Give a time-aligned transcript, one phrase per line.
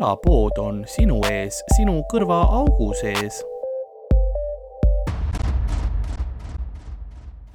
[0.00, 3.42] külapood on sinu ees, sinu kõrvaaugu sees.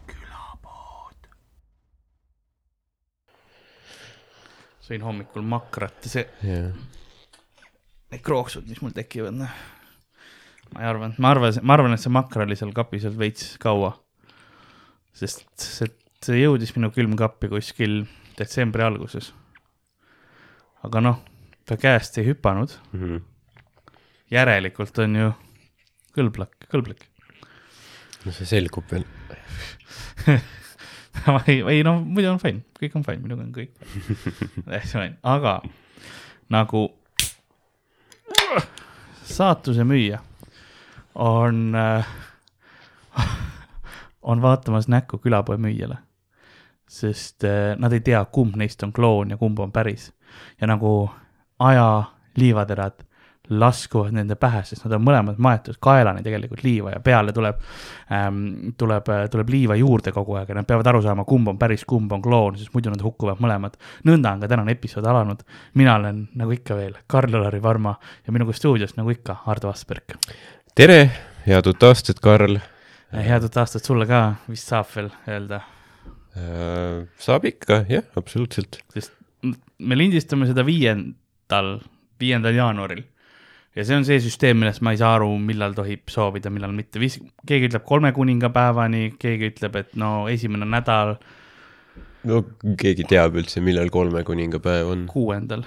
[0.06, 1.26] külapood.
[4.86, 6.70] sõin hommikul makrat ja see jah,
[8.14, 9.60] need krooksud, mis mul tekivad, noh.
[10.70, 13.56] ma ei arva, ma arvan, ma arvan, et see makra oli seal kapis veel veits
[13.58, 13.96] kaua.
[15.18, 15.90] sest see,
[16.22, 18.04] see jõudis minu külmkappi kuskil
[18.38, 19.34] detsembri alguses.
[20.86, 21.26] aga noh,
[21.66, 23.18] ta käest ei hüpanud, Mhm.
[24.32, 25.32] järelikult on ju
[26.18, 27.06] kõlblak, kõlblik.
[28.26, 29.06] no see selgub veel.
[31.48, 33.72] ei, ei no muidu on fine, kõik on fine, minuga on kõik
[34.70, 35.62] täitsa fine, aga
[36.50, 36.88] nagu
[39.26, 40.20] saatuse müüja
[41.16, 42.08] on äh,
[44.22, 45.98] on vaatamas näkku külapoe müüjale.
[46.90, 50.12] sest äh, nad ei tea, kumb neist on kloon ja kumb on päris
[50.62, 51.10] ja nagu
[51.60, 52.04] aja
[52.38, 53.04] liivaterad
[53.50, 57.60] laskuvad nende pähe, sest nad on mõlemad maetud kaelani tegelikult liiva ja peale tuleb
[58.10, 58.40] ähm,,
[58.78, 62.12] tuleb, tuleb liiva juurde kogu aeg ja nad peavad aru saama, kumb on päris, kumb
[62.16, 63.78] on kloon, sest muidu nad hukkuvad mõlemad.
[64.10, 65.46] nõnda on ka tänane episood alanud.
[65.74, 70.18] mina olen nagu ikka veel Karl-Alari Varma ja minuga stuudios nagu ikka Ardo Asperg.
[70.76, 71.12] tere,
[71.46, 72.58] head uut aastat, Karl.
[73.14, 75.62] head uut aastat sulle ka, vist saab veel öelda,
[76.36, 78.82] Äh, saab ikka, jah, absoluutselt.
[78.92, 79.14] sest
[79.80, 80.66] me lindistame seda
[81.46, 81.80] viiendal,
[82.20, 83.04] viiendal jaanuaril
[83.76, 87.00] ja see on see süsteem, millest ma ei saa aru, millal tohib soovida, millal mitte,
[87.46, 91.18] keegi ütleb kolme kuningapäevani, keegi ütleb, et no esimene nädal
[92.26, 92.42] no
[92.80, 95.06] keegi teab üldse, millal kolme kuningapäev on?
[95.12, 95.66] kuuendal.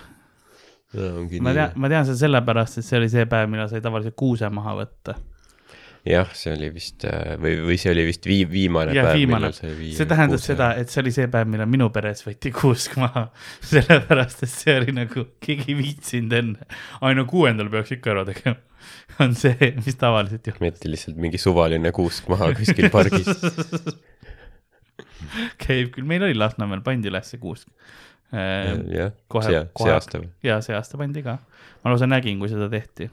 [0.95, 1.77] ongi ma tean,.
[1.77, 5.19] ma tean seda sellepärast, et see oli see päev, millal sai tavaliselt kuuse maha võtta.
[6.07, 9.55] jah, see oli vist äh, või, või see oli vist vii-, viimane ja päev, millal,
[9.57, 9.97] sai viia.
[9.99, 13.27] see tähendas seda, et see oli see päev, millal minu peres võeti kuusk maha,
[13.73, 16.81] sellepärast et see oli nagu, keegi ei viitsinud enne.
[17.03, 18.59] ai no kuuendal peaks ikka ära tegema,
[19.25, 20.65] on see, mis tavaliselt juhtub.
[20.69, 23.29] võeti lihtsalt mingi suvaline kuusk maha kuskil pargis.
[25.65, 27.69] käib küll, meil oli Lasnamäel, pandi üles see kuusk.
[28.33, 30.29] jah, kohe- see, see aasta või?
[30.45, 31.39] ja see aasta pandi ka,
[31.83, 33.09] ma lausa nägin, kui seda tehti,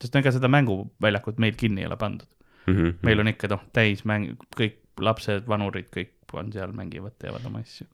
[0.00, 2.28] sest ega seda mänguväljakut meil kinni ei ole pandud,
[2.66, 2.98] Mhm.
[3.02, 7.86] meil on ikka noh, täismäng, kõik lapsed, vanurid, kõik on seal, mängivad, teevad oma asju.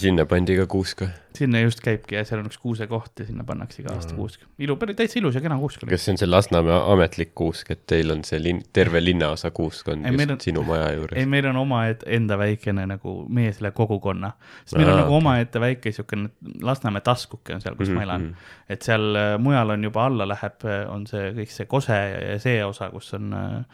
[0.00, 1.10] Sinna pandi ka kuusk või?
[1.34, 4.40] sinna just käibki ja seal on üks kuusekoht ja sinna pannakse iga aasta kuusk.
[4.62, 5.90] ilu, täitsa ilus ja kena kuusk oli.
[5.90, 9.88] kas see on see Lasnamäe ametlik kuusk, et teil on see linn, terve linnaosa kuusk
[9.92, 11.26] on Ei, just on- sinu maja ei, juures?
[11.30, 14.32] meil on omaenda väikene nagu meie selle kogukonna,
[14.64, 15.20] sest meil on Aa, nagu okei.
[15.22, 16.30] omaette väike siukene
[16.62, 18.52] Lasnamäe taskuke on seal, kus Mhm, ma elan mhm..
[18.68, 22.62] et seal äh, mujal on juba alla läheb, on see kõik see Kose ja, see
[22.64, 23.64] osa, kus on äh,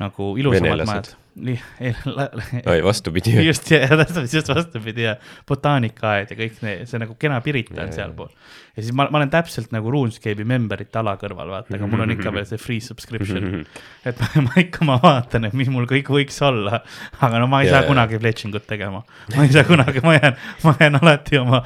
[0.00, 1.24] nagu ilusamad majad ei,
[2.66, 3.34] oi, vastupidi.
[3.46, 5.16] just täpselt just vastupidi ja
[5.48, 8.30] botaanikaaed ja kõik need, see nagu kena Pirita on sealpool.
[8.76, 12.14] ja siis ma, ma olen täpselt nagu RuneScape'i memberite ala kõrval, vaata, aga mul on
[12.16, 13.64] ikka veel see free subscription.
[14.08, 16.82] et ma, ma ikka, ma vaatan, et mis mul kõik võiks olla,
[17.20, 19.04] aga no ma ei Ja, saa kunagi fletšingut tegema.
[19.36, 21.62] ma ei saa kunagi, ma jään, ma jään alati oma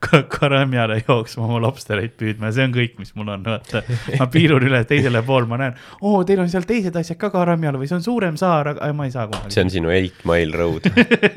[0.00, 3.82] karamjale jooksma oma lobstereid püüdma ja see on kõik, mis mul on, vaata.
[4.16, 7.76] ma piirun üle teisele pool, ma näen, oo, teil on seal teised asjad ka karamjal
[7.80, 9.52] või see on suurem saar, aga ma ei saa kunagi.
[9.54, 10.88] see on sinu eight mile road.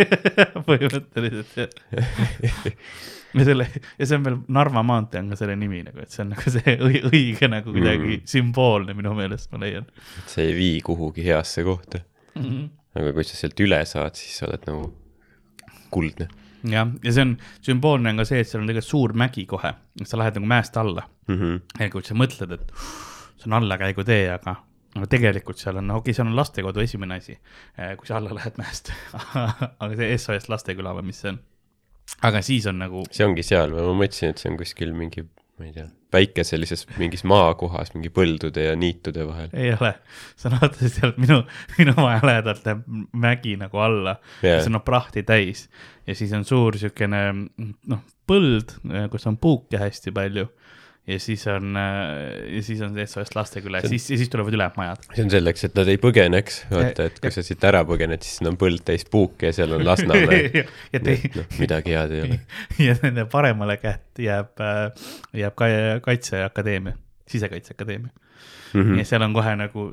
[0.69, 1.73] põhimõtteliselt jah.
[3.37, 6.23] ja selle ja see on veel Narva maantee on ka selle nimi nagu, et see
[6.23, 8.29] on nagu see õi- õige nagu kuidagi mm.
[8.29, 9.89] sümboolne minu meelest, ma leian
[10.29, 12.03] see ei vii kuhugi heasse kohta.
[12.37, 12.45] mm.
[12.45, 12.69] -hmm.
[13.01, 14.87] aga kui sa sealt üle saad, siis sa oled nagu
[15.93, 16.29] kuldne
[16.63, 17.33] jah, ja see on
[17.65, 20.77] sümboolne on ka see, et seal on tegelikult suur mägi kohe, sa lähed nagu mäest
[20.79, 21.39] alla mm.
[21.39, 21.61] -hmm.
[21.79, 22.71] ja kui sa mõtled, et
[23.37, 24.55] see on allakäigutee, aga
[24.93, 27.37] aga tegelikult seal on, okei okay,, seal on lastekodu esimene asi,
[27.97, 28.93] kui sa alla lähed mäest
[29.81, 31.39] aga see SOS Lasteküla või mis see on?
[32.29, 35.25] aga siis on nagu see ongi seal või ma mõtlesin, et see on kuskil mingi,
[35.59, 39.51] ma ei tea, väike sellises mingis maakohas mingi põldude ja niitude vahel.
[39.53, 39.93] ei ole,
[40.39, 41.41] sa vaatasid sealt minu,
[41.77, 42.81] minu maja lähedalt läheb
[43.25, 44.17] mägi nagu alla.
[44.41, 45.67] Yeah., see on noh prahti täis.
[46.07, 48.75] Ja siis on suur siukene noh, põld,
[49.13, 50.49] kus on puuke hästi palju
[51.07, 55.03] ja siis on, ja siis on SOS Lasteküla ja siis, ja siis tulevad ülejäänud majad.
[55.11, 58.23] see on selleks, et nad ei põgeneks, vaata, et Ja- kui sa siit ära põgened,
[58.23, 60.65] siis on põld täis puuke ja seal on Lasnamäe.
[60.93, 62.39] ja noh, midagi head ei ole.
[62.87, 64.63] ja nende paremale kätt jääb,
[65.35, 65.71] jääb ka
[66.07, 66.95] Kaitseakadeemia,
[67.29, 68.22] Sisekaitseakadeemia
[68.73, 68.81] mm.
[68.81, 68.97] -hmm.
[68.99, 69.85] ja seal on kohe nagu,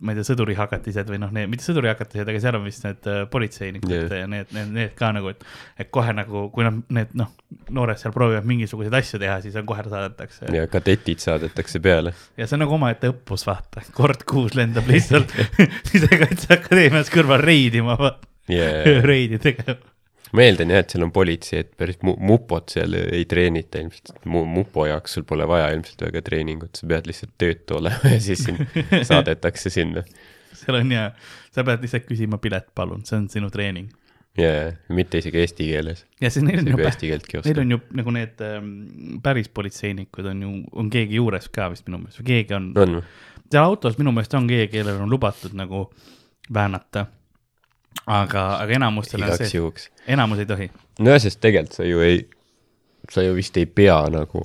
[0.00, 3.22] ma ei tea, sõdurihakatised või noh, need, mitte sõdurihakatised, aga seal on vist need äh,
[3.32, 4.14] politseinikud yeah.
[4.22, 5.42] ja need, need, need ka nagu, et,
[5.78, 7.32] et kohe nagu, kui nad, need noh,
[7.70, 10.62] noored seal proovivad mingisuguseid asju teha, siis on kohe saadetakse ja.
[10.62, 12.14] ja kadetid saadetakse peale.
[12.36, 15.34] ja see on nagu omaette õppus, vaata, kord kuus lendab lihtsalt
[15.90, 17.98] Sisekaitseakadeemias kõrval reidima,
[18.46, 19.02] Yeah.
[19.10, 19.95] reidi tegema.
[20.34, 24.14] Ma eeldan jah, et seal on politsei, et päris mu-, mupot seal ei treenita ilmselt,
[24.30, 28.22] mu-, mupo jaoks sul pole vaja ilmselt väga treeningut, sa pead lihtsalt töötu olema ja
[28.22, 28.64] siis sind
[29.10, 30.02] saadetakse sinna.
[30.56, 31.10] seal on ja,
[31.54, 33.92] sa pead lihtsalt küsima pilet, palun, see on sinu treening.
[34.40, 36.82] ja, ja mitte isegi eesti keeles, ja siis neil on ju
[37.46, 38.74] neil on ju nagu need ähm,
[39.24, 43.00] päris politseinikud on ju, on keegi juures ka vist minu meelest või keegi on on,
[43.46, 45.86] seal autos minu meelest on keegi, kellel on lubatud nagu
[46.52, 47.06] väänata.
[48.04, 49.62] aga, aga enamustel on see,
[50.06, 50.70] enamus ei tohi.
[50.98, 52.22] nojah, sest tegelikult sa ju ei,
[53.10, 54.44] sa ju vist ei pea nagu,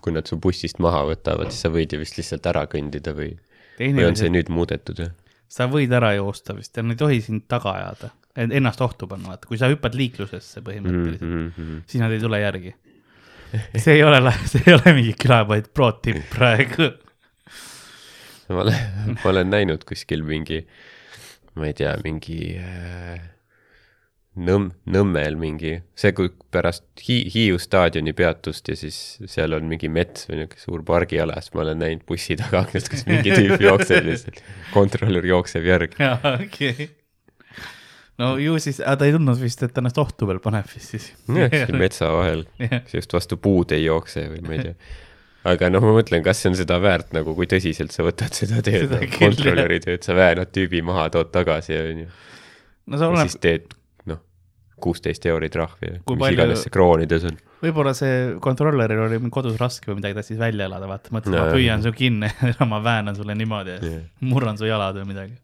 [0.00, 3.34] kui nad su bussist maha võtavad, siis sa võid ju vist lihtsalt ära kõndida või,
[3.80, 5.10] või on see nüüd muudetud või?
[5.50, 8.12] sa võid ära joosta vist ja nad ei tohi sind taga ajada,
[8.46, 11.82] ennast ohtu panna, vaata, kui sa hüppad liiklusesse põhimõtteliselt mm, Mm -hmm.
[11.90, 12.74] siis nad ei tule järgi.
[13.76, 16.92] see ei ole, see ei ole mingi külapood pro tipp praegu.
[18.48, 20.66] ma olen, ma olen näinud kuskil mingi,
[21.58, 23.20] ma ei tea, mingi äh,
[24.38, 29.90] Nõmm, Nõmmel mingi, see, kui pärast Hi-, Hiiu staadioni peatust ja siis seal on mingi
[29.90, 33.60] mets või niisugune suur pargiala, siis ma olen näinud bussi taga aknast, kus mingi tüüp
[33.66, 34.38] jookseb lihtsalt,
[34.70, 35.98] kontrolör jookseb järgi.
[35.98, 36.88] jaa, okei okay..
[38.22, 41.10] no ju siis, ta ei tundnud vist, et ennast ohtu veel paneb vist siis.
[41.26, 42.46] jah, kuskil metsa vahel,
[42.94, 44.78] just vastu puud ei jookse või ma ei tea.
[45.48, 48.60] aga noh, ma mõtlen, kas see on seda väärt nagu, kui tõsiselt sa võtad seda
[48.66, 52.08] tööd kontrolöri tööd, sa väänad tüübi maha, tood tagasi ja onju.
[52.90, 53.72] no see oleneb siis, teed
[54.10, 54.20] noh,
[54.80, 57.38] kuusteist euri trahvi mis palju- iganes see kroonides on.
[57.64, 61.44] võib-olla see kontrolöril oli kodus raske või midagi, ta siis välja elada, vaata, mõtles, No,
[61.46, 62.28] ma püüan su kinni
[62.58, 64.02] ja ma väänan sulle niimoodi ja Jah.
[64.20, 65.36] murran su jalad või midagi.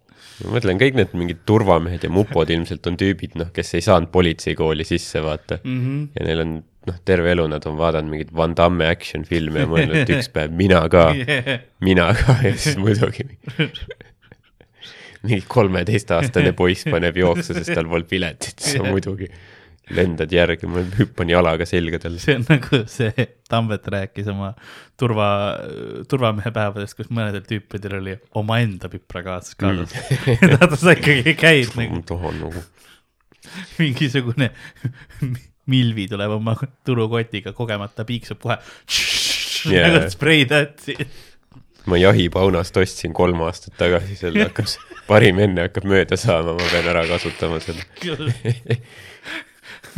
[0.45, 4.11] Ma mõtlen, kõik need mingid turvamehed ja mupod ilmselt on tüübid, noh, kes ei saanud
[4.15, 5.61] politseikooli sisse, vaata.
[5.63, 5.79] mm.
[5.85, 6.09] -hmm.
[6.19, 6.57] ja neil on,
[6.91, 10.29] noh, terve elu nad on vaadanud mingeid Van Damme action filme ja mõelnud, et üks
[10.33, 11.65] päev mina ka, Yeah.
[11.81, 13.27] mina ka ja siis muidugi
[15.27, 19.31] mingi kolmeteistaastane poiss paneb jooksu, sest tal polnud piletit, siis sa muidugi
[19.95, 22.19] lendad järgi, ma hüppan jalaga selga talle.
[22.23, 24.51] see on nagu see Tambet rääkis oma
[24.99, 25.29] turva,
[26.11, 30.57] turvamehe päevadest, kus mõnedel tüüpidel oli omaenda piprakaas kaasas mm..
[30.57, 32.65] ta, ta ikkagi käib nagu tahan nagu,
[33.79, 34.51] mingisugune
[35.71, 36.55] Milvi tuleb oma
[36.87, 38.59] turukotiga kogemata piiksub kohe
[39.67, 39.89] Jaa.
[39.89, 40.95] nagu spreitätsi.
[41.87, 46.91] ma jahipaunast ostsin kolm aastat tagasi, selle hakkas, parim enne hakkab mööda saama, ma pean
[46.91, 47.87] ära kasutama seda.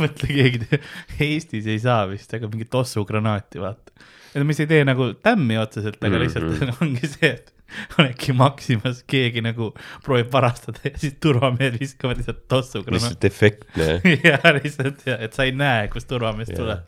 [0.01, 0.81] mõtle, keegi
[1.25, 3.93] Eestis ei saa vist, aga mingit tossugranaati, vaata.
[4.33, 7.55] et mis ei tee nagu tämmi otseselt, aga lihtsalt ongi see, et
[7.99, 9.71] oledki Maximas, keegi nagu
[10.05, 13.05] proovib varastada ja siis turvamehed viskavad lihtsalt tossugranaati.
[13.05, 13.89] lihtsalt efektne.
[14.23, 16.87] ja lihtsalt ja, et sa ei näe, kust turvamees tuleb.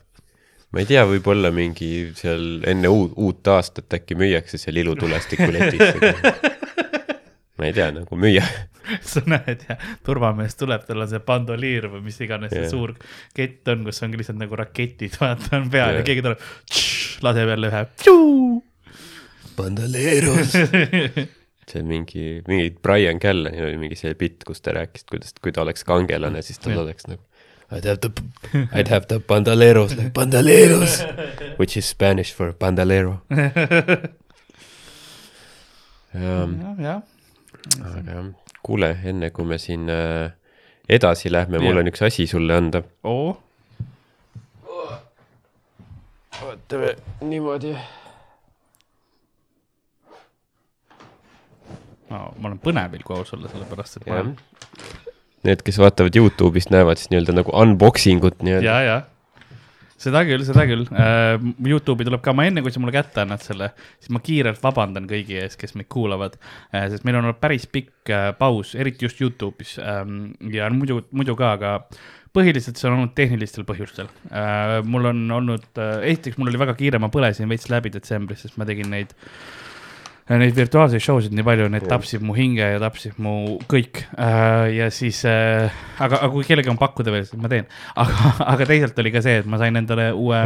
[0.72, 6.02] ma ei tea, võib-olla mingi seal enne uut, uut aastat äkki müüakse seal ilutulestiku letis.
[7.60, 8.46] ma ei tea, nagu müüa.
[9.12, 12.72] sa näed ja turvamees tuleb, tal on see bandoliir või mis iganes see Jah.
[12.72, 12.96] suur
[13.38, 16.08] kett on, kus ongi lihtsalt nagu raketid, vaata on peal ja Jah.
[16.08, 16.50] keegi tuleb,
[17.26, 17.84] laseb jälle ühe.
[19.58, 20.54] Bandaleros.
[21.72, 25.54] see on mingi, mingi Brian Callanil oli mingi see bitt, kus ta rääkis, kuidas, kui
[25.56, 26.86] ta oleks kangelane, siis tal Jah.
[26.88, 27.22] oleks nagu
[27.72, 28.12] I'd have the,
[28.76, 31.00] I'd have the bandaleros like bandaleros,
[31.58, 33.22] which is Spanish for bandalero.
[36.12, 37.02] jah, jah.
[37.80, 40.32] aga jah, kuule, enne kui me siin äh,
[40.90, 42.84] edasi lähme, mul on üks asi sulle anda.
[43.04, 43.38] oo,
[46.42, 47.76] vaatame niimoodi.
[52.12, 54.34] ma olen põnevil, kui aus olla, sellepärast et ma olen.
[55.48, 58.68] Need, kes vaatavad Youtube'ist, näevad siis nii-öelda nagu unboxing ut nii-öelda.
[58.68, 58.98] ja, ja
[60.02, 61.36] seda küll, seda küll uh,.
[61.68, 65.08] Youtube'i tuleb ka, ma enne, kui sa mulle kätte annad selle, siis ma kiirelt vabandan
[65.10, 66.88] kõigi ees, kes meid kuulavad uh,.
[66.92, 71.38] sest meil on olnud päris pikk uh, paus, eriti just Youtube'is um, ja muidu, muidu
[71.40, 71.76] ka, aga
[72.36, 74.80] põhiliselt see on olnud tehnilistel põhjustel uh,.
[74.88, 78.60] mul on olnud uh,, esiteks mul oli väga kiire, ma põlesin veits läbi detsembris, sest
[78.62, 79.16] ma tegin neid
[80.30, 84.70] Neid virtuaalseid show sid nii palju, need tapsid mu hinge ja tapsid mu kõik äh,
[84.78, 87.68] ja siis äh,, aga, aga kui kellelgi on pakkuda veel, siis ma teen.
[88.00, 90.40] aga, aga teisalt oli ka see, et ma sain endale uue,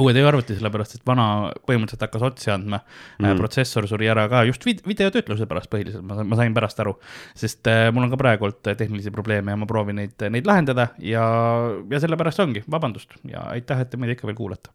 [0.00, 1.28] uue tööarvuti, sellepärast et vana
[1.68, 3.20] põhimõtteliselt hakkas otsi andma mm.
[3.20, 3.38] Mm..
[3.42, 6.96] protsessor suri ära ka just vid videotöötluse pärast põhiliselt, ma, ma sain pärast aru.
[7.38, 10.90] sest äh, mul on ka praegu olnud tehnilisi probleeme ja ma proovin neid, neid lahendada
[11.04, 11.24] ja,
[11.92, 14.72] ja sellepärast ongi, vabandust ja aitäh, et te meid ikka veel kuulate.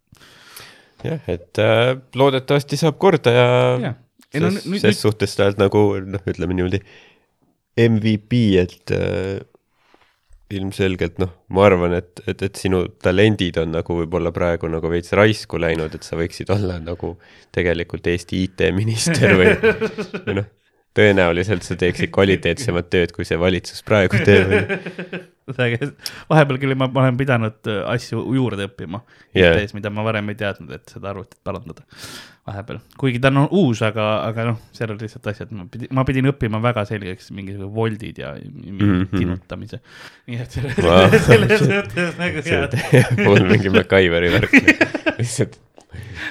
[1.05, 3.47] jah, et äh, loodetavasti saab korda ja
[3.85, 3.95] Jah.
[4.35, 6.81] Ei no ses, nüüd- ses nüüd- suhtes oled nagu noh, ütleme niimoodi
[7.79, 9.39] MVP, et äh,
[10.55, 15.11] ilmselgelt noh, ma arvan, et, et, et sinu talendid on nagu võib-olla praegu nagu veits
[15.17, 17.15] raisku läinud, et sa võiksid olla nagu
[17.55, 19.55] tegelikult Eesti IT-minister või,
[20.27, 20.51] või noh,
[20.95, 24.53] tõenäoliselt sa teeksid kvaliteetsemat tööd, kui see valitsus praegu teeb.
[26.31, 29.03] vahepeal küll ma olen pidanud äh, asju juurde õppima.
[29.35, 31.83] IT-s, mida ma varem ei teadnud, et seda arvutit parandada
[32.45, 36.03] vahepeal, kuigi ta on uus, aga, aga noh, seal on lihtsalt asjad, ma pidin, ma
[36.05, 38.81] pidin õppima väga selgeks mingisugused voldid ja mm Mhm.
[38.85, 39.17] -hmm.
[39.17, 39.79] tinutamise.
[40.27, 41.09] nii et selle, Vau.
[41.29, 42.77] selles mõttes nagu head.
[43.25, 44.53] mul mingi MacGyveri värk,
[45.17, 45.57] lihtsalt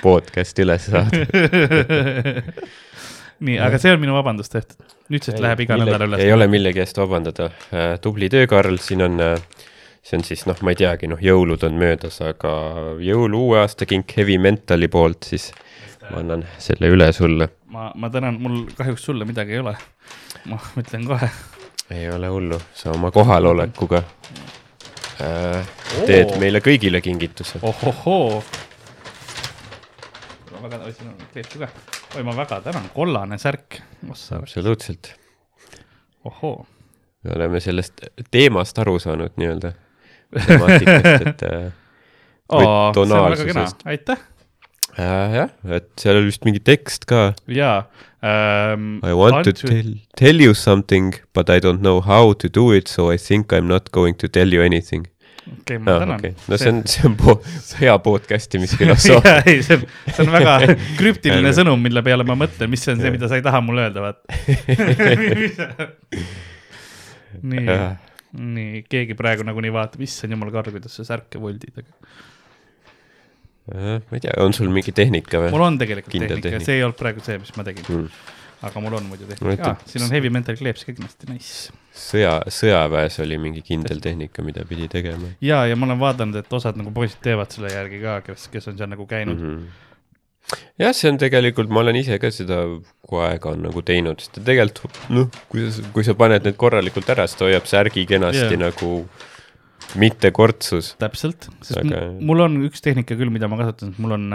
[0.02, 1.24] podcast üles saada.
[3.40, 6.22] nii, aga see on minu vabandus tehtud, nüüdsest läheb iga nädal üles.
[6.22, 7.50] ei ole millegi eest vabandada.
[8.04, 9.20] tubli töö, Karl, siin on,
[10.04, 12.54] see on siis noh, ma ei teagi, noh, jõulud on möödas, aga
[13.02, 15.50] jõulu uue aasta kink Heavy Mentali poolt, siis
[16.10, 17.48] ma annan selle üle sulle.
[17.72, 19.74] ma, ma tänan, mul kahjuks sulle midagi ei ole.
[20.50, 21.30] ma ütlen kohe.
[21.90, 24.02] ei ole hullu, sa oma kohalolekuga
[25.24, 25.74] äh,
[26.06, 27.62] teed meile kõigile kingituse.
[27.62, 28.42] ohohoo.
[30.52, 31.72] ma väga, siin on kleepsu ka.
[32.16, 33.80] oi, ma väga tänan, kollane särk.
[34.10, 35.14] absoluutselt,
[36.24, 36.66] ohoo.
[37.24, 39.72] me oleme sellest teemast aru saanud nii-öelda,
[40.34, 41.66] temaatikast, et äh,
[42.60, 44.24] see on väga kena aitäh.
[44.98, 47.84] äh, jah, et seal oli vist mingi tekst ka jaa
[48.22, 49.00] ähm,.
[49.02, 52.88] I want to tell, tell you something, but I don't know how to do it,
[52.88, 55.08] so I think I am not going to tell you anything.
[55.44, 56.32] okei, ma Ah, tänan okay..
[56.48, 57.30] no see on, see on po
[57.80, 59.34] hea podcast imisfilosoofia.
[59.46, 59.82] ei, see on,
[60.14, 60.52] see on väga
[61.00, 64.00] krüptiline sõnum, mille peale ma mõtlen, mis on see, mida sa ei taha mulle öelda,
[64.04, 64.18] vaat.
[67.50, 67.66] nii,
[68.54, 71.92] nii, keegi praegu nagunii vaatab, issand jumal, Karl, kuidas sa särke voldid, aga
[73.64, 75.48] Äh, ma ei tea, on sul mingi tehnika või?
[75.54, 76.66] mul on tegelikult Kindel tehnika, tehnika.
[76.66, 78.08] see ei olnud praegu see, mis ma tegin, Mm.
[78.68, 81.72] Aga mul on muidu ütlen- ah,, siin on heavy mental kleeps ka kindlasti, nice.
[82.04, 86.58] sõja, sõjaväes oli mingi kindel tehnika, mida pidi tegema ja, ja ma olen vaadanud, et
[86.60, 89.50] osad nagu poisid teevad selle järgi ka, kes, kes on seal nagu käinud mm.
[89.50, 89.66] mm.
[90.54, 90.64] -hmm.
[90.84, 92.64] jah, see on tegelikult, ma olen ise ka seda
[93.04, 97.14] kuu aega on nagu teinud, sest tegelikult noh, kui sa, kui sa paned need korralikult
[97.16, 98.60] ära, siis ta hoiab särgi kenasti yeah.
[98.68, 98.96] nagu
[100.00, 100.92] mitte kortsus.
[100.98, 104.28] täpselt, sest Aga- mul on üks tehnika küll, mida ma kasutan, mul on,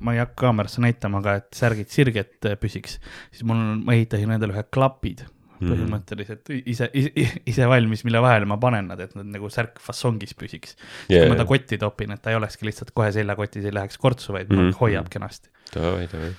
[0.00, 2.98] ma ei hakka kaamerasse näitama, aga et särgid sirged äh, püsiks,
[3.32, 5.26] siis mul on, ma ehitasin endale ühe klapid
[5.60, 5.72] Mhm.
[5.74, 10.32] põhimõtteliselt ise, ise, ise valmis, mille vahele ma panen nad, et nad nagu särk fassongis
[10.32, 10.70] püsiks.
[10.72, 13.74] siis Jaa, kui ma ta kotti topin, et ta ei olekski lihtsalt kohe seljakotis, ei
[13.76, 14.68] läheks kortsu, vaid mm Mhm.
[14.70, 14.78] -hmm.
[14.80, 15.50] hoiab kenasti.
[15.74, 16.32] davai, davai.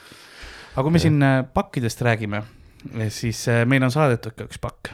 [0.73, 2.41] aga kui me siin äh, pakkidest räägime,
[3.09, 4.89] siis äh, meile on saadetud ka üks pakk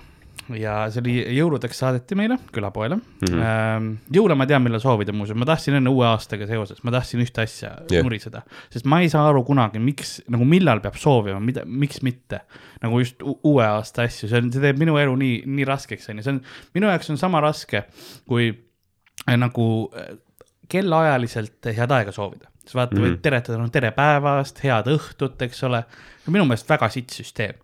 [0.56, 3.32] ja see oli jõuludeks saadeti meile külapoele mm.
[3.32, 3.88] -hmm.
[4.16, 7.44] jõule ma tean, millal soovida muuseas, ma tahtsin enne uue aastaga seoses, ma tahtsin ühte
[7.44, 8.06] asja yeah.
[8.06, 12.42] nuriseda, sest ma ei saa aru kunagi, miks nagu millal peab soovima, mida, miks mitte.
[12.82, 16.24] nagu just uue aasta asju, see on, see teeb minu elu nii, nii raskeks, onju,
[16.24, 16.42] see on
[16.78, 17.84] minu jaoks on sama raske
[18.30, 20.16] kui äh, nagu äh,
[20.70, 22.52] kellaajaliselt head aega soovida.
[22.62, 23.08] siis vaata mm, -hmm.
[23.08, 25.84] Võid teretada, no tere päevast, head õhtut, eks ole.
[26.28, 27.56] minu meelest väga sitt süsteem.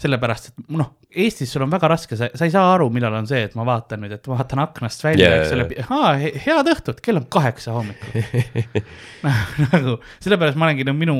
[0.00, 3.28] sellepärast, et noh, Eestis sul on väga raske, sa, sa ei saa aru, millal on
[3.28, 5.54] see, et ma vaatan nüüd, et vaatan aknast välja yeah,, eks
[5.96, 8.82] ole, head õhtut, kell on kaheksa hommikul.
[9.72, 11.16] nagu sellepärast ma olengi, no minu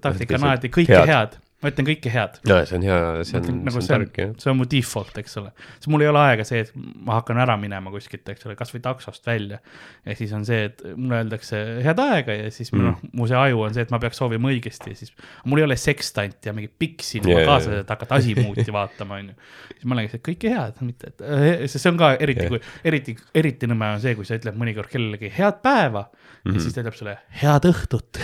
[0.00, 3.38] taktika on alati kõike head, head., ma ütlen kõike head no see on hea, see
[3.40, 5.50] on, nagu see on on tark jah., see on mu default, eks ole.
[5.72, 8.82] siis mul ei ole aega see, et ma hakkan ära minema kuskilt, eks ole, kasvõi
[8.84, 9.58] taksost välja.
[10.06, 12.84] ja siis on see, et mulle öeldakse head aega ja siis mm.
[12.86, 15.10] noh, mu see aju on see, et ma peaks soovima õigesti ja siis.
[15.50, 18.68] mul ei ole sekstanti ja mingit piksi Jaa, yeah, jaa, kaasa jaa., et hakata asimuuti
[18.78, 19.34] vaatama, onju.
[19.72, 22.54] siis ma olengi et kõike head, mitte, et äh, sest see on ka eriti yeah.,
[22.54, 26.54] kui eriti, eriti nõme on see, kui sa ütled mõnikord kellelegi head päeva mm Mhm.
[26.54, 26.58] -hmm.
[26.58, 28.18] ja siis ta ütleb sulle head õhtut.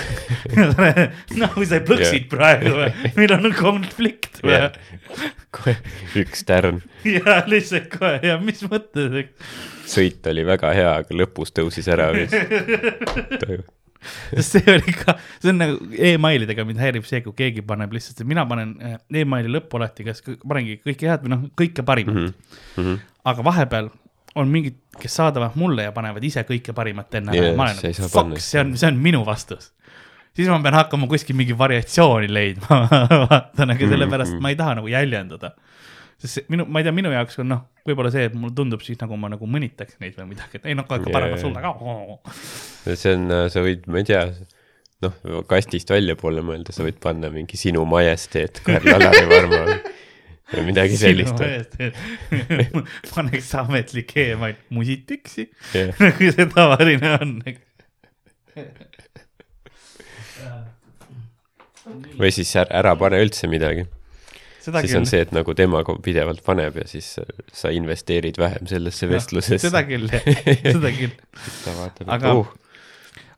[1.41, 2.31] no kui sa plõksid yeah.
[2.31, 2.91] praegu või,
[3.25, 4.59] meil on konflikt või
[5.55, 5.77] kohe
[6.21, 9.31] üks tärn, ja lihtsalt kohe ja mis mõttes,
[9.91, 12.37] sõit oli väga hea, aga lõpus tõusis ära vist.
[14.35, 18.25] sest see oli ka, see on nagu emailidega mind häirib see, kui keegi paneb lihtsalt,
[18.29, 22.35] mina panen eh, emaili lõppu alati, kas panengi kõike head või noh, kõike parimat mm.
[22.77, 22.99] -hmm.
[23.33, 23.93] aga vahepeal
[24.35, 28.11] on mingid, kes saadavad mulle ja panevad ise kõike parimat enne ja ma olen nagu
[28.11, 29.71] fuck, see on, see on minu vastus.
[30.35, 32.81] Siis ma pean hakkama kuskil mingi variatsiooni leidma,
[33.31, 35.55] vaatan, aga sellepärast ma ei taha nagu jäljendada.
[36.19, 38.83] sest see minu, ma ei tea, minu jaoks on noh, võib-olla see, et mulle tundub
[38.87, 41.43] siis nagu ma nagu mõnitaks neid või midagi, et ei noh, paremat jaa.
[41.43, 42.35] sulle ka.
[42.95, 44.25] see on, sa võid, ma ei tea,
[45.05, 45.19] noh,
[45.51, 49.63] kastist väljapoole mõelda, sa võid panna mingi sinu majesteet Karl-Alari Varma
[50.55, 51.41] või midagi sellist.
[53.15, 57.39] paneks ametlik email musitiksi, jah, nagu see tavaline on.
[62.19, 63.87] Või siis ära, ära pane üldse midagi.
[64.65, 67.15] seda siis on küll, see, et nagu tema pidevalt paneb ja siis
[67.53, 69.69] sa investeerid vähem sellesse vestlusesse.
[69.69, 70.09] seda küll,
[70.77, 71.17] seda küll.
[71.65, 72.53] ta vaatab, et Aga- uh,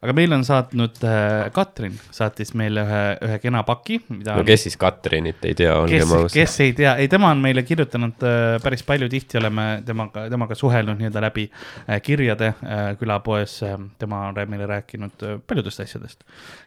[0.06, 4.66] aga meil on saatnud äh, Katrin saatis meile ühe, ühe kena paki, mida no kes
[4.68, 6.34] siis Katrinit ei tea, olgem, ausad.
[6.36, 10.58] kes ei tea, ei tema on meile kirjutanud äh, päris palju, tihti oleme temaga, temaga
[10.58, 13.78] suhelnud nii-öelda läbi äh, kirjade äh, külapoes äh,.
[13.98, 16.22] tema on meile rääkinud äh, paljudest asjadest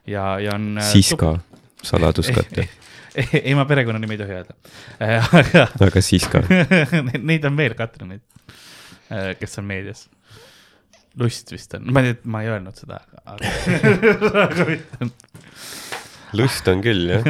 [0.07, 0.81] ja, ja on.
[0.91, 1.37] Siska,
[1.85, 2.67] saladuskatte,
[3.15, 4.55] ei, ma perekonnanimi ei tohi öelda.
[5.39, 6.43] aga aga Siska.
[7.31, 8.23] neid on veel, Katrineid,
[9.39, 10.07] kes on meedias.
[11.19, 13.49] lust vist on, ma ei tea, ma ei öelnud seda, aga
[16.39, 17.25] lust on küll jah.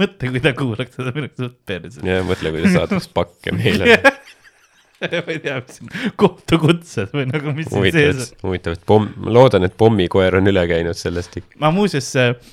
[0.00, 2.02] mõtle, kui ta kuulaks seda minu suht perse.
[2.06, 3.98] ja mõtle, kui ta saadaks pakke meile.
[5.26, 9.08] ma ei tea, mis on kohtukutsed või nagu, mis siin sees et, huvitav, et pomm,
[9.22, 11.56] ma loodan, et pommikoer on üle käinud sellest ikka.
[11.62, 12.52] ma muuseas äh,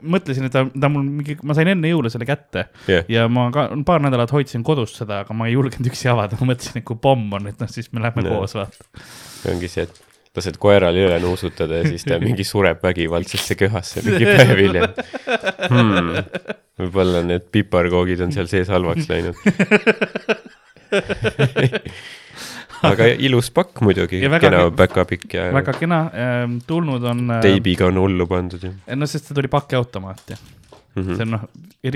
[0.00, 3.48] mõtlesin, et ta, ta mul mingi, ma sain enne jõule selle kätte jah, ja ma
[3.54, 6.86] ka paar nädalat hoidsin kodus seda, aga ma ei julgenud üksi avada, ma mõtlesin, et
[6.86, 8.36] kui pomm on, et noh, siis me lähme Jah.
[8.36, 8.88] koos vaata.
[9.50, 10.06] ongi see, et
[10.36, 14.94] lased koeral üle nuusutada ja siis ta mingi sureb vägivaldsesse köhasse mingi päev hiljem
[15.66, 16.12] hmm..
[16.84, 19.36] võib-olla need piparkoogid on seal sees halvaks läinud.
[22.90, 26.00] aga ilus pakk muidugi kena päkapikk ja väga kena,
[26.66, 27.26] tulnud on.
[27.44, 30.38] teibiga on hullu pandud ju no sest see tuli pakiautomaat ja
[30.94, 31.02] mm.
[31.02, 31.16] -hmm.
[31.16, 31.44] see on noh,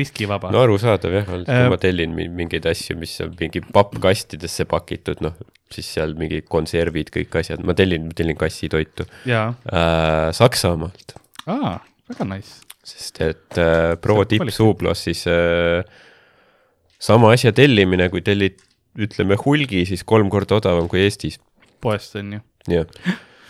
[0.00, 5.22] riskivaba no arusaadav jah, Äh, ma tellin mi- mingeid asju, mis on mingi pappkastidesse pakitud,
[5.24, 5.34] noh,
[5.72, 12.60] siis seal mingi konservid, kõik asjad, ma tellin, tellin kassitoitu äh, Saksamaalt, aa, väga nice.
[12.84, 15.84] sest et äh, Pro tipp Suublos siis äh,
[16.98, 18.60] sama asja tellimine, kui tellid,
[18.98, 21.40] ütleme hulgi, siis kolm korda odavam kui Eestis,
[21.84, 22.42] poest on ju.
[22.72, 22.86] jah.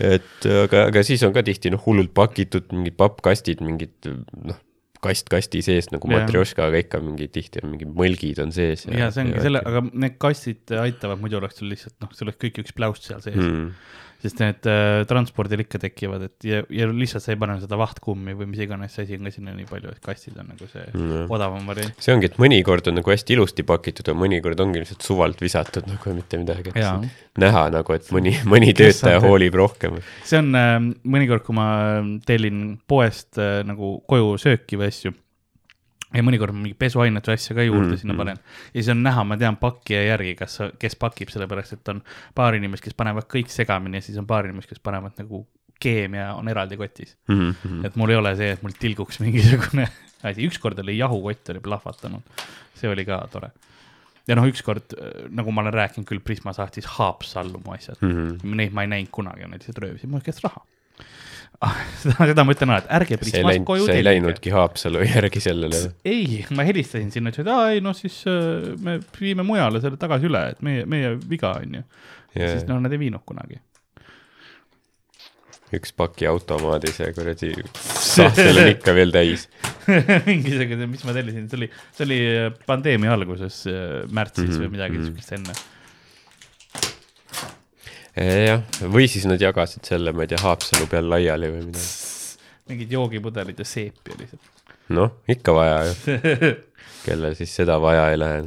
[0.02, 4.60] et aga, aga siis on ka tihti noh, hullult pakitud mingid pappkastid, mingid noh,
[5.04, 8.86] kast kasti sees nagu matrjoška, aga ikka mingi tihti on mingid mõlgid on sees.
[8.88, 12.40] ja see ongi selle, aga need kastid aitavad, muidu oleks sul lihtsalt noh, sul oleks
[12.46, 13.68] kõik üks pläust seal sees mm.,
[14.24, 18.36] sest need äh, transpordil ikka tekivad, et ja, ja lihtsalt sa ei pane seda vahtkummi
[18.38, 21.26] või mis iganes asi on ka sinna nii palju, et kastid on nagu see mm.
[21.34, 21.98] Odavam variant.
[22.00, 25.88] see ongi, et mõnikord on nagu hästi ilusti pakitud, aga mõnikord ongi lihtsalt suvalt visatud
[25.90, 26.72] nagu mitte midagi.
[26.80, 26.96] Jaa.
[27.40, 30.00] näha nagu, et mõni, mõni töötaja hoolib rohkem.
[30.24, 30.72] see on äh,
[31.16, 31.68] mõnikord, kui ma
[32.24, 35.14] tellin poest äh, nagu koju sööki või asju.
[36.14, 37.92] ja mõnikord ma mingi pesuainet või asja ka juurde mm.
[37.92, 38.00] -hmm.
[38.04, 41.92] sinna panen ja siis on näha, ma tean pakkija järgi, kas, kes pakib, sellepärast et
[41.92, 42.02] on
[42.34, 45.42] paar inimest, kes panevad kõik segamini ja siis on paar inimest, kes panevad nagu
[45.80, 47.54] keemia on eraldi kotis Mm mm.
[47.64, 47.86] -hmm.
[47.86, 49.88] et mul ei ole see, et mul tilguks mingisugune
[50.22, 52.42] asi, ükskord oli jahukott oli plahvatanud,
[52.74, 53.50] see oli ka tore.
[54.28, 54.94] ja noh, ükskord
[55.30, 58.08] nagu ma olen rääkinud küll, Prisma saatis Haapsallu mu asjad mm.
[58.08, 58.54] Mm -hmm.
[58.60, 61.04] Neid ma ei näinud kunagi, nad lihtsalt röövisid mu käest raha ah,.
[62.00, 64.08] Seda, seda ma ütlen alati, ärge ei Prismast koju see ei tellige.
[64.10, 65.82] läinudki Haapsalu järgi sellele.
[66.08, 70.00] ei, ma helistasin sinna, ütlesin, et aa ei noh, siis äh, me viime mujale selle
[70.00, 71.84] tagasi üle, et meie, meie viga on ju.
[72.34, 73.60] Ja- siis no nad ei viinud kunagi.
[75.74, 77.48] üks paki automaadi see kuradi
[78.14, 79.48] sahtel on ikka veel täis.
[80.28, 84.62] mingisugune, mis ma tellisin, see oli, see oli äh, pandeemia alguses äh, märtsis mm -hmm,
[84.62, 85.08] või midagi mhm.
[85.10, 85.56] siukest enne.
[88.16, 88.62] jah,
[88.94, 91.88] või siis nad jagasid selle, ma ei tea, Haapsalu peal laiali või midagi.
[92.70, 94.44] mingid joogipudelid ja seepi lihtsalt.
[94.94, 95.94] noh, ikka vaja ju,
[97.06, 98.38] kellel siis seda vaja ei lähe.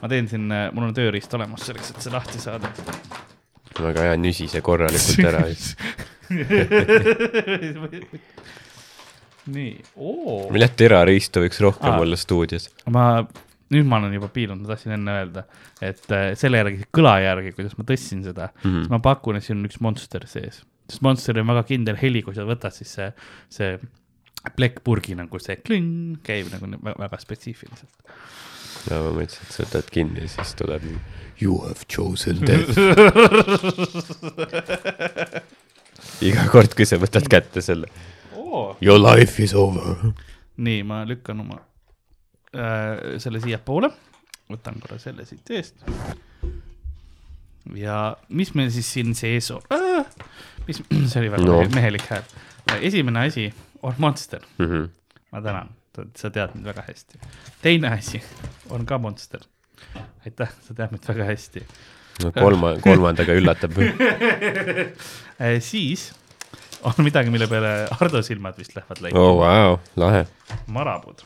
[0.00, 2.66] ma teen siin, mul on tööriist olemas selleks, et see lahti saada.
[3.80, 5.42] väga hea, nüsise korralikult ära.
[9.50, 10.46] nii, oo.
[10.54, 12.02] mille terariistu võiks rohkem Aa.
[12.04, 12.64] olla stuudios.
[12.94, 13.04] ma,
[13.74, 15.44] nüüd ma olen juba piilunud, ma tahtsin enne öelda,
[15.84, 18.64] et äh, selle järgi, kõla järgi, kuidas ma tõstsin seda mm.
[18.64, 18.82] -hmm.
[18.82, 20.64] siis ma pakun, et siin on üks monster sees.
[20.90, 23.08] sest monsteril on väga kindel heli, kui sa võtad, siis see,
[23.52, 23.78] see
[24.56, 27.94] plekkpurgi nagu see klõng käib nagu väga, spetsiifiliselt.
[28.90, 30.82] ja ma mõtlesin, et sa võtad kinni ja siis tuleb.
[31.40, 32.76] You have chosen death.
[36.28, 37.88] iga kord, kui sa võtad kätte selle.
[38.36, 40.12] oo, Your life is over.
[40.60, 41.69] nii, ma lükkan oma
[42.52, 43.90] selle siiapoole,
[44.50, 45.76] võtan korra selle siit eest.
[47.76, 50.04] ja mis meil siis siin sees on äh,?
[50.66, 50.80] mis,
[51.12, 51.60] see oli väga No.
[51.74, 52.24] mehelik hääl.
[52.80, 53.50] esimene asi
[53.82, 54.88] on Monster, Mhm.
[55.32, 55.68] ma tänan,
[56.16, 57.18] sa tead mind väga hästi.
[57.62, 58.22] teine asi
[58.70, 59.40] on ka Monster.
[60.26, 61.62] aitäh, sa tead mind väga hästi
[62.24, 63.78] no kolma, kolmandaga üllatab.
[65.40, 65.60] äh,.
[65.60, 66.12] siis
[66.82, 70.26] on midagi, mille peale Hardo silmad vist lähevad läbi oh, vau, lahe.
[70.66, 71.22] marabud.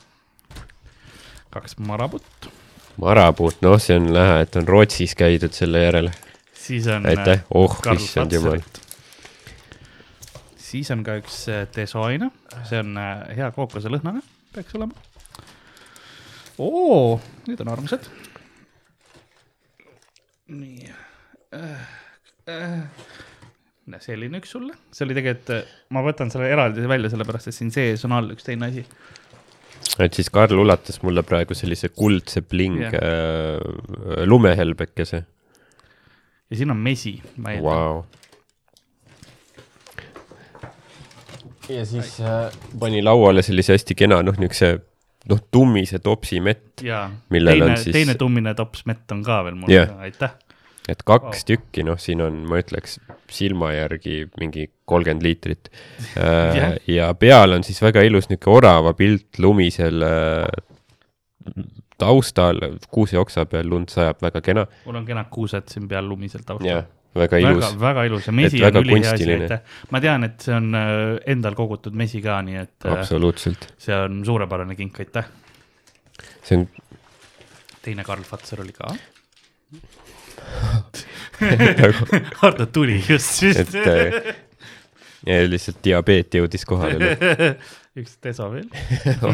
[1.55, 2.49] Kaks marabut,
[3.01, 6.12] marapuut, noh, see on näha, et on Rootsis käidud selle järele.
[6.64, 7.07] siis on.
[7.11, 8.62] aitäh, oh, issand jumal.
[10.57, 12.31] siis on ka üks äh, desoaine,
[12.69, 14.23] see on äh, hea kookoselõhnane,
[14.55, 14.95] peaks olema.
[16.59, 18.11] oo, need on armsad.
[20.55, 20.90] nii
[21.55, 21.93] äh,.
[22.45, 22.81] Äh,
[24.05, 28.05] selline üks sulle, see oli tegelikult, ma võtan selle eraldi välja, sellepärast et siin sees
[28.09, 28.85] on all üks teine asi.
[30.02, 32.94] Et siis Karl ulatas mulle praegu sellise kuldse bling Jah.
[32.94, 35.22] äh, lumehelbekese
[36.50, 37.94] ja siin on mesi, ma eeldan wow..
[37.94, 38.04] wow..
[41.68, 44.74] ja siis äh, pani lauale sellise hästi kena, noh, niisuguse
[45.30, 49.42] noh, tummise topsi mett, ja Millel teine on, siis- teine tummine tops mett on ka
[49.46, 50.35] veel mul yeah., aitäh.
[50.88, 51.47] Et kaks wow.
[51.49, 52.99] tükki, noh, siin on, ma ütleks
[53.33, 56.75] silma järgi mingi kolmkümmend liitrit äh, Jah.
[56.90, 60.44] ja peal on siis väga ilus niisugune orava pilt lumisel äh,
[62.01, 62.61] taustal,
[62.92, 66.68] kuuse oksa peal lund sajab, väga kena mul on kenad kuused siin peal lumisel taustal
[66.68, 66.83] ja.
[67.16, 69.81] väga ilus,, väga ilus ja mesi Et on ülihea asi, aitäh.
[69.94, 71.01] ma tean, et see on äh,
[71.35, 73.70] endal kogutud mesi ka, nii et äh, absoluutselt.
[73.81, 75.33] see on suurepärane kink, aitäh.
[76.42, 76.68] see on
[77.85, 78.92] teine Karl Fatser oli ka.
[82.40, 83.74] Hardo tuli just, et just.
[83.87, 84.35] äh,
[85.26, 87.16] ja lihtsalt diabeet jõudis kohale.
[88.00, 88.66] üks deso veel.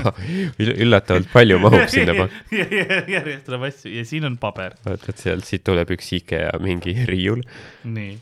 [0.84, 2.64] üllatavalt palju mahub sinna pakki.
[3.14, 6.94] järjest tuleb asju ja siin on paber, vaata, et seal, siit tuleb üks IKEA mingi
[7.08, 7.40] riiul.
[7.88, 8.18] nii.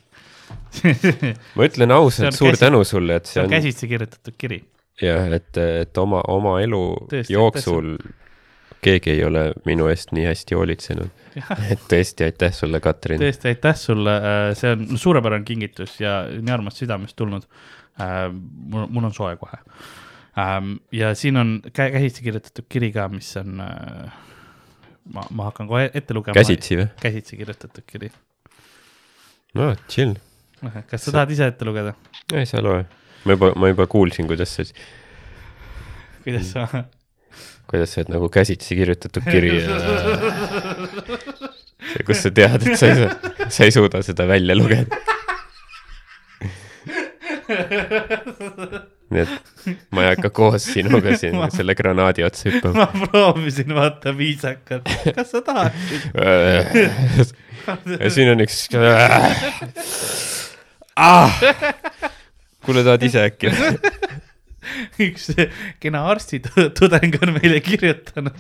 [1.58, 4.62] ma ütlen ausalt suur käsi- tänu sulle, et see on käsitsi kirjutatud kiri.
[5.02, 7.96] jah, et, et oma, oma elu Tõesti, jooksul
[8.84, 11.22] keegi ei ole minu eest nii hästi hoolitsenud.
[11.70, 13.20] et tõesti aitäh sulle, Katrin.
[13.22, 14.14] tõesti, aitäh sulle,
[14.58, 17.46] see on suurepärane kingitus ja nii armast südamest tulnud.
[17.98, 19.58] mul, mul on soe kohe.
[20.92, 23.58] ja siin on kä- käsitsi kirjutatud kiri ka, mis on,
[25.12, 26.34] ma, ma hakkan kohe ette lugema.
[26.34, 26.88] käsitsi või?
[27.00, 28.12] käsitsi kirjutatud kiri.
[29.54, 30.14] no chill,
[30.90, 31.94] kas sa tahad ise ette lugeda?
[32.34, 32.84] ei sa loe.
[33.24, 34.66] ma juba, ma juba kuulsin, kuidas sa,
[36.22, 36.84] kuidas sa,
[37.68, 39.78] kuidas sa oled nagu käsitsi kirjutatud kiri ja
[41.92, 43.12] see, kus sa tead, et sa ei saa,
[43.52, 44.98] sa ei suuda seda välja lugeda.
[49.08, 49.32] nii et
[49.96, 52.88] ma ei hakka koos sinuga siin Ma- selle granaadi otsa hüppama.
[52.88, 56.02] ma proovisin vaata viisakalt, kas sa tahaksid?
[58.00, 58.56] ja siin on üks
[60.96, 61.40] ah!.
[62.64, 63.52] kuule, tahad ise äkki?
[65.08, 65.30] üks
[65.82, 68.34] kena arstitudeng on meile kirjutanud.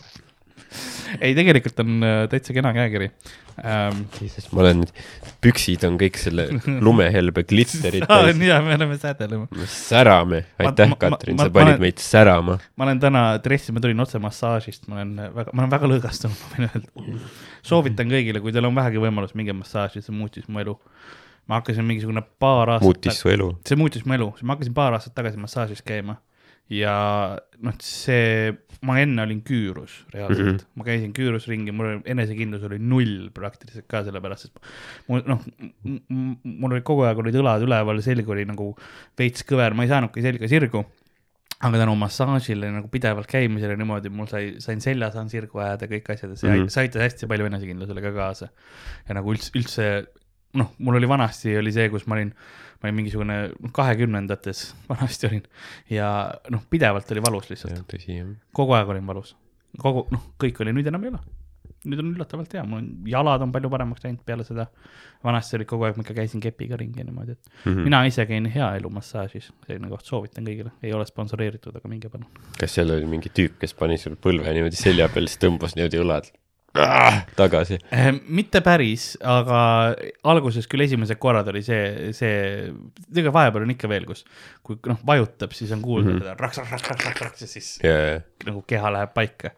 [1.24, 3.06] ei, tegelikult on äh, täitsa kena käekiri
[3.64, 4.02] ähm,.
[4.52, 4.82] ma olen,
[5.42, 6.44] püksid on kõik selle
[6.84, 8.42] lumehelbe glitterit täis.
[8.44, 9.38] ja me oleme sädele.
[9.48, 12.58] me särame, aitäh Ma-, ma- Katrin, ma- sa ma panid olen- meid särama.
[12.76, 16.36] ma olen täna dressi, ma tulin otse massaažist, ma olen väga, ma olen väga lõõgastunud,
[16.44, 17.22] ma võin öelda.
[17.72, 20.76] soovitan kõigile, kui teil on vähegi võimalus, minge massaaži, see muutis mu elu.
[21.48, 22.86] Ma hakkasin mingisugune paar aastat.
[22.86, 23.50] muutis su elu.
[23.66, 26.18] see muutis mu elu, ma hakkasin paar aastat tagasi massaažis käima
[26.72, 26.94] ja
[27.64, 28.52] noh, see,
[28.84, 30.58] ma enne olin küürus reaalselt mm.
[30.58, 30.76] -hmm.
[30.76, 34.70] ma käisin küürus ringi, mul enesekindlus oli null praktiliselt ka sellepärast, et
[35.08, 35.42] mul noh,
[36.44, 38.74] mul olid kogu aeg olid õlad üleval, selg oli nagu
[39.18, 40.84] veits kõver, ma ei saanudki selga sirgu
[41.58, 45.90] aga tänu massaažile nagu pidevalt käimisele niimoodi mul sai, sain selja saan sirgu ajada ja
[45.96, 46.68] kõik asjad ja see mm.
[46.68, 46.80] -hmm.
[46.84, 48.48] aitas hästi palju enesekindlusele ka kaasa.
[49.08, 49.88] ja nagu üldse, üldse
[50.56, 52.30] noh, mul oli vanasti oli see, kus ma olin,
[52.78, 53.38] ma olin mingisugune
[53.76, 55.42] kahekümnendates, vanasti olin
[55.92, 56.12] ja
[56.54, 57.98] noh, pidevalt oli valus lihtsalt,
[58.56, 59.34] kogu aeg olin valus,
[59.82, 61.20] kogu noh, kõik oli, nüüd enam ei ole.
[61.88, 64.66] nüüd on üllatavalt hea, mul on jalad on palju paremaks läinud peale seda.
[65.24, 67.84] vanasti oli kogu aeg, ma ikka käisin kepiga ringi niimoodi, et mm.
[67.86, 72.10] mina ise käin hea elu massaažis, selline koht soovitan kõigile, ei ole sponsoreeritud, aga minge
[72.10, 72.26] palun.
[72.58, 76.02] kas seal oli mingi tüüp, kes pani sul põlve niimoodi selja peal, siis tõmbas niimoodi
[76.02, 76.32] õlad
[77.38, 77.78] tagasi?
[77.92, 79.60] Eh, mitte päris, aga
[80.28, 82.68] alguses küll esimesed korrad oli see, see,
[83.16, 84.24] ega vahepeal on ikka veel, kus,
[84.66, 86.40] kui noh, vajutab, siis on kuulda mm -hmm.
[86.40, 89.50] raks, raks, raks, raks, raks ja siis ja, ja, nagu keha läheb paika.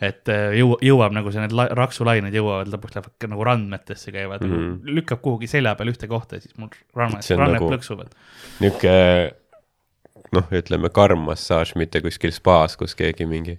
[0.00, 4.42] et eh, jõu-, jõuab nagu see, need la- raksulained jõuavad lõpuks lähevad nagu randmetesse käivad
[4.42, 4.50] mm.
[4.50, 4.80] -hmm.
[4.84, 8.10] lükkab kuhugi selja peal ühte kohta ja siis mul rannad, ranned nagu- plõksuvad.
[8.60, 9.41] niisugune
[10.36, 13.58] noh, ütleme karm massaaž, mitte kuskil spaas, kus keegi mingi,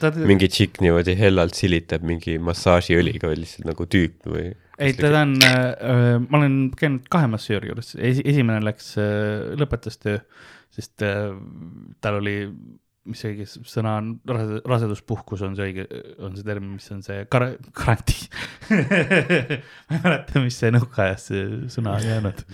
[0.00, 4.46] ta, mingi tšikk niimoodi hellalt silitab mingi massaažiõliga või lihtsalt nagu tüüp või?
[4.78, 10.22] ei, teda on äh,, ma olen käinud kahe massööri juures, esimene läks äh,, lõpetas töö,
[10.74, 11.28] sest äh,
[12.04, 12.38] tal oli,
[13.04, 15.86] mis see õige sõna on, rase-, raseduspuhkus on see õige,
[16.24, 18.32] on see termin, mis on see kar-, garantii
[18.72, 22.44] ma ei mäleta, mis see nõukaajas see sõna on jäänud.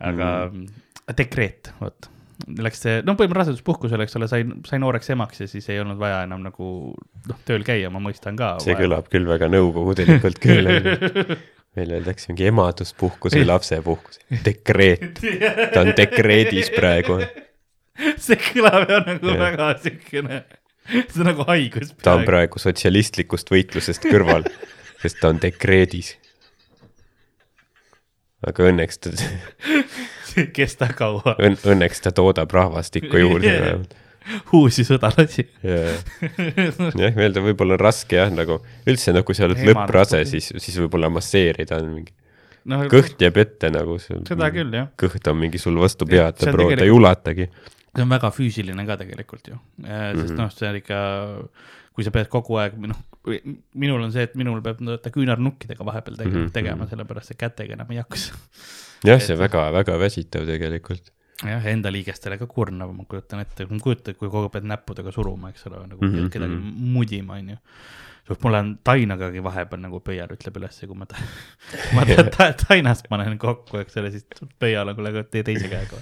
[0.00, 0.84] aga mm.
[1.20, 5.68] dekreet, vot läks see, no põhimõtteliselt raseduspuhkusel, eks ole, sain, sain nooreks emaks ja siis
[5.72, 8.56] ei olnud vaja enam nagu noh, tööl käia, ma mõistan ka.
[8.64, 10.68] see kõlab küll väga nõukogudelikult küll.
[11.76, 15.20] meil öeldakse mingi emaduspuhkus või lapsepuhkus, dekreet,
[15.74, 17.18] ta on dekreedis praegu,
[18.26, 19.42] see kõlab ju nagu Jah.
[19.42, 20.42] väga siukene,
[20.88, 21.92] see on nagu haigus.
[22.04, 24.48] ta on praegu sotsialistlikust võitlusest kõrval,
[25.02, 26.14] sest ta on dekreedis.
[28.46, 29.12] aga õnneks ta,
[30.36, 31.36] ei kesta kaua.
[31.38, 33.94] Õn-, õnneks ta toodab rahvastikku juurde vähemalt.
[34.52, 35.44] uusi sõdalasi.
[37.02, 38.58] jah, öelda võib-olla on raske jah, nagu
[38.90, 42.12] üldse nagu sa oled lõpprase, siis, siis võib-olla masseerida on mingi,
[42.66, 46.50] noh, kõht jääb ette nagu seda küll jah, kõht on mingi sul vastu pead, ta
[46.54, 47.48] proovib, ta ei ulatagi.
[47.96, 50.38] see on väga füüsiline ka tegelikult ju, sest Mhm.
[50.40, 50.98] noh, see on ikka,
[51.96, 52.98] kui sa pead kogu aeg, noh,
[53.74, 56.52] minul on see, et minul peab vaata küünarnukkidega vahepeal tegema Mhm, mm, -hmm.
[56.58, 58.34] tegema sellepärast et kätega enam ei jaksa.
[59.04, 61.12] jah, see väga-väga väsitav tegelikult.
[61.44, 65.12] jah, enda liigestele ka kurnav, ma kujutan ette, ma kujutan, kui kogu aeg pead näppudega
[65.12, 66.32] suruma, eks ole, nagu mm -hmm.
[66.32, 66.92] kedagi mhm.
[66.96, 67.56] mudima, onju.
[68.42, 71.16] mul on tainagagi vahepeal nagu pöial ütleb ülesse, kui ma ta,
[71.94, 74.26] ma ta, ta, tainast panen kokku, eks ole, siis
[74.58, 76.00] pöial on kohe tee teise käega.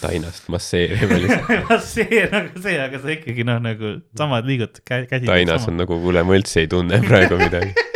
[0.00, 1.82] tainast masseerima lihtsalt.
[1.92, 5.26] see nagu see, aga sa ikkagi noh, nagu samad liigutused, käsi.
[5.26, 7.74] tainas on nagu, kuule, üldse ei tunne praegu midagi.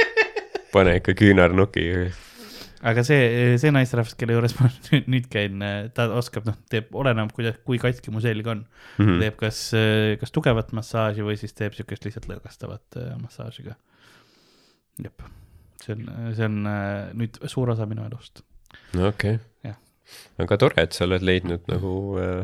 [0.73, 2.11] pane ikka küünarnukiga.
[2.83, 5.63] Aga see, see naisterahvas, kelle juures ma nüüd, nüüd käin,
[5.97, 9.05] ta oskab, noh, teeb, oleneb, kuidas, kui katki mu selg on mm.
[9.05, 9.21] -hmm.
[9.23, 9.61] teeb kas,
[10.21, 13.77] kas tugevat massaaži või siis teeb siukest lihtsalt lõõgastavat äh, massaaži ka.
[15.03, 15.27] jep,
[15.85, 18.43] see on, see on äh, nüüd suur osa minu elust.
[18.99, 19.79] no okei okay..
[20.43, 22.43] väga tore, et sa oled leidnud nagu äh,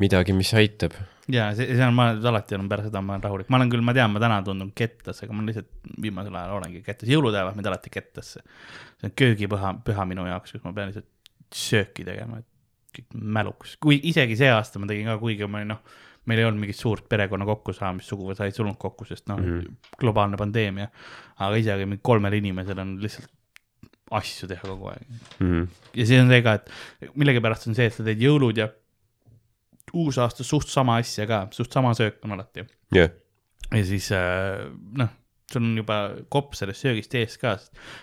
[0.00, 0.94] midagi, mis aitab.
[1.30, 3.84] Ja see, see on, ma alati olen pärast seda, ma olen rahulik, ma olen küll,
[3.86, 5.68] ma tean, ma täna tundun kettas, aga ma lihtsalt
[6.02, 8.42] viimasel ajal olengi kettas, jõulud jäävad mind alati kettasse.
[9.00, 11.08] see on köögipüha, püha minu jaoks, kus ma pean lihtsalt
[11.52, 12.48] sööki tegema, et
[12.96, 15.84] kõik mäluks, kui isegi see aasta ma tegin ka, kuigi ma olin noh,
[16.26, 19.60] meil ei olnud mingit suurt perekonna kokkusaamist, suguvõsa ei tulnud kokku, sest noh mm.
[19.60, 20.88] -hmm., globaalne pandeemia.
[21.38, 23.30] aga isegi mingi kolmel inimesel on lihtsalt
[24.10, 25.06] asju teha kogu aeg
[25.40, 25.64] Mhm.
[25.94, 26.70] ja see on see ka, et
[27.16, 28.68] millegipärast on see, et sa teed jõulud ja
[29.92, 32.64] uusaasta suht sama asja ka, suht sama söök on alati.
[32.94, 33.10] jah,
[33.72, 34.66] ja siis äh,
[34.98, 35.10] noh,
[35.52, 35.96] sul on juba
[36.32, 37.56] kopp sellest söögist ees ka,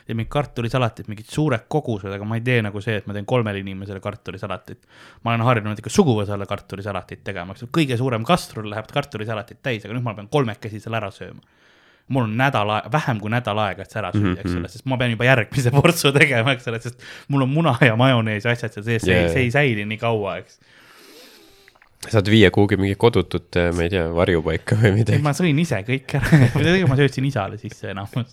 [0.08, 3.25] ja mingid kartulisalatit, mingid suured kogused, aga ma ei tee nagu see, et ma teen
[3.30, 4.84] kolmele inimesele kartulisalatit.
[5.23, 9.86] ma olen harjunud ikka suguvõsale kartulisalatit tegema, eks ole, kõige suurem kastrul läheb kartulisalatit täis,
[9.86, 11.41] aga nüüd ma pean kolmekesi selle ära sööma
[12.10, 14.86] mul on nädal, vähem kui nädal aega, et see ära süüa, eks Mhm, ole, sest
[14.89, 18.56] ma pean juba järgmise portsu tegema, eks ole, sest mul on muna ja majonees ja
[18.56, 20.58] asjad seal sees, yeah., see ei säili nii kaua, eks.
[22.08, 25.20] Saad viia kuhugi mingi kodutut, ma ei tea, varjupaika või midagi.
[25.26, 28.32] ma sõin ise kõik ära, tegelikult ma söötsin isale sisse enamus.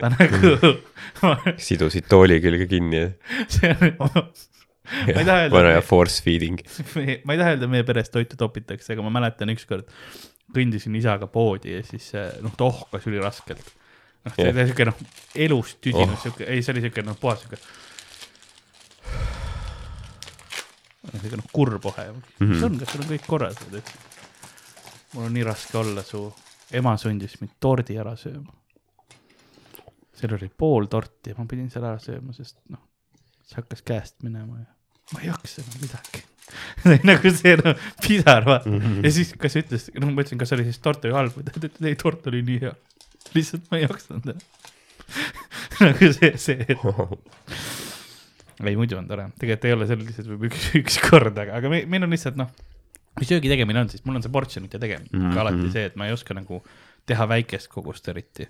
[0.00, 0.54] ta nagu,
[1.60, 3.10] sidusid tooli külge kinni ja
[3.52, 4.32] see on,
[4.84, 6.58] Ma ei taha öelda, vana ja force feeding.
[7.24, 9.88] ma ei taha öelda, meie peres toitu topitakse, aga ma mäletan ükskord
[10.54, 13.64] kõndisin isaga poodi ja siis eh, noh, ta ohkas üliraskelt.
[14.24, 14.52] noh, see Jah.
[14.52, 14.98] oli siuke noh,
[15.46, 16.20] elust tüdinud Oh.
[16.26, 17.56] siuke, ei, see oli siuke noh, puhas siuke.
[21.12, 22.20] Siuke noh, kurb ohe mm.
[22.40, 22.58] -hmm.
[22.58, 23.56] see on, kas sul on kõik korras?
[25.14, 26.26] mul on nii raske olla, su
[26.74, 28.52] ema sundis mind tordi ära sööma.
[30.14, 32.82] seal oli pool torti ja ma pidin selle ära sööma, sest noh,
[33.44, 34.70] see hakkas käest minema ja
[35.12, 36.24] ma ei jaksa enam midagi.
[37.08, 38.80] nagu see no, pisar, vaata mm.
[38.80, 39.04] -hmm.
[39.06, 41.56] ja siis, kas ütles, noh, ma ütlesin, kas oli siis tort oli halb või ta
[41.56, 42.74] ütles, et ei, tort oli nii hea.
[43.34, 44.46] lihtsalt ma ei jaksanud enam.
[45.84, 46.84] nagu see, see, et
[48.62, 51.56] ei muidu on tore, tegelikult ei ole, see oli lihtsalt võib üks, üks kord, aga,
[51.58, 52.50] aga me- meil on lihtsalt noh,
[53.18, 55.32] kui söögi tegemine on, siis mul on see portsjonite tegemine mm, Mhm.
[55.32, 55.40] -hmm.
[55.42, 56.62] alati see, et ma ei oska nagu
[57.06, 58.46] teha väikest kogust eriti.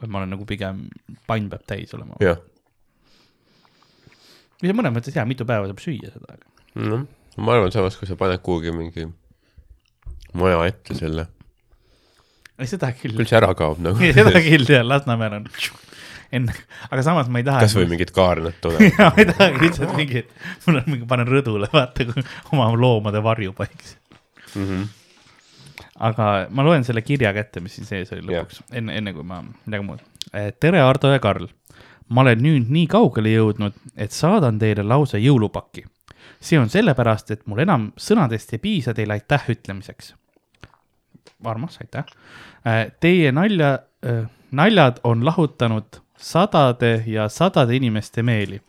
[0.00, 0.88] vaid ma olen nagu pigem,
[1.26, 2.14] pann peab täis olema.
[2.20, 2.38] jah,
[4.62, 6.38] mis on mõnes mõttes hea, mitu päeva saab süüa seda,
[6.74, 7.04] noh,
[7.36, 9.06] ma arvan samas, kui sa paned kuhugi mingi
[10.34, 11.26] maja ette selle,
[12.58, 13.98] ei seda küll küll, see ära kaob nagu.
[13.98, 15.48] seda küll jah, Lasnamäel on
[16.34, 16.54] enne,
[16.90, 17.62] aga samas ma ei taha.
[17.64, 18.82] kasvõi mingit kaarnat tuleb.
[18.88, 20.24] ja ma ei tahagi lihtsalt mingi,
[20.66, 23.84] mul on mingi, panen rõdule, vaata kui oma loomade varjupaik.
[24.54, 24.84] Mhm.
[26.08, 29.40] aga ma loen selle kirja kätte, mis siin sees oli lõpuks, enne, enne kui ma
[29.46, 30.04] midagi muud.
[30.60, 31.48] tere, Ardo ja Karl.
[32.08, 35.86] ma olen nüüd nii kaugele jõudnud, et saadan teile lausa jõulupaki.
[36.44, 40.14] see on sellepärast, et mul enam sõnadest ei piisa teile aitäh ütlemiseks.
[41.44, 42.04] armas, aitäh.
[43.00, 43.78] Teie nalja,
[44.50, 48.60] naljad on lahutanud sadade ja sadade inimeste meeli,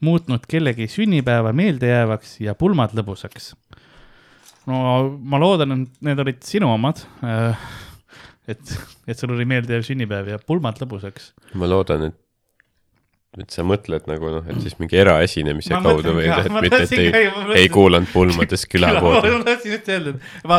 [0.00, 3.52] muutnud kellegi sünnipäeva meeldejäävaks ja pulmad lõbusaks
[4.70, 4.80] no
[5.20, 7.02] ma loodan, et need olid sinu omad.
[8.48, 8.74] et,
[9.08, 11.32] et sul oli meeldejääv sünnipäev ja pulmad lõbusaks.
[11.60, 12.18] ma loodan, et,
[13.42, 16.60] et sa mõtled nagu noh, et siis mingi eraesinemise Ma kaudu või ka, et ma
[16.62, 19.30] mitte, et ei mõelda., ei kuulanud pulmades külapoodi.
[19.34, 20.20] ma tahtsin just öelda, et
[20.50, 20.56] ma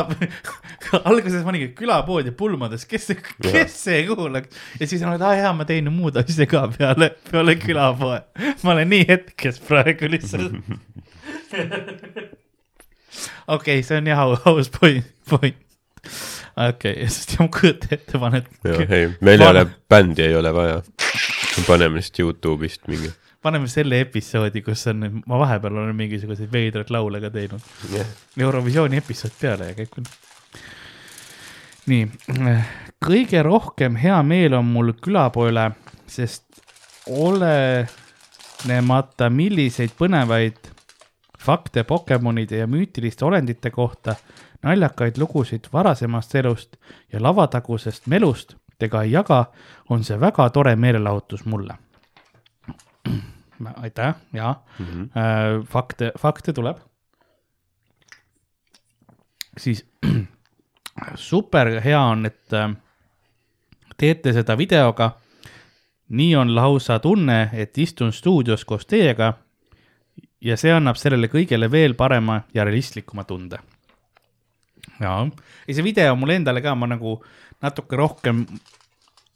[1.11, 3.05] alguses ma olin külapood ja pulmades, kes
[3.45, 4.49] kes see kuulaks
[4.81, 8.19] ja siis ma olin, aa jaa, ma teen muud asja ka peale, peale külapoe.
[8.63, 10.53] ma olen nii hetkes praegu lihtsalt.
[13.55, 15.57] okei, see on jah au- aus point, point.
[16.59, 18.45] okei okay,, sest ma kujutan ette, paned.
[18.83, 20.77] ei, meil ei ole, bändi ei ole vaja.
[21.57, 23.11] Me paneme lihtsalt Youtube'ist mingi.
[23.41, 27.61] paneme selle episoodi, kus on, ma vahepeal olen mingisuguseid veidraid laule ka teinud.
[28.37, 29.99] Eurovisiooni episood peale ja kõik
[31.85, 32.07] nii,
[33.05, 35.71] kõige rohkem hea meel on mul külapoole,
[36.09, 36.43] sest
[37.13, 40.57] olenemata, milliseid põnevaid
[41.45, 44.15] fakte Pokemonide ja müütiliste olendite kohta,
[44.65, 46.75] naljakaid lugusid varasemast elust
[47.13, 49.45] ja lavatagusest melust te ka ei jaga,
[49.89, 51.77] on see väga tore meelelahutus mulle.
[53.83, 55.65] aitäh, jaa mm, -hmm.
[55.65, 56.77] fakte, fakte tuleb.
[59.57, 59.85] siis
[61.15, 62.75] super hea on, et äh,
[63.97, 65.11] teete seda videoga.
[66.09, 69.33] nii on lausa tunne, et istun stuudios koos teiega
[70.41, 73.57] ja see annab sellele kõigele veel parema ja realistlikuma tunde.
[74.99, 75.25] jaa,
[75.67, 77.17] ei see video mulle endale ka, ma nagu
[77.65, 78.45] natuke rohkem,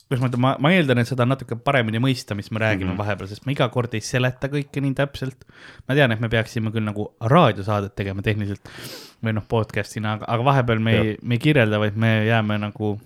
[0.09, 2.89] kuidas ma ütlen, ma, ma eeldan, et seda on natuke paremini mõista, mis me räägime
[2.89, 3.03] mm -hmm.
[3.03, 5.45] vahepeal, sest ma iga kord ei seleta kõike nii täpselt.
[5.87, 8.73] ma tean, et me peaksime küll nagu raadiosaadet tegema tehniliselt
[9.23, 12.97] või noh, podcast'ina, aga, aga vahepeal me ei, me ei kirjelda, vaid me jääme nagu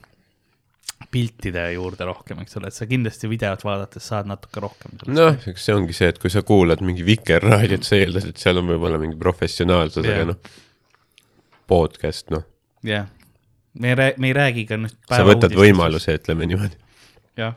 [1.11, 4.95] piltide juurde rohkem, eks ole, et sa kindlasti videot vaadates saad natuke rohkem.
[5.13, 8.61] noh, eks see ongi see, et kui sa kuulad mingi Vikerraadiot, sa eeldad, et seal
[8.61, 10.53] on võib-olla mingi professionaalsus yeah., aga noh,
[11.69, 12.45] podcast, noh,
[12.87, 13.09] jah,
[13.79, 14.97] me ei räägi, me ei räägi ka nüüd.
[15.09, 15.55] sa võtad.
[15.57, 16.77] võimaluse, ütleme niimoodi.
[17.39, 17.55] jah,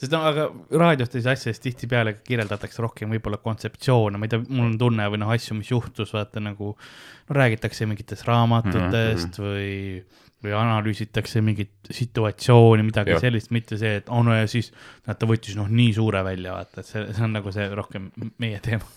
[0.00, 0.46] sest no aga
[0.80, 5.32] raadiostes asjades tihtipeale kirjeldatakse rohkem võib-olla kontseptsioone, ma ei tea, mul on tunne või noh,
[5.34, 9.44] asju, mis juhtus, vaata nagu no räägitakse mingitest raamatutest mm -hmm.
[9.44, 10.04] või,
[10.44, 13.20] või analüüsitakse mingit situatsiooni, midagi Jah.
[13.20, 14.72] sellist, mitte see, et oh no ja siis
[15.06, 18.10] näed, ta võttis noh, nii suure välja, vaata, et see, see on nagu see rohkem
[18.38, 18.88] meie teema.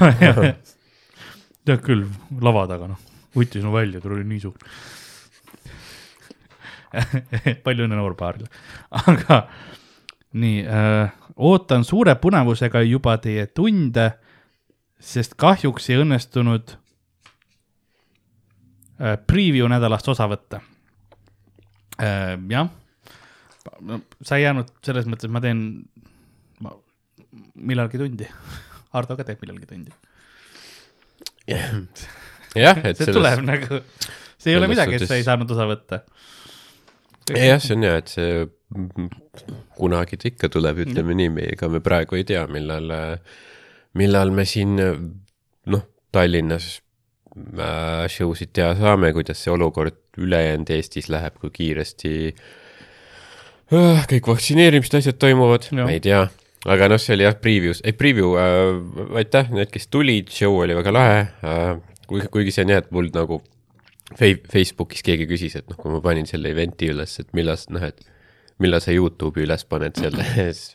[1.66, 2.08] tead küll,
[2.40, 3.00] lava taga noh,
[3.36, 4.56] võttis no välja, tal oli nii suur.
[7.64, 8.48] palju õnne noorpaarile,
[9.02, 9.42] aga
[10.32, 14.10] nii äh,, ootan suure põnevusega juba teie tunde,
[15.02, 16.76] sest kahjuks ei õnnestunud
[19.00, 20.62] äh, preview nädalast osa võtta
[22.00, 22.36] äh,.
[22.52, 22.70] jah,
[24.22, 25.60] sa ei jäänud selles mõttes, ma teen
[26.62, 26.74] ma,
[27.54, 28.28] millalgi tundi.
[28.94, 29.94] Hardo ka teeb millalgi tundi.
[31.48, 33.80] jah, et see selles tuleb, nagu,
[34.36, 36.02] see ei ole selles midagi, et sa ei saanud osa võtta.
[37.30, 38.44] jah, see on hea, et see
[39.78, 42.88] kunagi ta ikka tuleb, ütleme nii, ega me praegu ei tea, millal,
[43.98, 46.66] millal me siin noh, Tallinnas
[47.36, 52.12] äh, show sid teha saame, kuidas see olukord ülejäänud Eestis läheb, kui kiiresti
[53.72, 56.26] äh, kõik vaktsineerimised, asjad toimuvad, ma ei tea.
[56.68, 60.76] aga noh, see oli jah, preview's, ei preview äh,, aitäh, need, kes tulid, show oli
[60.78, 61.72] väga lahe äh,,
[62.08, 63.40] kuigi, kuigi see on jah, et mul nagu
[64.18, 68.02] Facebookis keegi küsis, et noh, kui ma panin selle event'i üles, et millal, noh, et
[68.62, 70.72] millal sa Youtube'i üles paned selle siis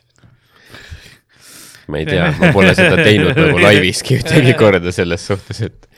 [1.88, 5.88] ma ei tea, ma pole seda teinud nagu laiviski ühtegi korda selles suhtes, et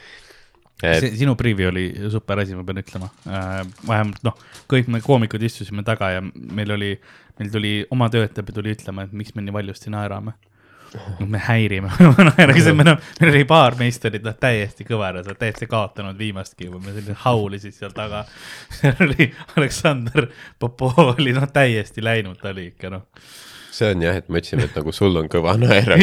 [0.87, 3.59] et sinu preview oli super asi, ma pean ütlema äh,.
[3.89, 4.39] vähemalt noh,
[4.71, 6.95] kõik me koomikud istusime taga ja meil oli,
[7.41, 10.37] meil tuli oma töötaja tuli ütlema, et miks me nii valjusti naerame.
[11.27, 16.19] Me häirime naeramise, me noh, meil oli paar meist olid noh täiesti kõveras, täiesti kaotanud
[16.19, 18.25] viimastki juba, me selline haulisid seal taga.
[18.81, 20.27] seal oli Aleksandr
[20.59, 23.07] Popov oli noh täiesti läinud, ta oli ikka noh.
[23.71, 25.95] see on jah, et me ütlesime, et nagu sul on kõva naer,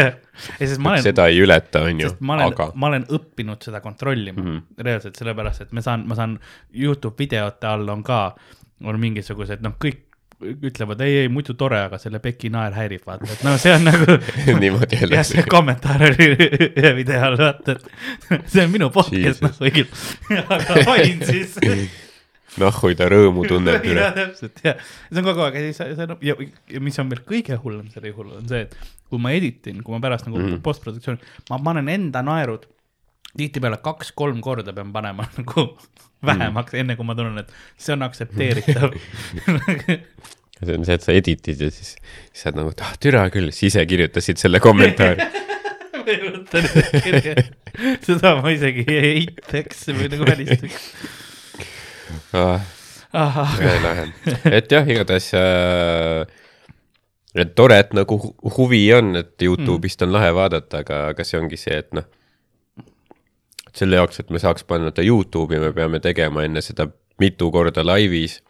[0.60, 4.40] sest ma olen, seda ei ületa, on ju sest, aga, ma olen õppinud seda kontrollima
[4.40, 4.46] mm.
[4.46, 4.84] -hmm.
[4.86, 6.38] reaalselt sellepärast, et ma saan, ma saan
[6.72, 8.20] Youtube videote all on ka,
[8.84, 10.05] on mingisugused noh, kõik
[10.44, 13.86] ütlevad ei, ei muidu tore, aga selle Beki naer häirib, vaata, et noh, see on
[13.88, 14.16] nagu
[14.62, 15.44] niimoodi jah, see öeldakse.
[15.52, 16.26] kommentaar oli
[16.68, 19.88] ühe video all, vaata, et see on minu podcast, noh, kõigil,
[20.42, 21.56] aga panin siis.
[22.60, 26.36] Nahhu ta rõõmu tunneb üle täpselt ja see on kogu aeg siis see on ja,
[26.72, 28.76] ja mis on veel kõige hullem selle juhul on see, et
[29.10, 30.62] kui ma editin, kui ma pärast nagu mm.
[30.64, 31.20] postproduktsiooni,
[31.50, 32.64] ma panen enda naerud
[33.38, 35.66] tihtipeale kaks-kolm korda pean panema nagu
[36.26, 38.96] vähemaks mm, enne kui ma tunnen, et see on aktsepteeritav.
[40.56, 41.90] See on see, et sa editid ja siis,
[42.32, 45.20] siis sa oled nagu, et ah türa küll, siis ise kirjutasid selle kommentaari.
[48.06, 50.86] seda ma isegi ei eitaks või nagu välistaks.
[52.32, 52.64] Ah,
[53.84, 54.08] lahe,
[54.56, 56.24] et jah, igatahes äh,
[57.36, 61.38] et tore, et nagu hu- huvi on, et Youtube'ist on lahe vaadata, aga, aga see
[61.40, 62.06] ongi see, et noh,
[63.76, 66.88] selle jaoks, et me saaks panna ta Youtube'i, me peame tegema enne seda
[67.20, 68.40] mitu korda laivis,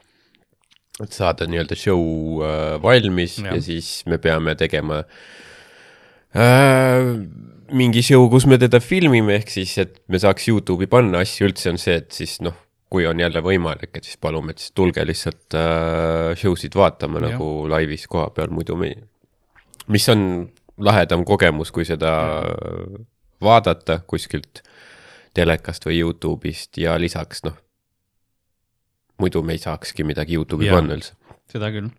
[1.02, 3.52] et saada nii-öelda show äh, valmis ja.
[3.54, 5.02] Ja siis me peame tegema
[6.36, 7.10] äh,
[7.76, 11.72] mingi show, kus me teda filmime, ehk siis, et me saaks Youtube'i panna asju üldse
[11.72, 12.56] on see, et siis noh,
[12.92, 17.20] kui on jälle võimalik, et siis palume, et siis tulge lihtsalt äh, show sid vaatama
[17.20, 17.34] Jah.
[17.34, 18.94] nagu laivis koha peal, muidu me,
[19.92, 20.22] mis on
[20.78, 22.14] lahedam kogemus, kui seda
[23.42, 24.62] vaadata kuskilt
[25.36, 27.56] telekast või Youtube'ist ja lisaks noh,
[29.20, 31.14] muidu me ei saakski midagi Youtube'i panna üldse.
[31.52, 31.90] seda küll.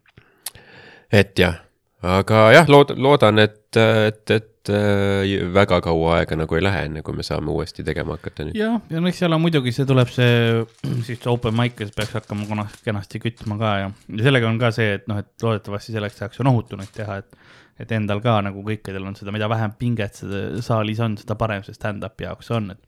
[1.11, 1.61] et jah,
[2.03, 7.03] aga jah, lood-, loodan, et, et, et äh, väga kaua aega nagu ei lähe, enne
[7.05, 8.59] kui me saame uuesti tegema hakata nüüd.
[8.59, 10.63] ja, ja noh, seal on muidugi, see tuleb see,
[11.07, 14.59] siis see open mic, kes peaks hakkama kuna- kenasti kütma ka ja, ja sellega on
[14.61, 17.45] ka see, et noh, et loodetavasti selleks tehakse nohutunuid teha, et
[17.77, 21.61] et endal ka nagu kõikidel on seda, mida vähem pinget seda saalis on, seda parem
[21.65, 22.86] see stand-up'i jaoks on, et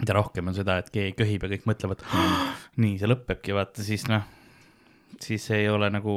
[0.00, 2.04] mida rohkem on seda, et keegi köhib ja kõik mõtlevad,
[2.82, 4.24] nii see lõpebki, vaata siis noh,
[5.22, 6.14] siis ei ole nagu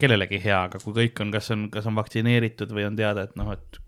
[0.00, 3.38] kellelegi hea, aga kui kõik on, kas on, kas on vaktsineeritud või on teada, et
[3.40, 3.80] noh, et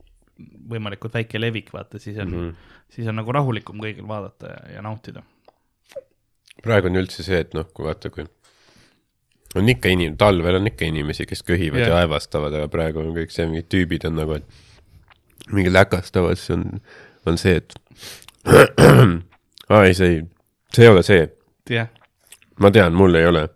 [0.71, 2.41] võimalikult väike levik, vaata siis on mm.
[2.49, 2.79] -hmm.
[2.97, 5.23] siis on nagu rahulikum kõigil vaadata ja, ja nautida.
[6.63, 8.27] praegu on üldse see, et noh, kui vaata, kui
[9.55, 11.91] on ikka inim-, talvel on ikka inimesi, kes köhivad yeah.
[11.91, 16.55] ja aevastavad, aga praegu on kõik see, mingid tüübid on nagu, et mingi läkastavad, siis
[16.57, 16.65] on,
[17.27, 17.77] on see, et
[19.73, 20.23] aa ei, see ei,
[20.75, 21.27] see ei ole see,
[21.71, 21.89] jah,
[22.61, 23.47] ma tean, mul ei ole.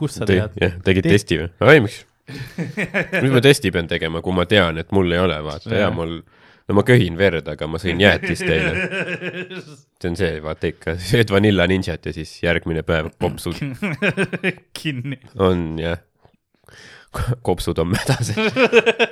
[0.00, 0.58] kust sa Te, tead?
[0.60, 1.50] jah, tegid Te- testi või?
[1.74, 2.04] ei, miks?
[2.30, 6.20] mis ma testi pean tegema, kui ma tean, et mul ei ole, vaata ja mul,
[6.70, 8.70] no ma köhin verd, aga ma sõin jäätist eile.
[9.98, 13.58] see on see, vaata ikka, sööd Vanilla Ninjat ja siis järgmine päev kopsud
[14.78, 15.98] kinni, on jah,
[17.46, 18.38] kopsud on mädased.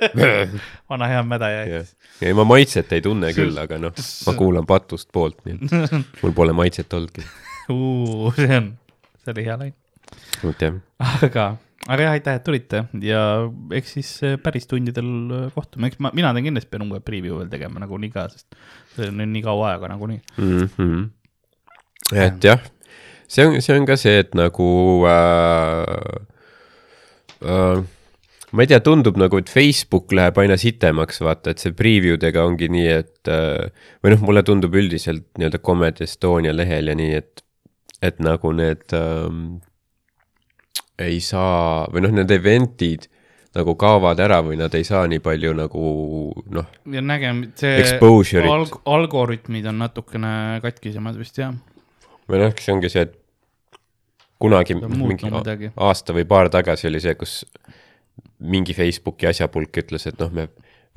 [0.89, 3.95] vana hea mäda jäätis., ei ma maitset ei tunne küll, aga noh,
[4.27, 7.25] ma kuulan patust poolt, nii et mul pole maitset olnudki.
[8.39, 8.71] see on,
[9.23, 9.75] see oli hea lain.
[10.43, 10.79] vot jah,
[11.27, 11.45] aga,
[11.87, 13.21] aga jah, aitäh, et tulite ja
[13.75, 17.41] eks siis eh, päris tundidel eh, kohtume, eks ma, mina teen kindlasti pean uue preview
[17.41, 18.47] veel tegema nagunii ka, sest
[18.95, 20.21] see on nii kaua aega nagunii.
[20.39, 20.67] mm.
[20.79, 21.07] -hmm.
[22.15, 22.63] et jah,
[23.27, 24.71] see on, see on ka see, et nagu
[25.11, 26.28] äh,
[27.45, 27.83] äh,
[28.51, 32.45] ma ei tea, tundub nagu, et Facebook läheb aina sitemaks, vaata, et see preview dega
[32.47, 33.69] ongi nii, et äh,
[34.03, 37.43] või noh, mulle tundub üldiselt nii-öelda Comedy Estonia lehel ja nii, et,
[38.05, 39.59] et nagu need ähm,
[40.99, 43.07] ei saa või noh, need event'id
[43.57, 45.85] nagu kaovad ära või nad ei saa nii palju nagu
[46.53, 47.97] noh, ja nägem, see
[48.45, 50.33] alg- algoritmid on natukene
[50.63, 51.55] katkisemad vist jah.
[52.29, 53.18] või noh, see ongi see, et
[54.39, 55.71] kunagi mingi midagi.
[55.75, 57.43] aasta või paar tagasi oli see, kus
[58.39, 60.47] mingi Facebooki asjapulk ütles, et noh, me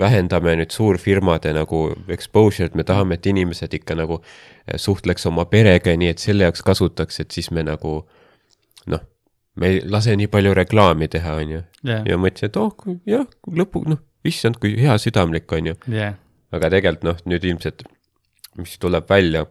[0.01, 1.83] vähendame nüüd suurfirmade nagu
[2.13, 6.47] exposure'it, me tahame, et inimesed ikka nagu eh, suhtleks oma perega ja nii, et selle
[6.47, 7.99] jaoks kasutaks, et siis me nagu
[8.91, 9.03] noh,
[9.57, 11.63] me ei lase nii palju reklaami teha, on ju.
[11.85, 15.79] ja mõtlesin, et oh, jah, lõpu, noh, issand, kui hea südamlik, on ju.
[15.93, 16.17] jah,
[16.55, 17.85] aga tegelikult noh, nüüd ilmselt,
[18.61, 19.45] mis tuleb välja,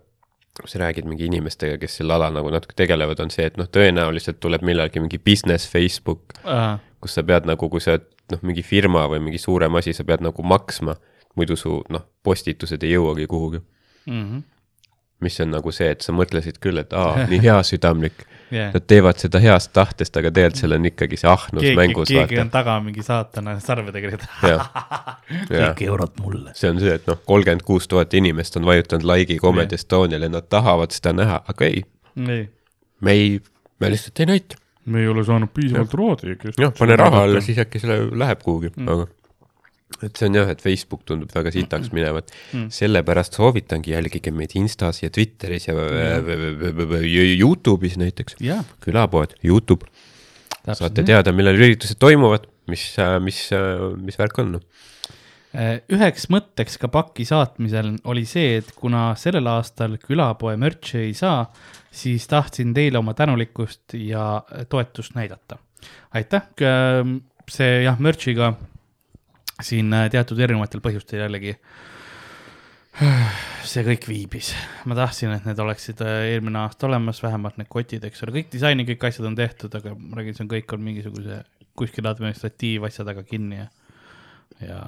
[0.61, 3.69] kui sa räägid mingi inimestega, kes selle ala nagu natuke tegelevad, on see, et noh,
[3.69, 6.37] tõenäoliselt tuleb millalgi mingi business Facebook,
[7.01, 10.05] kus sa pead nagu, kui sa oled noh, mingi firma või mingi suurem asi, sa
[10.07, 10.95] pead nagu maksma,
[11.35, 13.61] muidu su noh, postitused ei jõuagi kuhugi.
[14.07, 14.41] Mhm.
[15.21, 18.71] Mis on nagu see, et sa mõtlesid küll, et aa, nii heasüdamlik, jah.
[18.73, 22.37] nad teevad seda heast tahtest, aga tegelikult seal on ikkagi see ahnus keegi, mängus, keegi
[22.37, 22.53] vaata on.
[22.55, 24.17] taga mingi saatana sarvedega,
[24.51, 24.65] jah
[25.51, 26.55] kõik eurod mulle.
[26.57, 30.49] see on see, et noh, kolmkümmend kuus tuhat inimest on vajutanud like'i Comedy Estoniale, nad
[30.51, 31.85] tahavad seda näha, aga ei,
[32.27, 32.43] ei,
[33.01, 33.39] me ei,
[33.79, 34.59] me lihtsalt ei näita.
[34.85, 38.73] me ei ole saanud piisavalt raadi, jah, pane raha alla, siis äkki selle läheb kuhugi
[38.75, 39.09] mm., aga
[40.01, 44.55] et see on jah, et Facebook tundub väga sitaks minevat mm., sellepärast soovitangi jälgige meid
[44.59, 46.95] Instas ja Twitteris ja mm.
[47.41, 48.39] Youtube'is näiteks,
[48.83, 49.89] külapood, Youtube,
[50.65, 52.87] saate teada, millal üritused toimuvad, mis,
[53.25, 53.43] mis,
[54.01, 54.59] mis värk on.
[55.51, 61.13] Äh, üheks mõtteks ka paki saatmisel oli see, et kuna sellel aastal külapoe mürtsi ei
[61.17, 61.43] saa,
[61.91, 65.59] siis tahtsin teile oma tänulikkust ja toetust näidata.
[66.13, 66.45] aitäh,
[67.51, 68.53] see jah, mürtsiga
[69.65, 71.55] siin äh, teatud erinevatel põhjustel jällegi
[73.71, 74.51] see kõik viibis,
[74.89, 78.51] ma tahtsin, et need oleksid äh, eelmine aasta olemas, vähemalt need kotid, eks ole, kõik
[78.53, 81.43] disaini, kõik asjad on tehtud, aga ma räägin, see on kõik on mingisuguse
[81.79, 83.69] kuskil administratiivasja taga kinni ja,
[84.59, 84.81] ja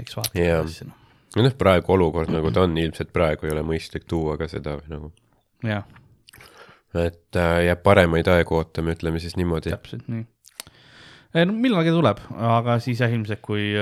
[0.00, 0.60] eks vaatame Jaa.
[0.62, 4.48] edasi noh, noh, praegu olukord nagu ta on, ilmselt praegu ei ole mõistlik tuua ka
[4.50, 5.10] seda nagu,
[5.66, 5.88] jah,
[6.94, 9.74] et äh, jääb paremaid aegu ootama, ütleme siis niimoodi.
[9.74, 10.28] täpselt nii.
[11.34, 12.20] No millalgi tuleb,
[12.54, 13.72] aga siis jah, ilmselt kui,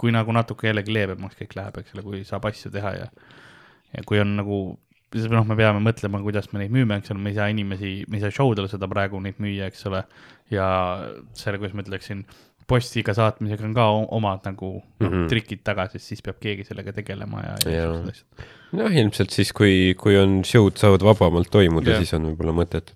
[0.00, 3.08] kui nagu natuke jällegi leebemaks kõik läheb, eks ole, kui saab asju teha ja,
[3.92, 4.60] ja kui on nagu,
[5.34, 8.20] noh, me peame mõtlema, kuidas me neid müüme, eks ole, me ei saa inimesi, me
[8.20, 10.04] ei saa show del seda praegu neid müüa, eks ole.
[10.50, 10.68] ja
[11.36, 12.24] selle, kuidas ma ütleksin,
[12.70, 15.06] postiga saatmisega on ka omad nagu mm.
[15.06, 15.28] -hmm.
[15.32, 17.92] trikid taga, sest siis peab keegi sellega tegelema ja, ja Jaa.
[17.94, 18.48] siuksed asjad.
[18.80, 22.94] noh, ilmselt siis, kui, kui on show'd saavad vabamalt toimuda siis on võib-olla mõtet.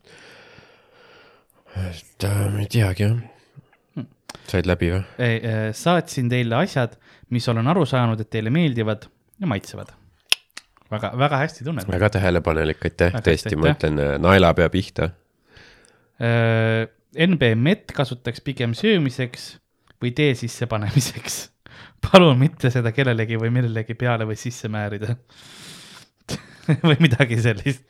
[1.74, 3.33] et äh, ei teagi jah.
[4.50, 5.02] Said läbi või?
[5.76, 6.96] saatsin teile asjad,
[7.34, 9.06] mis olen aru saanud, et teile meeldivad
[9.40, 9.92] ja maitsevad.
[10.90, 11.88] väga, väga hästi tunned.
[11.90, 15.10] väga tähelepanelik, aitäh, tõesti, ma ütlen äh, naelapea pihta.
[17.14, 19.56] NBMet kasutaks pigem söömiseks
[20.02, 21.40] või tee sisse panemiseks.
[22.04, 25.16] palun mitte seda kellelegi või millelegi peale või sisse määrida.
[26.86, 27.84] või midagi sellist.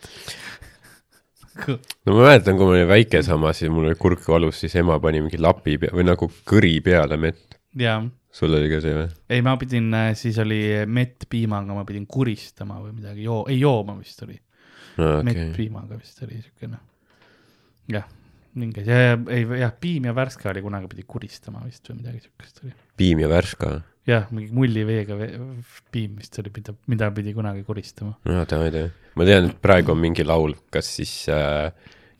[2.07, 4.99] No ma mäletan, kui ma olin väike samas ja mul oli kurk valus, siis ema
[5.03, 7.59] pani mingi lapi pea- või nagu kõri peale mett.
[8.35, 9.07] sul oli ka see või?
[9.31, 13.97] ei, ma pidin, siis oli mett piimaga, ma pidin kuristama või midagi, joo-, ei jooma
[14.01, 14.37] vist oli
[14.99, 16.81] no okay., mett piimaga vist oli siukene.
[17.95, 18.07] jah,
[18.59, 22.65] mingi, ja, ei jah, piim ja värske oli kunagi pidi kuristama vist või midagi siukest
[22.65, 22.75] oli.
[22.99, 23.77] piim ja värska.
[24.09, 25.31] jah, mingi mulliveega ve
[25.95, 28.15] piim vist oli, mida, mida pidi kunagi kuristama.
[28.29, 28.93] no davai, davai.
[29.17, 31.71] ma tean, et praegu on mingi laul, kas siis äh,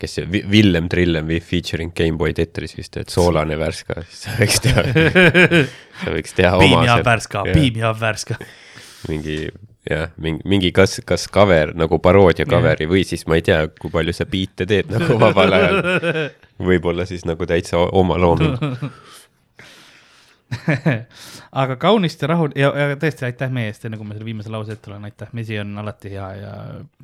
[0.01, 4.65] kes see, Villem Trillem või featuring Gameboy Tetris vist, et soolane värska, siis sa võiks
[4.65, 4.87] teha,
[6.03, 8.41] sa võiks teha piim oma ja see- värska, piim ja värska.
[9.09, 9.39] mingi
[9.91, 13.93] jah, mingi, mingi kas, kas cover nagu paroodia cover'i või siis ma ei tea, kui
[13.93, 15.81] palju sa biite teed nagu vabal ajal.
[16.69, 18.57] võib-olla siis nagu täitsa oma looming.
[21.63, 24.53] aga kaunist ja rahul ja, ja tõesti aitäh meie eest, enne kui ma selle viimase
[24.53, 26.53] lause ette loen, aitäh, mesi on alati hea ja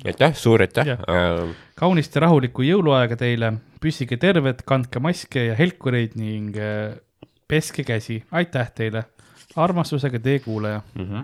[0.05, 1.03] aitäh, suur aitäh Jah.
[1.09, 1.53] äh,.
[1.79, 6.95] kaunist ja rahulikku jõuluaega teile, püsige terved, kandke maske ja helkureid ning äh,
[7.51, 9.05] peske käsi, aitäh teile,
[9.55, 11.23] armastusega teie kuulaja, Mm -hmm.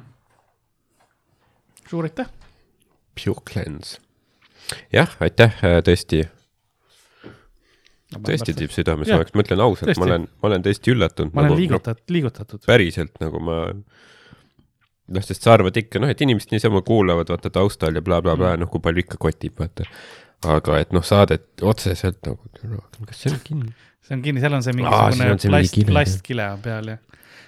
[1.90, 2.28] suur aitäh.
[3.18, 4.00] Pure Cleanse.
[4.94, 5.54] jah, aitäh,
[5.84, 6.28] tõesti,
[8.16, 11.34] tõesti teeb südamesoojaks, ma ütlen ausalt, ma olen, ma olen tõesti üllatunud.
[11.36, 12.62] ma olen liigutatud, liigutatud.
[12.70, 13.58] päriselt nagu ma,
[15.08, 18.54] noh, sest sa arvad ikka, noh, et inimesed niisama kuulavad, vaata taustal ja blablabla bla,,
[18.56, 18.64] Mm.
[18.64, 19.88] noh, kui palju ikka kotib, vaata.
[20.48, 22.40] aga et noh, saadet otseselt nagu,
[23.10, 23.74] kas see on kinni?
[24.08, 26.62] see on kinni, seal on see Aa, mingisugune on see mingi plast, kile, plastkile on
[26.64, 27.00] peal jah.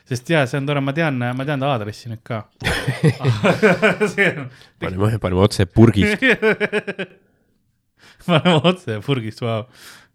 [0.10, 2.42] sest jaa, see on tore, ma tean, ma tean ta aadressi nüüd ka.
[4.42, 4.50] on,
[4.82, 6.20] paneme, paneme otse purgist.
[8.28, 9.64] paneme otse purgist, vau.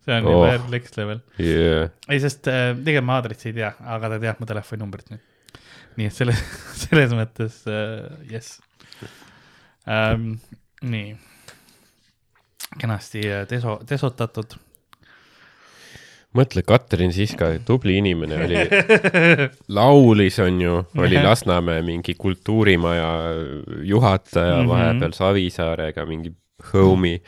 [0.05, 0.30] See on Oh.
[0.30, 0.70] juba oh.
[0.70, 1.20] next level.
[1.38, 1.90] Yeah.
[2.09, 5.22] ei, sest äh, tegelikult ma aadressi ei tea, aga ta teab mu telefoninumbrit nüüd.
[5.98, 6.42] nii et selles,
[6.84, 8.59] selles mõttes äh, jess
[9.88, 10.36] ähm,.
[10.84, 11.14] nii,
[12.80, 14.59] kenasti äh, deso, desotatud.
[16.34, 18.62] mõtle, Katrin Siska, tubli inimene oli,
[19.72, 23.11] laulis, on ju, oli Lasnamäe mingi kultuurimaja
[23.86, 24.61] juhataja mm.
[24.61, 24.72] -hmm.
[24.72, 26.34] vahepeal Savisaarega, mingi
[26.72, 27.22] homie.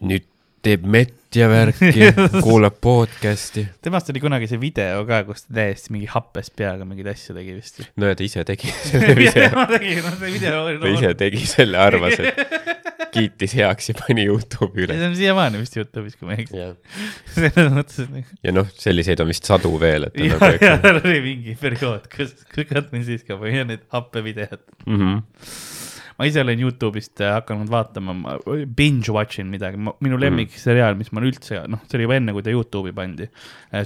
[0.00, 0.26] nüüd
[0.66, 2.08] teeb mett ja värki,
[2.44, 3.66] kuulab podcast'i.
[3.84, 7.54] temast oli kunagi see video ka, kus ta täiesti mingi happes peaga mingeid asju tegi
[7.54, 7.82] vist.
[8.00, 11.12] no ja ta ise tegi selle video, ma tegin, no see video oli ta ise
[11.20, 14.98] tegi selle, arvas, et kiitis heaks ja pani Youtube'i ja üles.
[15.02, 16.66] see on siiamaani vist Youtube'is, kui ma ei eksi.
[17.36, 21.02] selles mõttes, et nagu- ja noh, selliseid on vist sadu veel, et ja, ja tal
[21.04, 24.62] oli mingi periood, kus, kus Katrin Siiska pani need happevideod.
[24.86, 24.98] mm.
[24.98, 25.74] -hmm.
[26.16, 28.36] Ma ise olen Youtube'ist äh, hakanud vaatama, ma
[28.78, 32.46] binge watch in midagi, minu lemmikseriaal, mis ma üldse, noh, see oli juba enne, kui
[32.46, 33.28] ta Youtube'i pandi.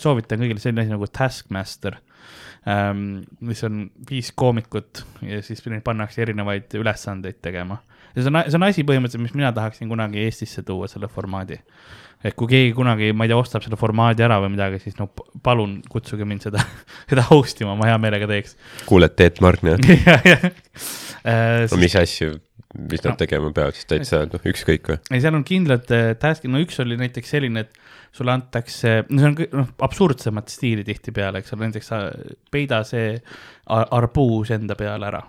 [0.02, 1.98] soovitan kõigile selline asi nagu Taskmaster,
[3.40, 7.80] mis on viis koomikut ja siis neid pannakse erinevaid ülesandeid tegema.
[8.14, 11.60] Ja see on, see on asi põhimõtteliselt, mis mina tahaksin kunagi Eestisse tuua, selle formaadi.
[12.24, 15.06] et kui keegi kunagi, ma ei tea, ostab selle formaadi ära või midagi, siis no
[15.42, 16.60] palun kutsuge mind seda,
[17.10, 18.56] seda host ima, ma hea meelega teeks.
[18.88, 19.78] kuuled Teet Margna?
[21.20, 22.30] Äh, no mis asju,
[22.88, 23.16] mis nad No.
[23.20, 24.96] tegema siis täitsa noh, ükskõik või.
[25.12, 27.76] ei, seal on kindlad äh, task'id, no üks oli näiteks selline, et
[28.16, 31.98] sulle antakse, no see on noh, absurdsemat stiili tihtipeale, eks ole, näiteks sa
[32.50, 33.18] peida see
[33.68, 35.20] ar- arbuus enda peale ära.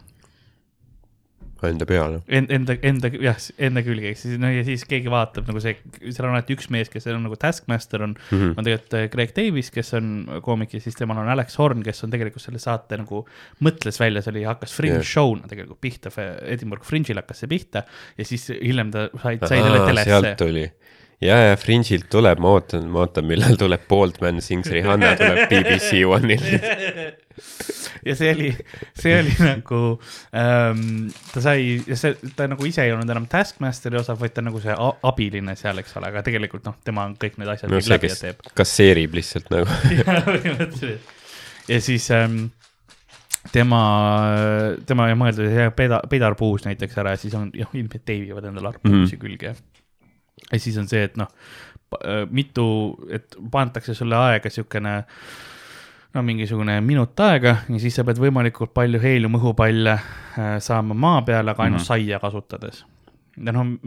[1.70, 2.22] Enda peale.
[2.32, 5.76] Enda, enda, jah, enda külge, ehk siis no ja siis keegi vaatab nagu see,
[6.07, 8.38] seal on alati üks mees, kes on nagu taskmaster on mm.
[8.38, 8.55] -hmm.
[8.57, 10.12] on tegelikult äh, Greg Davis, kes on
[10.45, 13.24] koomik ja siis temal on Alex Horn, kes on tegelikult selle saate nagu
[13.62, 15.12] mõtles välja, see oli, hakkas Fringe yeah.
[15.14, 17.86] show'na tegelikult pihta, Edinburgh Fringe'il hakkas see pihta
[18.18, 20.38] ja siis hiljem ta sai, sai selle telesse sealt.
[20.41, 20.66] tuli.
[21.22, 26.02] ja, ja Fringe'ilt tuleb, ma ootan, ma ootan, millal tuleb Boldman Sings Rihanna tuleb BBC
[26.08, 26.46] One'il.
[28.08, 28.52] ja see oli,
[28.98, 29.82] see oli nagu
[30.38, 34.62] ähm,, ta sai, see, ta nagu ise ei olnud enam Taskmasteri osa, vaid ta nagu
[34.64, 34.76] see
[35.10, 38.26] abiline seal, eks ole, aga tegelikult noh, tema on kõik need asjad no see, kes
[38.58, 39.70] kasseerib lihtsalt nagu.
[41.72, 42.44] ja siis ähm,
[43.54, 43.82] tema,
[44.88, 48.74] tema ei mõeldud, et peda-, pedarpuus näiteks ära ja siis on, jah, ilmselt teibivad endale
[48.74, 49.22] arpuusi mm.
[49.22, 49.56] külge.
[50.52, 51.30] Ja siis on see, et noh,
[52.32, 52.66] mitu,
[53.12, 54.94] et pannakse sulle aega siukene
[56.14, 61.54] no mingisugune minut aega ja siis sa pead võimalikult palju heeliumõhupalle äh, saama maa peale,
[61.54, 61.84] aga ainult mm.
[61.84, 61.88] -hmm.
[61.88, 62.84] saia kasutades.
[63.38, 63.78] ja noh,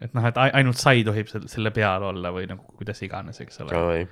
[0.00, 3.40] et noh, et ai- ainult sai tohib selle, selle peal olla või nagu kuidas iganes,
[3.40, 3.72] eks ole.
[3.72, 4.06] Davai.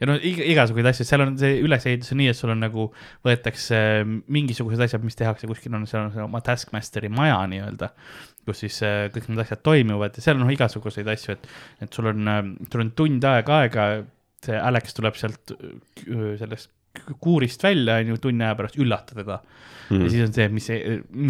[0.00, 2.88] ja no iga, igasuguseid asju, seal on see ülesehitus nii, et sul on nagu
[3.26, 3.78] võetakse
[4.26, 7.92] mingisugused asjad, mis tehakse kuskil on seal on see oma Taskmasteri maja nii-öelda,
[8.46, 11.48] kus siis äh, kõik need asjad toimuvad ja seal on noh, igasuguseid asju, et,
[11.86, 12.30] et sul on,
[12.68, 13.88] sul on tund aega aega,
[14.42, 16.72] see Alex tuleb sealt äh, sellest
[17.20, 19.38] kuurist välja, on ju, tunni aja pärast üllata teda
[19.90, 20.02] mm..
[20.02, 20.68] ja siis on see, mis,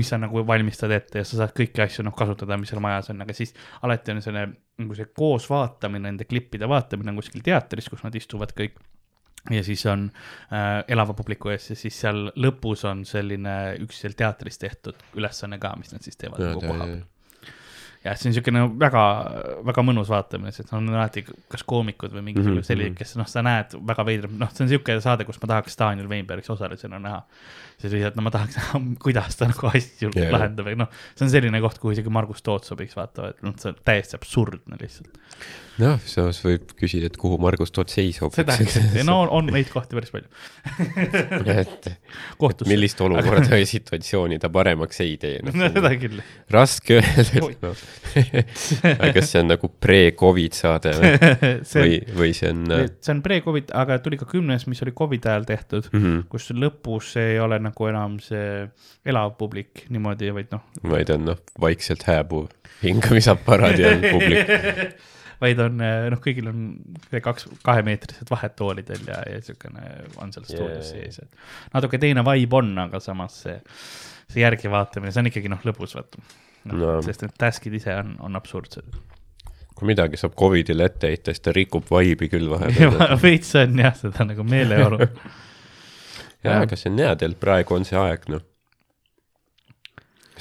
[0.00, 3.12] mis sa nagu valmistad ette ja sa saad kõiki asju noh kasutada, mis seal majas
[3.12, 3.54] on, aga siis
[3.86, 4.48] alati on selline
[4.82, 8.80] nagu see koos vaatamine, nende klippide vaatamine on kuskil teatris, kus nad istuvad kõik.
[9.50, 10.10] Ja siis on
[10.52, 15.58] äh, elava publiku ees ja siis seal lõpus on selline üks seal teatris tehtud ülesanne
[15.62, 17.00] ka, mis nad siis teevad nagu koha peal.
[18.04, 19.02] jah, see on niisugune väga,
[19.66, 23.00] väga mõnus vaatamine, sest on alati kas koomikud või mingisugused Mhm, sellised, mhm.
[23.02, 26.10] kes noh, sa näed väga veidrad, noh, see on niisugune saade, kus ma tahaks Daniel
[26.10, 27.22] Weinbergis osalisena näha.
[27.82, 30.30] Siis lihtsalt, no ma tahaks näha, kuidas ta nagu asju jaa.
[30.34, 33.72] lahendab noh, see on selline koht, kuhu isegi Margus Toots sobiks vaata, et noh, see
[33.72, 35.18] on täiesti absurdne lihtsalt.
[35.82, 38.36] noh, samas võib küsida, et kuhu Margus Toots ei sobi.
[38.38, 38.56] seda,
[39.08, 40.28] no on, neid kohti päris palju.
[41.58, 41.88] et
[42.40, 42.68] kohtus.
[42.70, 45.70] millist olukorda või situatsiooni ta paremaks ei tee no no,.
[45.72, 46.22] seda küll.
[46.52, 47.84] raske öelda, et noh,
[49.16, 51.12] kas see on nagu pre-Covid saade või,
[51.72, 54.94] see või, või see on äh, see on pre-Covid, aga tuli ka kümnes, mis oli
[54.96, 58.66] Covidi ajal tehtud mm, -hmm, kus lõpus ei ole nagu enam see
[59.08, 60.62] elav publik niimoodi, vaid noh,
[60.92, 62.48] vaid on noh, vaikselt hääbuv
[62.82, 64.52] hingamisaparaadi all publik.
[65.42, 66.60] vaid on noh, kõigil on
[67.24, 69.82] kaks, kahemeetrised vahed toolidel ja, ja niisugune
[70.22, 71.02] on seal stuudios Jaa.
[71.02, 73.56] sees, et natuke teine vibe on, aga samas see,
[74.30, 76.92] see järgivaatamine, see on ikkagi noh, lõbus vaata no, No.
[77.02, 78.86] sest need task'id ise on, on absurdsed.
[79.74, 83.16] kui midagi saab Covidile ette heita, siis ta rikub vibe'i küll vahepeal.
[83.24, 85.00] veits on jah, seda nagu meeleolu.
[86.44, 88.42] jaa, aga see on hea teil, praegu on see aeg, noh.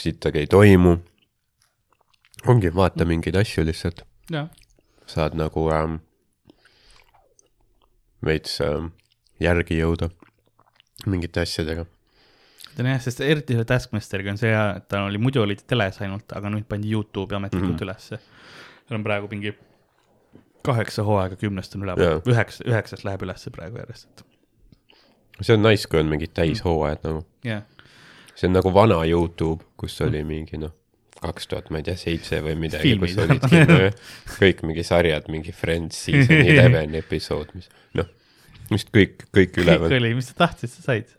[0.01, 0.97] sittagi ei toimu.
[2.49, 4.03] ongi, vaata mingeid asju lihtsalt,
[5.05, 5.99] saad nagu ähm,
[8.25, 8.93] veits ähm,
[9.41, 10.09] järgi jõuda
[11.09, 11.85] mingite asjadega.
[12.75, 15.57] ta on jah, sest eriti selle Taskmasteriga on see hea, et ta oli, muidu oli
[15.61, 17.77] teles ainult, aga nüüd pandi Youtube'i ametlikult mm.
[17.77, 17.89] -hmm.
[17.89, 18.19] ülesse.
[18.87, 19.53] seal on praegu mingi
[20.65, 24.30] kaheksa hooaega kümnest on üleval, üheksa, üheksast läheb ülesse praegu järjest, et
[25.39, 27.63] see on nice, kui on mingid täishooajad nagu, jah.
[28.35, 30.73] see on nagu vana Youtube, kus oli mingi noh,
[31.21, 33.79] kaks tuhat, ma ei tea, seitse või midagi, kus olid kinno,
[34.39, 38.09] kõik mingi sarjad, mingi Friends season eleven episood, mis noh,
[38.71, 39.97] vist kõik, kõik kõik üleval.
[39.99, 41.13] oli, mis sa tahtsid, sa said.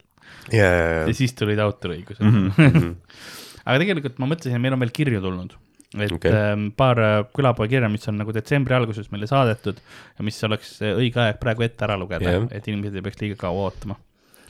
[0.51, 2.49] ja, ja, ja siis tulid autoriõigused mm.
[2.57, 2.95] -hmm.
[3.67, 5.55] aga tegelikult ma mõtlesin, meil on veel kirju tulnud.
[6.01, 6.33] Et okay.
[6.77, 10.95] paar äh, külapoe kirja, mis on nagu detsembri alguses meile saadetud ja mis oleks äh,
[10.97, 12.47] õige aeg praegu ette ära lugeda Jah.
[12.55, 13.99] et inimesed ei peaks liiga kaua ootama.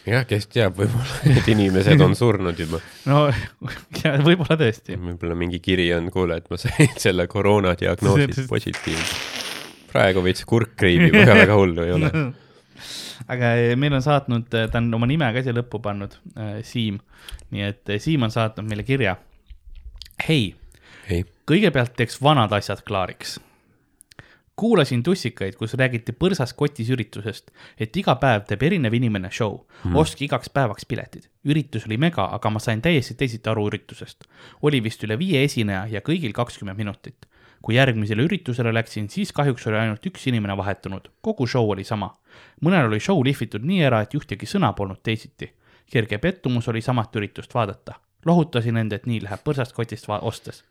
[0.06, 2.78] jah, kes teab, võib-olla need inimesed on surnud juba.
[3.10, 3.24] no
[4.02, 4.98] ja võib-olla tõesti.
[5.00, 9.10] võib-olla mingi kiri on, kuule, et ma sain selle koroonadiagnoosi See- positiivne.
[9.90, 12.14] praegu veits kurk kriibib, aga väga hullu ei ole.
[13.26, 16.14] aga eh, meil on saatnud, ta on oma nime ka siia lõppu pannud,
[16.70, 17.02] Siim.
[17.50, 19.18] nii et Siim on saatnud meile kirja.
[20.28, 20.52] hei,
[21.10, 23.40] ei, kõigepealt teeks vanad asjad klaariks.
[24.56, 29.96] kuulasin tussikaid, kus räägiti põrsas kotis üritusest, et iga päev teeb erinev inimene show mm.,
[29.96, 31.26] ostke igaks päevaks piletid.
[31.44, 34.24] üritus oli mega, aga ma sain täiesti teisiti aru üritusest.
[34.62, 37.26] oli vist üle viie esineja ja kõigil kakskümmend minutit.
[37.62, 42.14] kui järgmisele üritusele läksin, siis kahjuks oli ainult üks inimene vahetunud, kogu show oli sama.
[42.64, 45.52] mõnel oli show lihvitud nii ära, et ühtegi sõna polnud teisiti.
[45.90, 47.94] kerge pettumus oli samat üritust vaadata.
[48.26, 50.62] lohutasin end, et nii läheb põrsast kotist ostes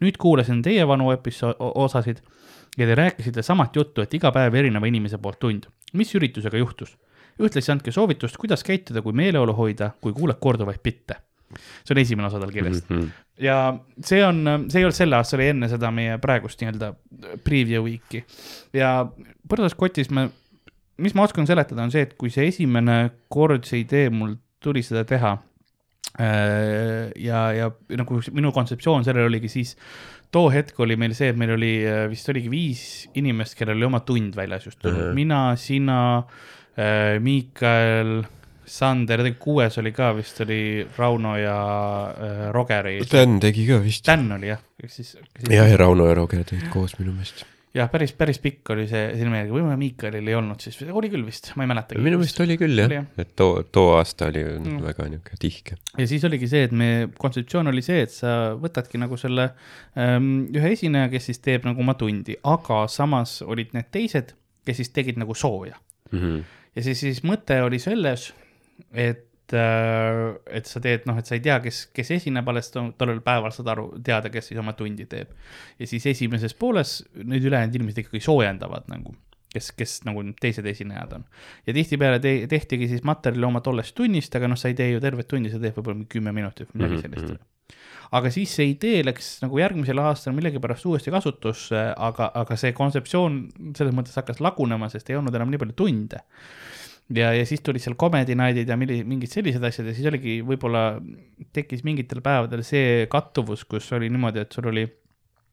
[0.00, 2.22] nüüd kuulasin teie vanu episood, osasid
[2.78, 5.68] ja te rääkisite samat juttu, et iga päev erineva inimese poolt tund.
[5.92, 6.96] mis üritusega juhtus?
[7.40, 11.16] ühtlasi andke soovitust, kuidas käituda, kui meeleolu hoida, kui kuuled korduvaid bitte.
[11.84, 12.98] see on esimene osa tal kirjast mm.
[12.98, 13.08] -hmm.
[13.44, 13.74] ja
[14.04, 16.94] see on, see ei olnud selle aasta, see oli enne seda meie praegust nii-öelda
[17.44, 18.24] preview week'i
[18.72, 19.06] ja
[19.48, 20.30] põrsas kotis me,
[20.96, 24.82] mis ma oskan seletada, on see, et kui see esimene kord see idee mul tuli
[24.82, 25.36] seda teha
[27.16, 29.76] ja, ja nagu minu kontseptsioon sellel oligi siis,
[30.32, 32.82] too hetk oli meil see, et meil oli äh, vist oligi viis
[33.14, 35.10] inimest, kellel oli oma tund väljas just tulnud Mhm.
[35.10, 35.14] -huh.
[35.14, 36.22] mina, sina,
[37.20, 38.22] Miikael,
[38.64, 41.56] Sander, kuues oli ka vist oli Rauno ja
[42.14, 43.00] äh, Rogeri.
[43.12, 44.06] Dan tegi ka vist.
[44.06, 45.16] Dan oli jah, ehk siis.
[45.50, 47.44] jah, ja Rauno ja Roger tegid koos minu meelest.
[47.74, 51.24] jah, päris, päris pikk oli see, see nimekiri, võib-olla Miikalil ei olnud siis, oli küll
[51.24, 52.02] vist, ma ei mäletagi.
[52.04, 54.82] minu meelest oli küll jah jah., et too, too aasta oli Mm.
[54.84, 55.76] väga niisugune tihke.
[55.98, 59.48] ja siis oligi see, et me kontseptsioon oli see, et sa võtadki nagu selle
[59.96, 64.34] ähm, ühe esineja, kes siis teeb nagu oma tundi, aga samas olid need teised,
[64.66, 65.78] kes siis tegid nagu sooja.
[66.12, 66.40] Mhm.
[66.76, 68.32] ja siis, siis mõte oli selles,
[68.92, 69.56] et et,
[70.58, 73.52] et sa teed, noh, et sa ei tea, kes, kes esineb alles to- tollel päeval,
[73.52, 75.34] saad aru, teada, kes siis oma tundi teeb.
[75.78, 79.14] ja siis esimeses pooles need ülejäänud inimesed ikkagi soojendavad nagu,
[79.52, 81.24] kes, kes nagu teised esinejad on.
[81.66, 85.00] ja tihtipeale te tehtigi siis materjali oma tollest tunnist, aga noh, sa ei tee ju
[85.04, 87.48] tervet tundi, sa teed võib-olla mingi kümme minutit või midagi Mhm, sellist mhm.
[88.12, 93.38] aga siis see idee läks nagu järgmisel aastal millegipärast uuesti kasutusse, aga, aga see kontseptsioon
[93.76, 96.20] selles mõttes hakkas lagunema, sest ei olnud enam nii palju tunde.
[97.16, 100.40] ja, ja siis tulid seal comedy night'id ja milli- mingid sellised asjad ja siis oligi
[100.46, 100.96] võib-olla
[101.52, 104.86] tekkis mingitel päevadel see kattuvus, kus oli niimoodi, et sul oli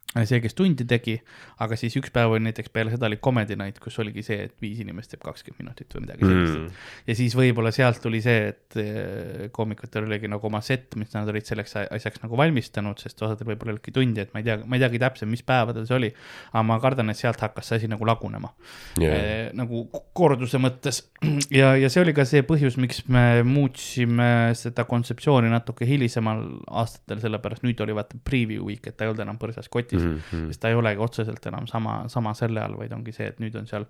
[0.10, 1.14] see, kes tundi tegi,
[1.62, 4.56] aga siis üks päev oli näiteks peale seda oli comedy night, kus oligi see, et
[4.62, 6.80] viis inimest teeb kakskümmend minutit või midagi sellist mm..
[7.06, 11.30] ja siis võib-olla sealt tuli see, et eh, koomikutel oligi nagu oma set, mis nad
[11.30, 14.58] olid selleks asjaks nagu valmistanud, sest osadel võib-olla ei olnudki tundi, et ma ei tea,
[14.66, 16.10] ma ei teagi täpselt, mis päevadel see oli.
[16.56, 18.50] aga ma kardan, et sealt hakkas see asi nagu lagunema
[18.98, 19.86] yeah., nagu
[20.18, 21.04] korduse mõttes
[21.60, 26.44] ja, ja see oli ka see põhjus, miks me muutsime seda kontseptsiooni natuke hilisemal
[26.82, 30.20] aastatel, sellepärast nüüd oli vaata preview week, et ta ei olnud enam põrsas kotis mm.
[30.32, 30.48] -hmm.
[30.50, 33.56] sest ta ei olegi otseselt enam sama, sama selle all, vaid ongi see, et nüüd
[33.60, 33.86] on seal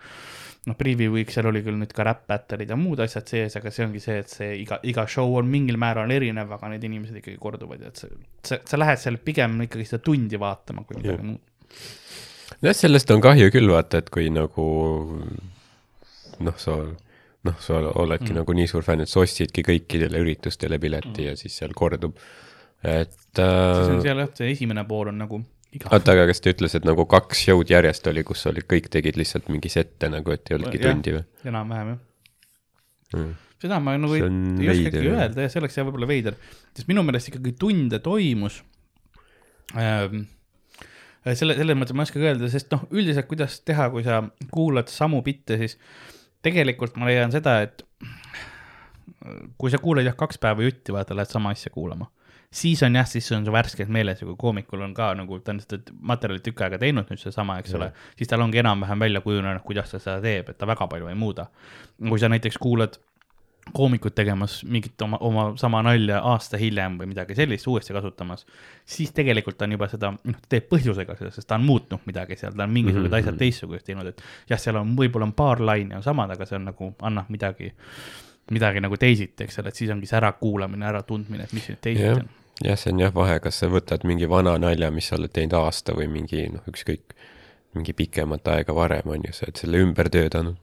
[0.68, 3.72] noh, preview week, seal oli küll nüüd ka rap battle'id ja muud asjad sees, aga
[3.72, 7.22] see ongi see, et see iga, iga show on mingil määral erinev, aga need inimesed
[7.22, 8.12] ikkagi korduvad ja et sa,
[8.44, 11.78] sa, sa lähed seal pigem ikkagi seda tundi vaatama kui midagi muud.
[12.62, 14.66] jah, sellest on kahju küll vaata, et kui nagu
[16.40, 16.80] noh, sa
[17.48, 18.40] noh, sa oledki mm.
[18.42, 21.28] nagu nii suur fänn, et sa ostsidki kõikidele üritustele pileti mm.
[21.30, 22.18] ja siis seal kordub.
[22.84, 25.42] et siis on äh, seal jah, see esimene pool on nagu.
[25.78, 29.20] oota, aga kas ta ütles, et nagu kaks show'd järjest oli, kus olid, kõik tegid
[29.20, 32.02] lihtsalt mingi sette nagu, et ei olnudki tundi või enam-vähem jah.
[33.14, 33.38] mm.?
[33.60, 34.26] seda ma nagu ei,
[34.64, 36.38] ei oskagi öelda ja see oleks jah võib-olla veider,
[36.74, 38.62] sest minu meelest ikkagi tunde toimus
[39.76, 40.24] ähm,.
[41.28, 44.22] selle, selles mõttes ma ei oskagi öelda, sest noh, üldiselt kuidas teha, kui sa
[44.54, 45.76] kuulad samu bitte, siis
[46.46, 47.84] tegelikult ma leian seda, et
[49.60, 52.08] kui sa kuulad jah kaks päeva jutti, vaata, lähed sama asja kuulama,
[52.54, 55.54] siis on jah, siis on see värskelt meeles ja kui koomikul on ka nagu, ta
[55.54, 59.22] on seda materjali tükk aega teinud nüüd sedasama, eks ole, siis tal ongi enam-vähem välja
[59.26, 61.50] kujunenud, kuidas ta seda teeb, et ta väga palju ei muuda.
[62.00, 62.98] kui sa näiteks kuulad
[63.74, 68.46] koomikut tegemas mingit oma, oma sama nalja aasta hiljem või midagi sellist uuesti kasutamas,
[68.86, 72.38] siis tegelikult ta on juba seda, noh, teeb põhjusega seda, sest ta on muutnud midagi
[72.40, 75.62] seal, ta on mingisugused Mhm, asjad teistsugused teinud, et jah, seal on, võib-olla on paar
[75.62, 77.74] laine on samad, aga see on nagu, annab midagi,
[78.52, 82.08] midagi nagu teisiti, eks ole, et siis ongi see ärakuulamine, äratundmine, et mis nüüd teisiti
[82.08, 82.30] jah on.,
[82.64, 85.56] jah, see on jah vahe, kas sa võtad mingi vana nalja, mis sa oled teinud
[85.60, 87.16] aasta või mingi noh, ükskõik,
[87.78, 90.58] mingi pikemat aega varem on ju, sa oled selle ümber töötanud.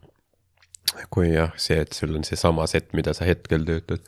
[1.10, 4.04] kui jah, see, et sul on seesama set, mida sa hetkel töötad.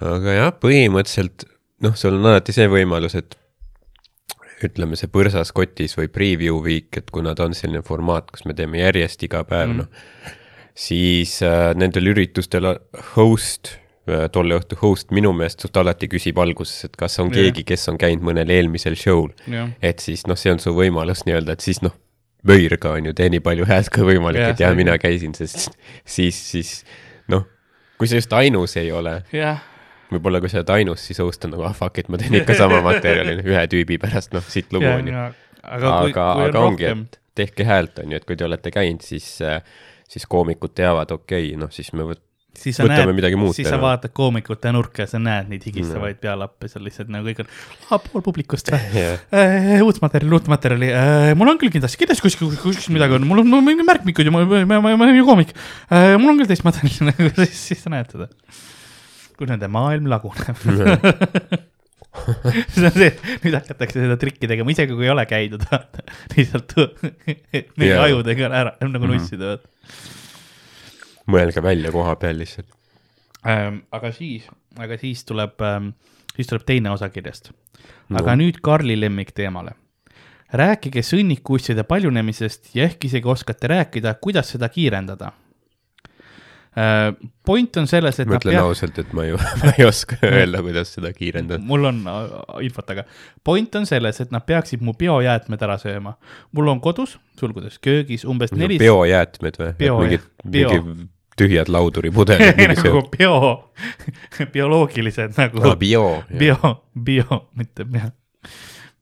[0.00, 1.48] aga jah, põhimõtteliselt
[1.84, 3.36] noh, sul on alati see võimalus, et
[4.64, 8.54] ütleme, see põrsas kotis või preview week, et kuna ta on selline formaat, kus me
[8.56, 10.40] teeme järjest iga päev mm., noh,
[10.74, 12.66] siis äh, nendel üritustel
[13.14, 13.74] host
[14.08, 17.40] äh, tolle õhtu host minu meelest suht alati küsib alguses, et kas on Jah.
[17.40, 19.30] keegi, kes on käinud mõnel eelmisel show'l.
[19.50, 21.94] jah, et siis noh, see on su võimalus nii-öelda, et siis noh,
[22.46, 25.78] vöirga on ju, tee nii palju häält kui võimalik Jah, et jah, mina käisin, sest
[26.04, 26.74] siis, siis
[27.30, 27.46] noh,
[28.00, 29.62] kui sa just ainus ei ole, jah,
[30.12, 32.58] võib-olla kui sa oled ainus, siis host on nagu ah fuck it, ma teen ikka
[32.58, 35.24] sama materjali ühe tüübi pärast, noh siit lugu on ju.
[35.62, 38.36] aga kui, aga, kui on aga ongi, rohkem, et tehke häält, on ju, et kui
[38.38, 39.38] te olete käinud, siis,
[40.14, 42.22] siis koomikud teavad, okei okay,, noh siis me võt-,
[42.54, 43.82] siis sa võtame näed, midagi muud siis sa teha.
[43.82, 47.48] vaatad koomikute nurka ja sa näed neid higistavaid pealappe seal lihtsalt nagu kõik on,
[48.06, 49.82] pool publikust või jah, äh,?
[49.82, 53.42] uut materjali, uut materjali äh,, mul on küll kindlasti, kindlasti kuskil, kuskil midagi on, mul
[53.42, 55.50] on, mingi märkmikud ja ma, ma, ma, ma olen ju koomik
[55.90, 56.14] äh,.
[56.20, 58.30] mul on küll teist materjali nagu siis, siis sa näed seda.
[59.34, 60.54] kui nende maailm laguneb.
[62.70, 63.10] see on see,
[63.42, 66.04] nüüd hakatakse seda trikki tegema, isegi kui ei ole käidud, vaata.
[66.36, 68.04] lihtsalt nende Jaa.
[68.06, 69.16] ajudega on ära, nagu Mhm.
[69.16, 69.73] nussida, vaata.
[71.30, 72.68] Mõelge välja koha peal lihtsalt.
[73.48, 74.48] Ähm, aga siis,
[74.80, 75.92] aga siis tuleb ähm,,
[76.36, 77.52] siis tuleb teine osa kirjast.
[78.08, 78.20] No.
[78.20, 79.74] aga nüüd Karli lemmikteemale.
[80.54, 85.32] rääkige sõnnikuusside paljunemisest ja ehk isegi oskate rääkida, kuidas seda kiirendada.
[87.46, 90.62] Point on selles, et ma ütlen pea- ausalt, et ma ju, ma ei oska öelda,
[90.64, 91.62] kuidas seda kiirendada.
[91.62, 92.34] mul on äh,
[92.66, 93.04] infot, aga
[93.46, 96.16] point on selles, et nad peaksid mu biojäätmed ära sööma.
[96.52, 98.78] mul on kodus, sulgudes köögis umbes neli.
[98.82, 100.72] biojäätmed või mingid, bio.
[100.74, 101.08] mingi
[101.38, 102.58] tühjad lauduripudelid.
[102.74, 103.38] nagu bio,
[104.54, 106.22] bioloogilised nagu aa, bio.
[106.38, 108.10] bio, bio, mitte bio,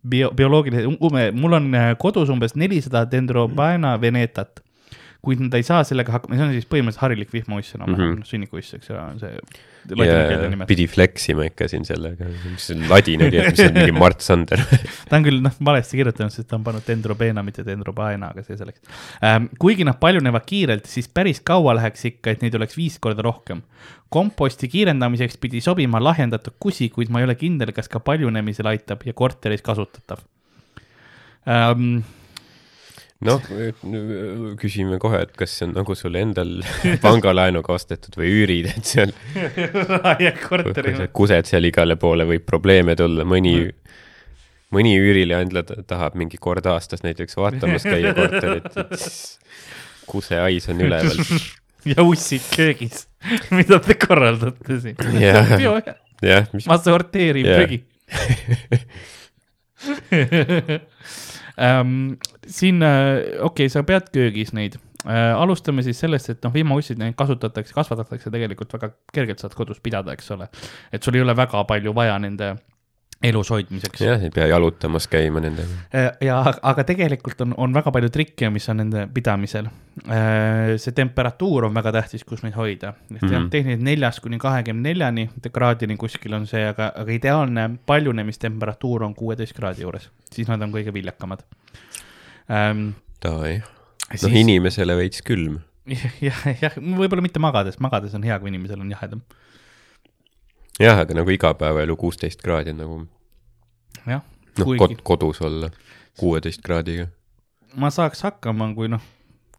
[0.02, 4.60] bio, bioloogilised, mul on äh, kodus umbes nelisada dendrobaena venetat.
[5.22, 8.30] Kuid nad ei saa sellega hakkama, see on siis põhimõtteliselt harilik vihmauss enam-vähem mm -hmm.
[8.30, 9.36] sünnikuiss, eks ole, on see
[9.90, 10.68] ja nimetus.
[10.68, 14.22] pidi flex ima ikka siin sellega, mis see ladin oli, et mis on mingi Mart
[14.24, 14.62] Sander.
[15.08, 18.58] ta on küll noh, valesti kirjutanud, sest ta on pannud dendrobeena, mitte dendrobaena, aga see
[18.60, 18.82] selleks
[19.26, 19.50] ähm,.
[19.62, 23.62] kuigi nad paljunevad kiirelt, siis päris kaua läheks ikka, et neid oleks viis korda rohkem.
[24.12, 29.06] komposti kiirendamiseks pidi sobima lahjendatud kusi, kuid ma ei ole kindel, kas ka paljunemisel aitab
[29.06, 30.22] ja korteris kasutatav
[31.48, 32.02] ähm,.
[33.26, 33.42] noh,
[34.60, 36.50] küsime kohe, et kas see on nagu sul endal
[37.04, 39.12] pangalaenuga ostetud või üürid, et seal
[41.14, 43.54] kused seal igale poole, võib probleeme tulla, mõni,
[44.74, 48.92] mõni üürileandja ta- tahab mingi kord aastas näiteks vaatamas käia korterit, et
[50.12, 51.22] kusehais on üleval.
[51.92, 53.06] ja ussid köögis,
[53.54, 54.96] mida te korraldate siin?
[55.22, 55.56] Jah.
[56.22, 57.62] jah, mis, ma sorteerin Jah.
[57.62, 57.82] prügi
[61.62, 62.16] ähm,.
[62.46, 65.32] siin, okei okay,, sa pead köögis neid äh,.
[65.36, 70.16] alustame siis sellest, et noh, vihmaussid neid kasutatakse, kasvatatakse tegelikult väga kergelt saad kodus pidada,
[70.16, 70.50] eks ole.
[70.92, 72.54] et sul ei ole väga palju vaja nende
[73.22, 74.00] elus hoidmiseks.
[74.00, 75.80] jah, ei pea jalutamas käima nendega.
[75.94, 79.70] Äh, ja, aga tegelikult on, on väga palju trikke, mis on nende pidamisel.
[80.82, 82.94] see temperatuur on väga tähtis, kus neid hoida.
[83.08, 83.84] Tehniliselt mm -hmm.
[83.84, 89.82] neljast kuni kahekümne neljani kraadini kuskil on see, aga, aga ideaalne paljunemistemperatuur on kuueteist kraadi
[89.82, 91.44] juures, siis nad on kõige viljakamad
[92.50, 92.88] ähm,.
[93.22, 93.62] Davai,
[94.22, 95.60] noh inimesele veits külm.
[96.28, 99.22] jah, jah, võib-olla mitte magades, magades on hea, kui inimesel on jahedam.
[100.80, 103.00] jah, aga nagu igapäevaelu kuusteist kraadi on nagu
[104.06, 104.22] jah,
[104.58, 105.70] noh, kod-, kodus olla
[106.18, 107.06] kuueteist kraadiga.
[107.76, 109.02] ma saaks hakkama, kui noh,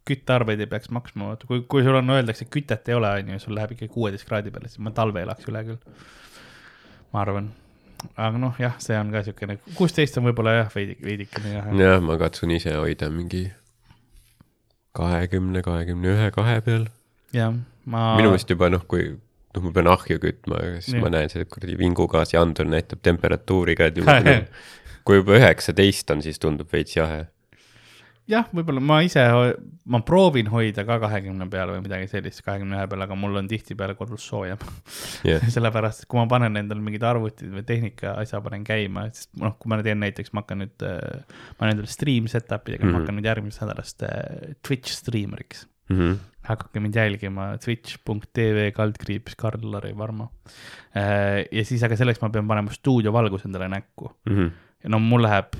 [0.08, 3.42] küttearveid ei peaks maksma, vaata kui, kui sul on, öeldakse, kütet ei ole, on ju,
[3.46, 5.98] sul läheb ikka kuueteist kraadi peale, siis ma talve elaks üle küll.
[7.12, 7.50] ma arvan,
[8.14, 11.70] aga noh, jah, see on ka siukene, kuusteist on võib-olla jah, veidi, veidikene jah.
[11.80, 13.46] jah, ma katsun ise hoida mingi
[14.94, 16.88] kahekümne, kahekümne ühe, kahe peal.
[17.34, 17.54] jah,
[17.86, 18.10] ma.
[18.18, 19.14] minu meelest juba noh, kui
[19.54, 21.02] noh, ma pean ahju kütma, siis Nii.
[21.04, 24.18] ma näen, see kuradi vingugaasi andur näitab temperatuuri ka, et juba
[25.04, 27.26] kui juba üheksateist on, siis tundub veits jahe.
[28.24, 29.20] jah, võib-olla ma ise,
[29.84, 33.50] ma proovin hoida ka kahekümne peale või midagi sellist, kahekümne ühe peale, aga mul on
[33.50, 34.56] tihtipeale kodus soojem.
[35.28, 39.28] jah, sellepärast, et kui ma panen endale mingid arvutid või tehnika asja panen käima, siis
[39.42, 42.88] noh, kui ma teen näiteks, ma hakkan nüüd, ma olen endale stream setup'i tegema mm,
[42.88, 42.92] -hmm.
[42.92, 43.02] ma Mhm.
[43.04, 44.96] hakkan nüüd järgmisest nädalast äh, Twitch
[45.88, 46.20] striimeriks.
[46.20, 46.20] Mhm.
[46.44, 50.28] hakake mind jälgima twitch.tv kaldkriips Karl-Lari Varma.
[51.52, 54.50] ja siis, aga selleks ma pean panema stuudiovalguse endale näkku Mhm.
[54.84, 55.54] ja no mul läheb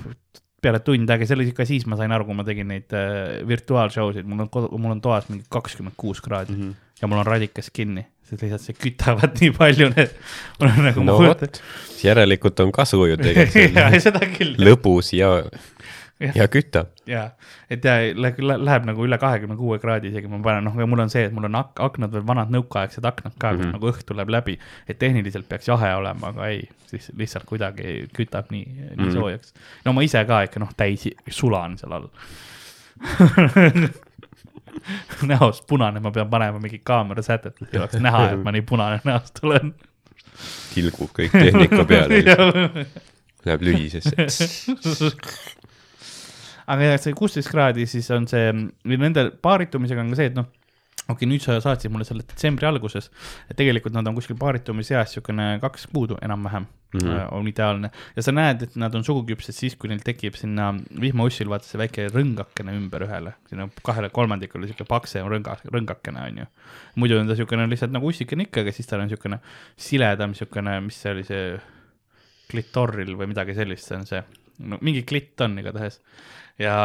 [0.65, 3.45] peale tund aega, see oli ka siis, ma sain aru, kui ma tegin neid äh,
[3.47, 4.49] virtuaalshow sid, mul on,
[4.81, 6.61] mul on toas mingi kakskümmend kuus kraadi mm.
[6.61, 6.91] -hmm.
[7.01, 10.15] ja mul on radikas kinni, sest lihtsalt see kütavad nii palju need.
[10.59, 11.17] mul on nagu no
[12.03, 15.29] järelikult on kasu ju tegelikult seda küll, lõbus ja,
[16.19, 16.87] ja kütab.
[17.07, 17.29] ja,
[17.69, 21.09] et ja läheb, läheb nagu üle kahekümne kuue kraadi isegi ma panen, noh, mul on
[21.11, 23.65] see, et mul on ak aknad veel vanad nõukaaegsed aknad ka mm, -hmm.
[23.65, 24.55] Kus nagu õhk tuleb läbi,
[24.87, 29.03] et tehniliselt peaks jahe olema, aga ei, siis lihtsalt kuidagi kütab nii, nii mm.
[29.03, 29.13] -hmm.
[29.13, 29.53] soojaks.
[29.85, 32.07] no ma ise ka ikka noh, täis sulan seal all
[35.31, 38.61] näost punane, ma pean panema mingi kaamera sätet, et ei oleks näha, et ma nii
[38.61, 39.75] punane näost olen.
[40.73, 42.23] tilgub kõik tehnika peale,
[43.45, 44.15] läheb lühisesse.
[46.71, 48.51] aga see kuusteist kraadi, siis on see,
[48.85, 50.47] või nende paaritumisega on ka see, et noh,
[51.05, 53.11] okei okay,, nüüd sa saatsid mulle selle detsembri alguses,
[53.49, 56.99] et tegelikult nad on kuskil paaritumise eas niisugune kaks kuud enam-vähem mm.
[56.99, 57.27] -hmm.
[57.37, 61.49] on ideaalne ja sa näed, et nad on suguküpsed siis, kui neil tekib sinna vihmaussil
[61.49, 66.47] vaata see väike rõngakene ümber ühele, sinna kahele kolmandikule niisugune paksem rõnga, rõngakene on ju.
[66.95, 69.39] muidu on ta niisugune lihtsalt nagu ussikene ikka, aga siis tal on niisugune
[69.77, 71.59] siledam niisugune, mis see oli see
[72.49, 74.23] klitoril või midagi sellist, see on see,
[74.71, 76.01] no mingi klitt on igatahes
[76.61, 76.75] ja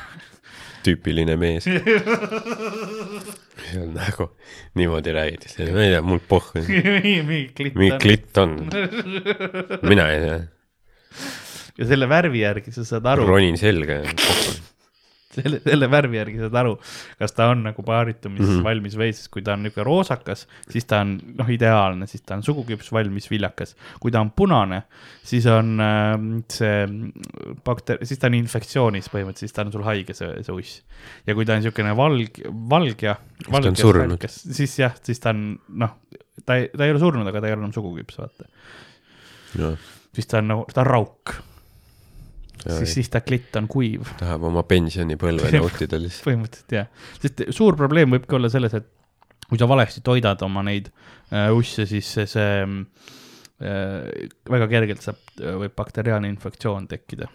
[0.84, 1.64] tüüpiline mees.
[1.66, 1.76] see
[3.80, 4.24] on nagu
[4.78, 8.50] niimoodi räägid, ma ei tea, mul pohhu, mingi on klitt on,
[9.86, 10.38] mina ei tea,
[11.78, 14.50] ja selle värvi järgi sa saad aru, ronin selga ja pohhu.
[15.36, 16.76] selle, selle värvi järgi saad aru,
[17.18, 18.58] kas ta on nagu paaritumiseks mm Mhm.
[18.60, 18.64] -hmm.
[18.68, 22.34] valmis või, sest kui ta on niisugune roosakas, siis ta on noh, ideaalne, siis ta
[22.34, 23.76] on suguküps, valmis, viljakas.
[24.00, 24.82] kui ta on punane,
[25.24, 26.86] siis on äh, see
[27.64, 30.82] bakter-, siis ta on infektsioonis põhimõtteliselt, siis ta on sul haige, see, see uss.
[31.26, 33.16] ja kui ta on niisugune valg, valg ja.
[33.50, 34.28] ta on surnud.
[34.28, 35.96] siis jah, siis ta on noh,
[36.46, 38.48] ta ei, ta ei ole surnud, aga ta ei ole enam suguküps, vaata.
[39.62, 39.78] noh,
[40.14, 41.34] siis ta on nagu, ta on rauk,
[42.64, 46.26] siis, siis ta klitt on kuiv tahab oma pensionipõlve nautida lihtsalt.
[46.28, 46.90] põhimõtteliselt jah,
[47.22, 48.90] sest suur probleem võibki olla selles, et
[49.48, 55.20] kui sa valesti toidad oma neid äh, usse, siis see, see äh, väga kergelt saab,
[55.36, 57.28] võib bakteriaalne infektsioon tekkida.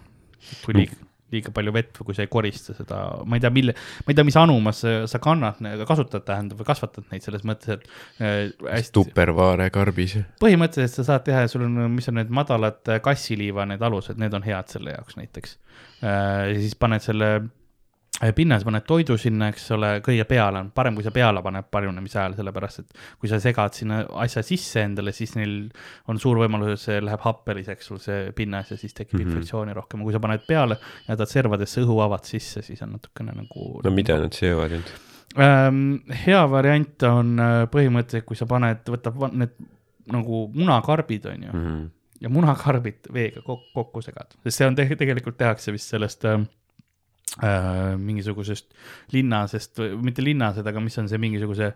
[0.63, 0.97] kui liig-,
[1.33, 3.75] liiga palju vett või kui sa ei korista seda, ma ei tea, mille,
[4.05, 5.59] ma ei tea, mis anumas sa, kannad,
[5.89, 10.17] kasutad, tähendab, või kasvatad neid selles mõttes, et äh, hästi, Tupperware karbis.
[10.41, 14.35] põhimõtteliselt sa saad teha, sul on, mis on need madalad äh, kassiliiva need alused, need
[14.37, 15.57] on head selle jaoks näiteks.
[16.01, 17.31] ja siis paned selle
[18.23, 21.67] äh, pinnase, paned toidu sinna, eks ole, kõige peale on parem, kui sa peale paned
[21.73, 25.57] parunemise ajal, sellepärast et kui sa segad sinna asja sisse endale, siis neil
[26.11, 29.23] on suur võimalus, et see läheb happeliseks sul see pinnas ja siis tekib mm.
[29.23, 29.37] -hmm.
[29.37, 33.69] infektsiooni rohkem, kui sa paned peale, jätad servadesse õhu avad sisse, siis on natukene nagu.
[33.83, 34.93] no mida nad söövad nüüd?
[35.37, 35.81] ähm,?
[36.25, 39.53] hea variant on äh, põhimõtteliselt, kui sa paned, võtab need
[40.11, 41.65] nagu munakarbid, on ju mm.
[41.65, 41.89] -hmm.
[42.21, 46.41] ja munakarbid veega kokku, kokku segad, sest see on te tegelikult tehakse vist sellest äh,
[48.01, 48.71] mingisugusest
[49.13, 51.71] linnasest mitte linnased, aga mis on see mingisuguse,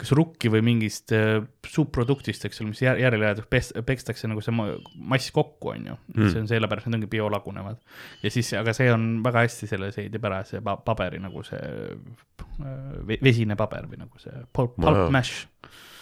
[0.00, 1.38] kas rukki või mingist äh,
[1.70, 3.46] subproduktist, eks ole, mis jär, järele jäädub,
[3.86, 4.74] pekstakse nagu see ma-
[5.14, 6.28] mass kokku, on ju Mm.
[6.30, 7.78] see on sellepärast, need ongi biolagunevad.
[8.22, 11.58] ja siis, aga see on väga hästi selle seedib ära, see pa- paberi nagu see
[11.58, 15.46] äh, ve- vesine paber või nagu see pulp, pulp mash.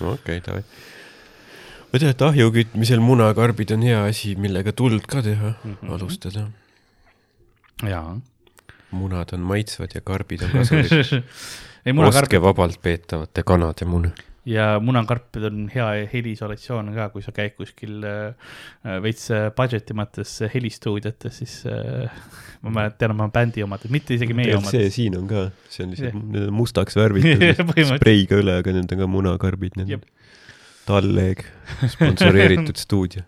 [0.01, 0.63] okei, davai.
[1.93, 5.77] ma tean, et ahju kütmisel munakarbid on hea asi, millega tuld ka teha mm.
[5.83, 5.93] -hmm.
[5.93, 6.49] alustada.
[7.83, 8.21] jaa.
[8.97, 11.23] Munad on maitsvad ja karbid on kasulikud.
[12.09, 14.13] ostke vabalt peetavate kanade mune.
[14.47, 18.49] ja munakarpid on hea heliisolatsioon ka, kui sa käid kuskil äh,
[19.03, 22.11] veits äh, budget imates helistuudiotes, siis äh,
[22.63, 24.75] ma mäletan oma bändi omad, mitte isegi meie omad.
[24.75, 27.63] see siin on ka, see on lihtsalt need on mustaks värvitud
[27.95, 30.11] spreiga üle, aga need on ka munakarbid, need on
[30.83, 31.45] Talleg,
[31.87, 33.23] sponsoreeritud stuudio.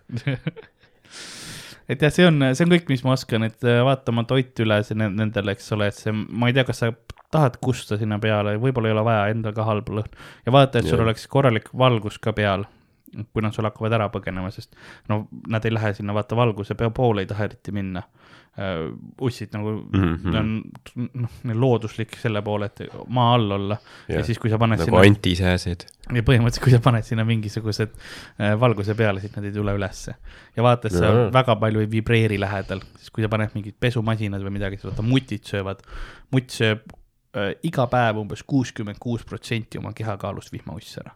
[1.89, 4.63] Et jah, see on, see on kõik, mis ma oskan, et äh, vaata oma toit
[4.63, 6.91] üle nendele, eks ole, et see, ma ei tea, kas sa
[7.35, 10.17] tahad kusta sinna peale, võib-olla ei ole vaja, endal ka halb lõhn.
[10.45, 11.05] ja vaata, et sul Jah.
[11.07, 12.65] oleks korralik valgus ka peal,
[13.33, 14.75] kui nad sul hakkavad ära põgenema, sest
[15.11, 18.03] no nad ei lähe sinna, vaata valguse poole ei taha eriti minna.
[19.21, 20.29] Ussid nagu mm, Mhm.
[20.31, 20.35] -hmm.
[20.39, 23.77] on noh, looduslik selle poole, et maa all olla
[24.07, 25.85] ja, ja siis, kui sa paned nagu sinna antisääsed.
[26.13, 27.89] ja põhimõtteliselt, kui sa paned sinna mingisugused
[28.39, 30.15] äh, valguse peale, siis nad ei tule ülesse.
[30.55, 31.33] ja vaata, et sa Jaa.
[31.33, 35.03] väga palju ei vibreeri lähedal, siis kui sa paned mingid pesumasinad või midagi, siis vaata
[35.03, 35.83] mutid söövad,
[36.31, 36.87] mutt sööb
[37.35, 41.11] äh, iga päev umbes kuuskümmend kuus protsenti oma kehakaalust vihmaussi ära.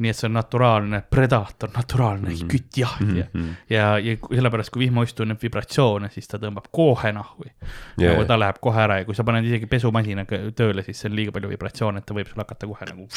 [0.00, 2.36] Nii et see on naturaalne predaator, naturaalne mm.
[2.36, 2.50] -hmm.
[2.52, 3.40] küttjahtija mm.
[3.40, 3.54] -hmm.
[3.70, 8.14] ja, ja sellepärast, kui vihmauss tunneb vibratsioone, siis ta tõmbab kohe nahku yeah.
[8.14, 11.16] nagu ta läheb kohe ära ja kui sa paned isegi pesumasinaga tööle, siis see on
[11.16, 13.08] liiga palju vibratsioone, et ta võib sul hakata kohe nagu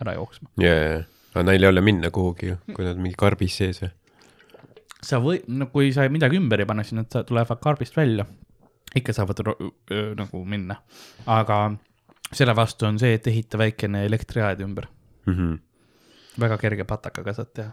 [0.00, 0.48] ära jooksma.
[0.60, 1.02] ja,
[1.34, 3.92] aga neil ei ole minna kuhugi ju, kui nad mingi karbis sees või?
[5.02, 8.26] sa või, no kui sa midagi ümber ei pane, siis nad tulevad karbist välja.
[8.94, 10.76] ikka saavad öö, nagu minna,
[11.26, 11.72] aga
[12.32, 14.88] selle vastu on see, et ehita väikene elektriaed ümber.
[16.40, 17.72] Väga kerge patakaga saad teha.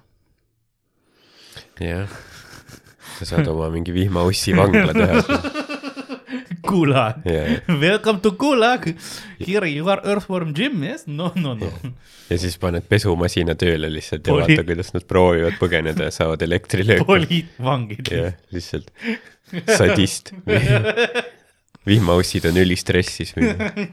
[1.80, 2.08] jah,
[3.18, 5.24] sa saad oma mingi vihmaussi vangla teha.
[6.70, 7.44] Gulag ja,
[7.82, 8.84] Welcome to Gulag.
[9.40, 11.08] Here you are earthworm Jim, yes?
[11.08, 11.70] no, no, no.
[12.30, 16.44] ja siis paned pesumasina tööle lihtsalt ja Poli- vaata, kuidas nad proovivad põgeneda ja saavad
[16.46, 17.08] elektrilööki.
[17.08, 18.12] poliitvangid.
[18.14, 18.92] jah, lihtsalt
[19.80, 20.34] sadist.
[21.90, 23.34] vihmaussid on ülistressis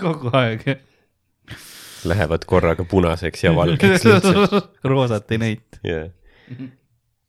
[0.03, 0.67] kogu aeg.
[2.09, 4.71] Lähevad korraga punaseks ja valgeks lihtsalt.
[4.85, 5.83] roosat ei näita.
[5.87, 6.09] jah,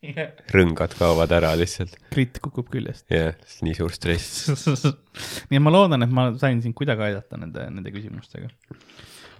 [0.55, 1.97] rõngad kaovad ära lihtsalt.
[2.13, 3.05] kritt kukub küljest.
[3.13, 4.47] jah, nii suur stress.
[5.49, 8.51] nii et ma loodan, et ma sain sind kuidagi aidata nende, nende küsimustega.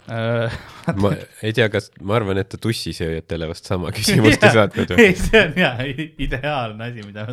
[0.08, 1.12] Ma
[1.44, 5.42] ei tea, kas, ma arvan, et ta tussisööjatele vast sama küsimust ei saatnud ei, see
[5.42, 5.88] on jaa,
[6.24, 7.26] ideaalne asi, mida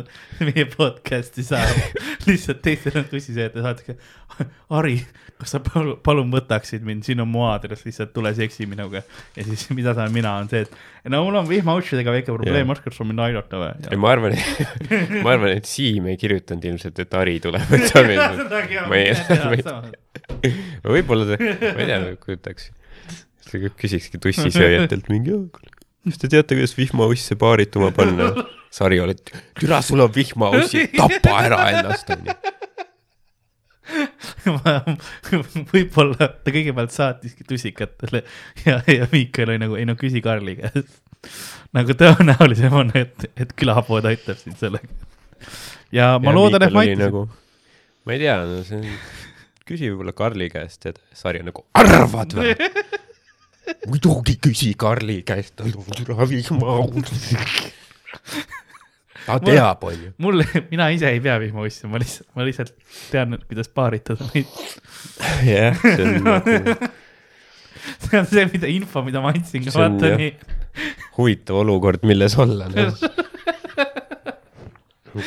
[0.43, 2.01] meie podcast'i saab.
[2.27, 3.95] lihtsalt teistele tussisööjatele saadakse.
[4.75, 4.97] Ari,
[5.39, 9.05] kas sa palun, palun võtaksid mind, siin on mu aadress, lihtsalt tule seksi minuga.
[9.37, 12.95] ja siis, mida saan mina, on see, et no mul on vihmaussudega väike probleem, oskad
[12.95, 14.01] sa mind aidata ei, või?
[14.03, 14.39] ma arvan,
[15.23, 18.43] ma arvan, et Siim ei kirjutanud ilmselt, et Ari tuleb, võtab mind.
[18.89, 19.15] ma ei,
[19.45, 20.03] ma ei,
[20.95, 22.71] võib-olla ta, ma ei tea, kujutaks.
[23.79, 25.37] küsikski tussisööjatelt mingi,
[26.05, 28.31] kas te teate, kuidas vihmausse paarituma panna?
[28.75, 29.21] Sari oled,
[29.59, 32.35] türa, sul on vihmaussi, tapa ära ennast, onju.
[35.71, 38.23] võib-olla ta kõigepealt saatiski tussikatele
[38.65, 40.89] ja, ja Miikal oli nagu, ei no küsi Karli käest.
[41.75, 44.89] nagu tõenäolisem on, et, et külapood aitab sind sellega.
[45.93, 47.27] ja ma ja loodan, et ma aitasin nagu....
[48.05, 48.89] ma ei tea, no see on,
[49.65, 52.53] küsi võib-olla Karli käest ja Sari on nagu, arvad või?
[53.89, 57.25] muidugi küsi Karli käest, tal on türa vihmaus.
[59.25, 60.11] ta teab, onju.
[60.21, 62.75] mul, mina ise ei pea vihmaussi, ma lihtsalt, ma lihtsalt
[63.09, 64.53] tean, kuidas paaritada neid.
[65.49, 66.91] jah, see on nagu
[68.05, 70.21] see on see, mida info, mida ma andsin, vaata jah.
[70.21, 70.31] nii.
[71.17, 72.89] huvitav olukord, milles olla no..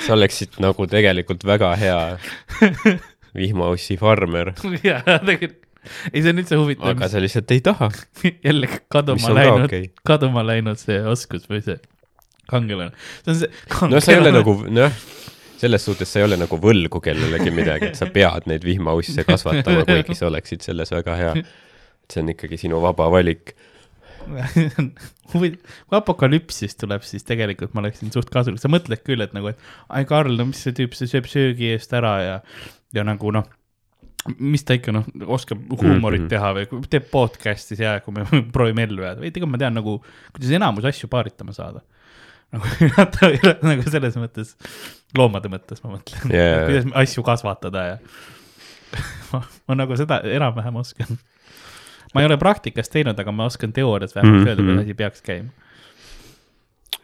[0.04, 2.00] sa oleksid nagu tegelikult väga hea
[3.36, 4.52] vihmaussi farmer,
[4.88, 5.64] jaa, tegelikult,
[6.12, 7.90] ei see on üldse huvitav aga, sa lihtsalt ei taha,
[8.48, 9.92] jälle kaduma läinud okay..
[10.06, 11.78] kaduma läinud see oskus või see
[12.48, 12.92] kangelane.
[13.24, 13.88] see on see.
[13.92, 14.98] no sa ei ole nagu, noh,
[15.58, 19.84] selles suhtes sa ei ole nagu võlgu kellelegi midagi, et sa pead neid vihmausse kasvatama,
[19.88, 21.32] kuigi sa oleksid selles väga hea.
[22.08, 23.52] see on ikkagi sinu vaba valik.
[25.32, 25.50] kui
[25.94, 30.06] apokalüpsis tuleb, siis tegelikult ma oleksin suht kasulik, sa mõtled küll, et nagu, et ai
[30.08, 32.38] Karl, no mis see tüüp, see sööb söögi eest ära ja,
[32.94, 33.44] ja nagu noh,
[34.38, 36.26] mis ta ikka noh, oskab huumorit mm Mhm.
[36.26, 36.28] -hmm.
[36.28, 38.24] teha või teeb podcast'i seal, kui me
[38.54, 39.98] proovime ellu jääda või tegelikult ma tean nagu,
[40.32, 41.80] kuidas enamus asju paaritama saada.
[42.52, 42.64] nagu
[43.68, 44.54] nagu selles mõttes,
[45.16, 46.64] loomade mõttes ma mõtlen Jaa.
[46.66, 47.96] kuidas asju kasvatada ja
[49.32, 51.18] ma, ma nagu seda enam-vähem oskan.
[52.14, 54.48] ma ei ole praktikas teinud, aga ma oskan teoorias vähemalt Mhm.
[54.48, 55.50] öelda, kuidas asi peaks käima.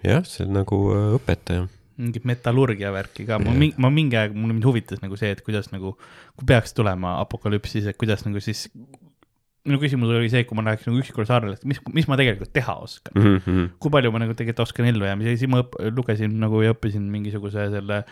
[0.05, 1.69] jah, see on nagu äh, õpetaja.
[1.99, 3.59] Mingit metallurgia värki ka, ma Jah.
[3.61, 5.95] mingi, ma mingi aeg, mulle mind huvitas nagu see, et kuidas nagu,
[6.37, 8.69] kui peaks tulema apokalüpsis, et kuidas nagu siis.
[9.65, 12.51] minu küsimus oli see, kui ma läheks nagu ükskord saarele, et mis, mis ma tegelikult
[12.53, 13.15] teha oskan.
[13.17, 17.07] Mhm, kui palju ma nagu tegelikult oskan ellujäämisi siis ma õpp, lugesin nagu ja õppisin
[17.09, 18.03] mingisuguse selle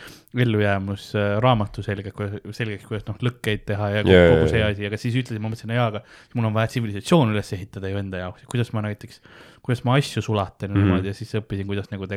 [0.73, 2.13] ellujäämusraamatu selge,
[2.57, 5.51] selgeks, kuidas noh, lõkkeid teha ja kogu, jaa, kogu see asi, aga siis ütlesin, ma
[5.53, 6.03] mõtlesin, jaa, aga
[6.39, 9.21] mul on vaja tsivilisatsioon üles ehitada ju enda jaoks, kuidas ma näiteks,
[9.65, 10.85] kuidas ma asju sulatan ja Mhm.
[10.89, 12.09] niimoodi ja siis õppisin, kuidas nagu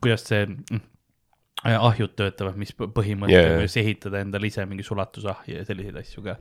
[0.00, 0.80] kuidas see mm,
[1.64, 6.36] ahjud töötavad, mis põhimõttega Jaa, yeah, ehitada endale ise mingi sulatusahju ja selliseid asju ka.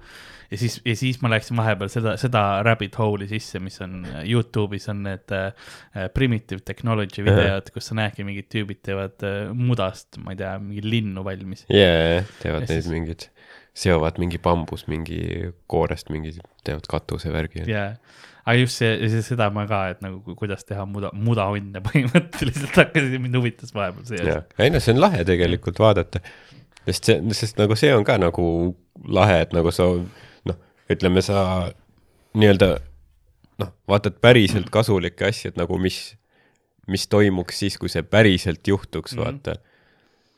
[0.52, 4.88] ja siis, ja siis ma läksin vahepeal seda, seda rabbit hole'i sisse, mis on Youtube'is
[4.94, 5.52] on need äh,
[6.16, 10.86] primitive technology videod, kus sa näedki, mingid tüübid teevad äh, mudast, ma ei tea, mingi
[10.88, 11.66] linnu valmis.
[11.74, 13.28] jaa, teevad Ja neid siis- mingid,
[13.80, 16.34] seovad mingi bambus mingi koorest mingi,
[16.68, 17.68] teevad katusevärgi.
[17.70, 17.92] jaa,
[18.50, 22.78] aga just see, see, seda ma ka, et nagu ku- kuidas teha muda, mudaonne põhimõtteliselt
[22.82, 26.24] hakkasin, mind huvitas vahepeal see jah, ei no see on lahe tegelikult vaadata,
[26.88, 28.46] sest see, sest nagu see on ka nagu
[29.20, 29.88] lahe, et nagu sa
[30.50, 31.44] noh, ütleme sa
[32.40, 32.72] nii-öelda
[33.60, 36.00] noh, vaatad päriselt kasulikke asju, et nagu mis,
[36.90, 39.20] mis toimuks siis, kui see päriselt juhtuks mm.
[39.20, 39.26] -hmm.
[39.26, 39.69] vaata.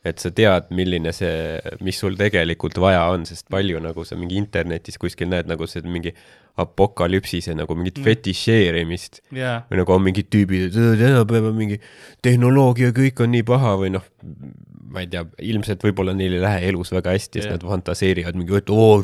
[0.04, 4.34] Et sa tead, milline see, mis sul tegelikult vaja on, sest palju nagu sa mingi
[4.40, 6.10] internetis kuskil näed nagu see mingi
[6.58, 8.04] apokalüpsise nagu mingit Mm.
[8.04, 11.78] fetišeerimist jaa, või nagu on mingid tüübid, et "Õ, tänapäeval mingi
[12.22, 14.04] tehnoloogia, kõik on nii paha või noh,
[14.92, 17.54] ma ei tea, ilmselt võib-olla neil ei lähe elus väga hästi, siis Jah.
[17.56, 19.00] nad fantaseerivad mingi, et oo,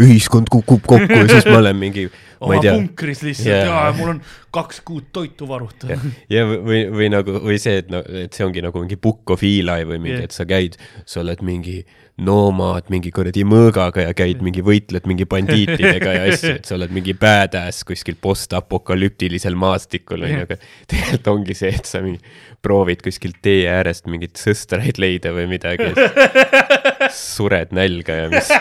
[0.00, 2.10] ühiskond kukub kokku ja siis ma olen mingi,
[2.40, 4.20] oma tea, punkris lihtsalt yeah., jaa, mul on
[4.54, 5.92] kaks kuud toitu varutud.
[6.32, 9.34] ja või- või, või nagu, või see, et no, et see ongi nagu mingi Book
[9.36, 11.80] of Eli või mingi yeah., et sa käid, sa oled mingi
[12.20, 16.92] noomaad mingi kuradi mõõgaga ja käid mingi, võitled mingi bandiitidega ja asju, et sa oled
[16.92, 20.58] mingi badass kuskil postapokalüptilisel maastikul onju, aga
[20.90, 22.20] tegelikult ongi see, et sa mingi
[22.60, 26.10] proovid kuskilt tee äärest mingit sõstraid leida või midagi ja
[27.16, 28.52] sured nälga ja mis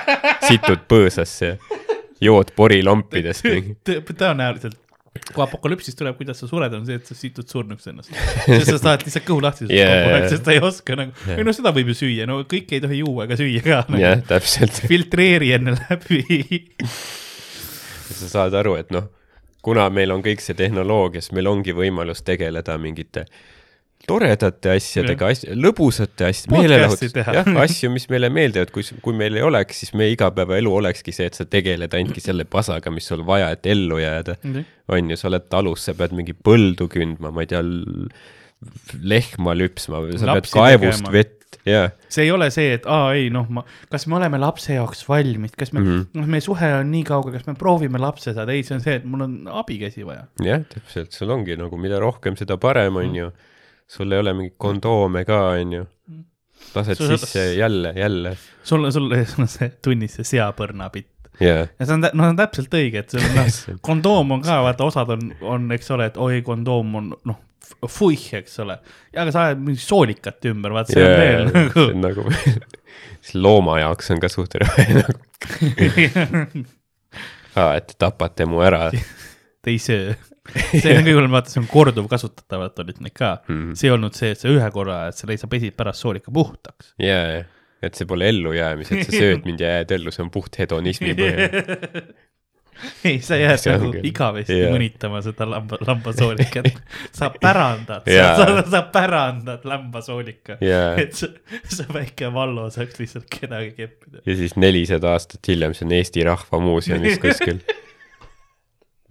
[0.48, 1.58] situd põõsasse ja
[2.24, 3.46] jood porilompidest
[3.88, 4.78] tõenäoliselt,
[5.34, 8.14] kui apokalüpsis tuleb, kuidas sa sured, on see, et sa situd surnuks ennast.
[8.46, 9.94] sest sa tahad lihtsalt kõhu lahti Yeah.
[10.08, 11.28] yeah., sest sa ei oska nagu Yeah.
[11.28, 13.80] yeah., või no seda võib ju süüa, no kõike ei tohi juua ega süüa ka
[13.88, 14.02] nagu..
[14.04, 14.82] jah, täpselt.
[14.92, 16.60] filtreeri enne läbi.
[18.10, 19.10] sa saad aru, et noh,
[19.66, 23.26] kuna meil on kõik see tehnoloogia, siis meil ongi võimalus tegeleda mingite
[24.10, 29.46] toredate asjadega, asj-, lõbusate Podcast'i meelelahutus, jah, asju, mis meile meeldivad, kui, kui meil ei
[29.46, 33.52] oleks, siis meie igapäevaelu olekski see, et sa tegeled ainult selle pasaga, mis sul vaja,
[33.56, 34.36] et ellu jääda.
[34.90, 37.62] on ju, sa oled talus, sa pead mingi põldu kündma, ma ei tea,
[39.04, 41.14] lehma lüpsma, sa Lapsi pead kaevust tegema.
[41.16, 41.86] vett, jaa.
[42.12, 45.54] see ei ole see, et aa ei noh, ma, kas me oleme lapse jaoks valmis,
[45.58, 46.00] kas me mm, Mhm.
[46.02, 46.20] -hmm.
[46.20, 48.96] noh, meie suhe on nii kaugel, kas me proovime lapse saada, ei, see on see,
[49.00, 50.26] et mul on abikäsi vaja.
[50.44, 53.32] jah, täpselt, sul ongi nagu mida rohkem, seda parem, on ju.
[53.90, 55.86] Sul ei ole mingeid kondoome ka, on ju.
[56.76, 58.36] lased Sul- sisse jälle, jälle.
[58.64, 61.08] sul, sul sul on see tunnis see seapõrnapitt
[61.42, 64.42] jaa, ja see on, no see on täpselt õige, et see on noh, kondoom on
[64.46, 67.40] ka, vaata, osad on, on, eks ole, et oi, kondoom on noh,
[67.90, 68.76] fuih, eks ole.
[69.16, 72.28] aga sa ajad mingit soolikat ümber, vaata, see on veel see nagu on nagu,
[73.30, 75.20] see looma jaoks on ka suht rõve nagu,
[77.76, 78.90] et te tapate mu ära.
[79.64, 80.14] te ei söö.
[80.82, 83.36] see on kõige hullem, vaata, see on korduvkasutatavad olid need ka.
[83.48, 83.76] Mhm.
[83.80, 86.94] see ei olnud see, et sa ühe korra, et sa sa pesid pärast soolika puhtaks.
[87.02, 87.46] jaa, jaa,
[87.86, 91.16] et see pole ellujäämis, et sa sööd mind ja jääd ellu, see on puht hedonismi
[91.20, 92.12] põhjal.
[93.08, 94.72] ei, sa jääd nagu igavesti jaa.
[94.74, 96.70] mõnitama seda lamba, lambasoolikat.
[97.16, 98.36] sa pärandad, sa, Jaa.
[98.38, 100.60] sa, sa pärandad lambasoolika.
[100.64, 101.32] jaa, et see,
[101.68, 104.24] see väike Vallo saaks lihtsalt kedagi keppida.
[104.26, 107.62] ja siis nelisada aastat hiljem, see on Eesti Rahva Muuseumis kuskil.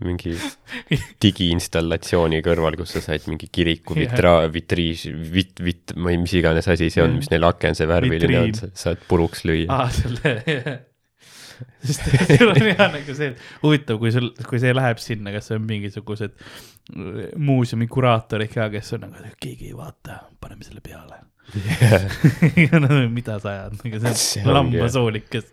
[0.05, 0.35] Mingi
[1.25, 4.05] digiinstallatsiooni kõrval, kus sa said mingi kiriku Jah.
[4.05, 8.43] vitra-, vitriis, vit-, vit-, ma ei, mis iganes asi see on, mis neil akence värviline
[8.43, 9.66] on Vitriin., saad puruks lüüa.
[9.75, 10.37] aa, selle,
[11.89, 12.07] sest
[12.39, 16.37] sul on hea nagu see, huvitav, kui sul, kui see läheb sinna, kas on mingisugused
[16.37, 21.25] äh, muuseumi kuraatorid ka, kes on nagu, keegi ei vaata, paneme selle peale.
[23.16, 25.47] mida sa ajad, nagu See lambasoolikas.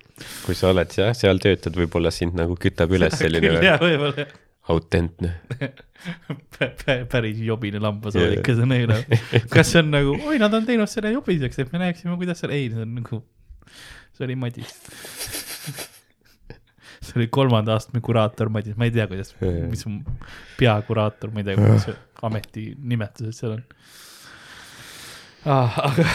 [0.45, 4.25] kui sa oled jah, seal töötad, võib-olla sind nagu kütab üles selline võib-olla
[4.73, 5.35] autentne.
[6.55, 8.91] Pä- pä- päris jobine lambasoolikas on neil.
[9.53, 12.51] kas see on nagu, oi, nad on teinud selle jobiseks, et me näeksime, kuidas see,
[12.55, 13.21] ei, see on nagu,
[14.17, 14.73] see oli Madis.
[17.05, 19.35] see oli kolmanda astme kuraator Madis, ma ei tea, kuidas,
[19.69, 20.01] mis on
[20.59, 23.63] peakuraator, ma ei tea, kuidas see ameti nimetused seal on
[25.45, 25.77] ah,.
[25.89, 26.05] aga,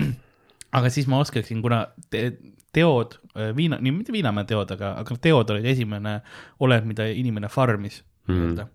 [0.80, 2.28] aga siis ma oskaksin, kuna te,
[2.76, 3.16] teod,
[3.56, 6.18] viina, nii mitte Viinamäe teod, aga, aga teod olid esimene
[6.60, 8.34] olend, mida inimene farmis Mhm.
[8.34, 8.70] nii-öelda mm..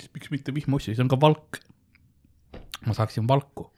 [0.00, 1.58] siis miks mitte vihmaussi, see on ka valk.
[2.86, 3.68] ma saaksin valku.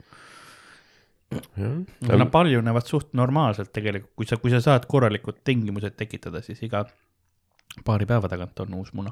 [1.35, 6.61] aga nad paljunevad suht normaalselt tegelikult, kui sa, kui sa saad korralikud tingimused tekitada, siis
[6.63, 6.85] iga
[7.85, 9.11] paari päeva tagant on uus muna.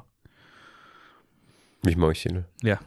[1.86, 2.44] vihmaussil või?
[2.64, 2.80] jah,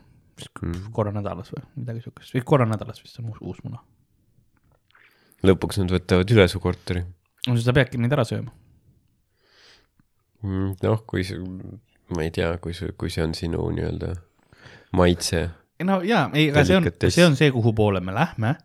[0.93, 3.81] korra nädalas või midagi siukest, või korra nädalas vist on uus, uus muna.
[5.47, 7.03] lõpuks nad võtavad üle su korteri.
[7.47, 8.53] no siis sa peadki neid ära sööma.
[10.43, 11.41] noh, kui see,
[12.14, 14.14] ma ei tea, kui see, kui see on sinu nii-öelda
[14.97, 15.47] maitse.
[15.84, 18.55] no jaa, ei, aga see on, see on see, kuhu poole me lähme.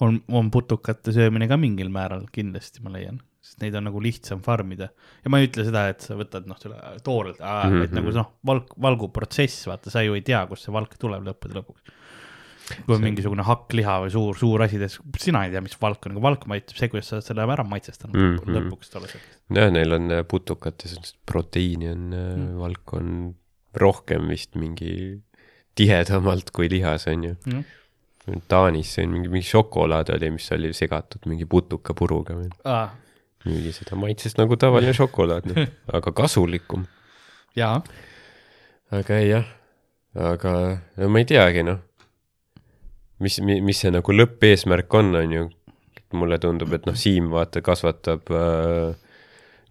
[0.00, 3.20] on, on putukate söömine ka mingil määral kindlasti, ma leian,
[3.54, 4.88] sest neid on nagu lihtsam farmida
[5.22, 6.74] ja ma ei ütle seda, et sa võtad noh, selle
[7.06, 7.70] toorelt mm, -hmm.
[7.78, 7.82] Mhm.
[7.86, 11.54] et nagu noh, valk, valguprotsess, vaata, sa ju ei tea, kust see valk tuleb lõppude
[11.62, 11.80] lõpuks.
[12.86, 14.78] kui on See- mingisugune hakkliha või suur, suur asi,
[15.20, 17.64] sina ei tea, mis valk on, aga valk maitseb see, kuidas sa oled selle ära
[17.64, 18.38] maitsestanud mm Mhm.
[18.40, 18.56] -hmm.
[18.56, 19.38] lõpuks tolle selleks.
[19.54, 23.34] jah, neil on äh, putukates proteiini on mm., valk on
[23.74, 25.20] rohkem vist mingi
[25.74, 27.36] tihedamalt kui lihas on ju.
[27.46, 27.64] Mm.
[28.48, 32.94] Taanis see on mingi, mingi šokolaad oli, mis oli segatud mingi putukapuruga või Ah,
[33.48, 36.86] müüdi seda maitses nagu tavaline šokolaad, noh, aga kasulikum.
[37.58, 37.78] jaa,
[38.94, 39.50] aga ei jah,
[40.32, 40.54] aga
[40.96, 41.82] no ma ei teagi noh,
[43.24, 45.46] mis, mis see nagu lõppeesmärk on, on ju.
[46.14, 48.92] mulle tundub, et noh, Siim vaata kasvatab äh,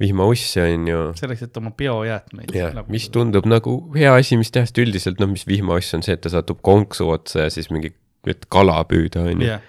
[0.02, 1.04] vihmausse, on ju.
[1.16, 2.52] selleks, et oma biojäätmeid.
[2.58, 6.18] jah, mis tundub nagu hea asi, mis teha, sest üldiselt noh, mis vihmauss on see,
[6.18, 7.94] et ta satub konksu otsa ja siis mingi,
[8.28, 9.54] et kala püüda, on ju.
[9.54, 9.64] jah,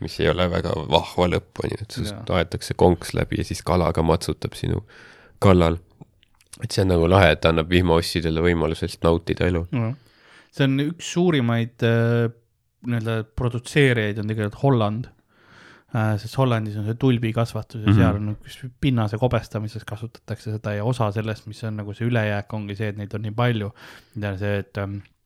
[0.00, 3.62] mis ei ole väga vahva lõpp, on ju, et sinust aetakse konks läbi ja siis
[3.66, 4.84] kala ka matsutab sinu
[5.42, 5.78] kallal.
[6.62, 9.64] et see on nagu lahe, et annab vihmaussidele võimaluse lihtsalt nautida elu.
[9.76, 9.94] Noh,
[10.52, 12.28] see on üks suurimaid äh,
[12.86, 15.08] nii-öelda produtseerijaid on tegelikult Holland
[15.94, 16.16] äh,.
[16.22, 17.92] sest Hollandis on see tulbikasvatus ja mm.
[17.92, 18.00] -hmm.
[18.00, 22.52] seal on üks pinnase kobestamises kasutatakse seda ja osa sellest, mis on nagu see ülejääk,
[22.56, 23.72] ongi see, et neid on nii palju.
[24.38, 25.19] see, et ähm, äh,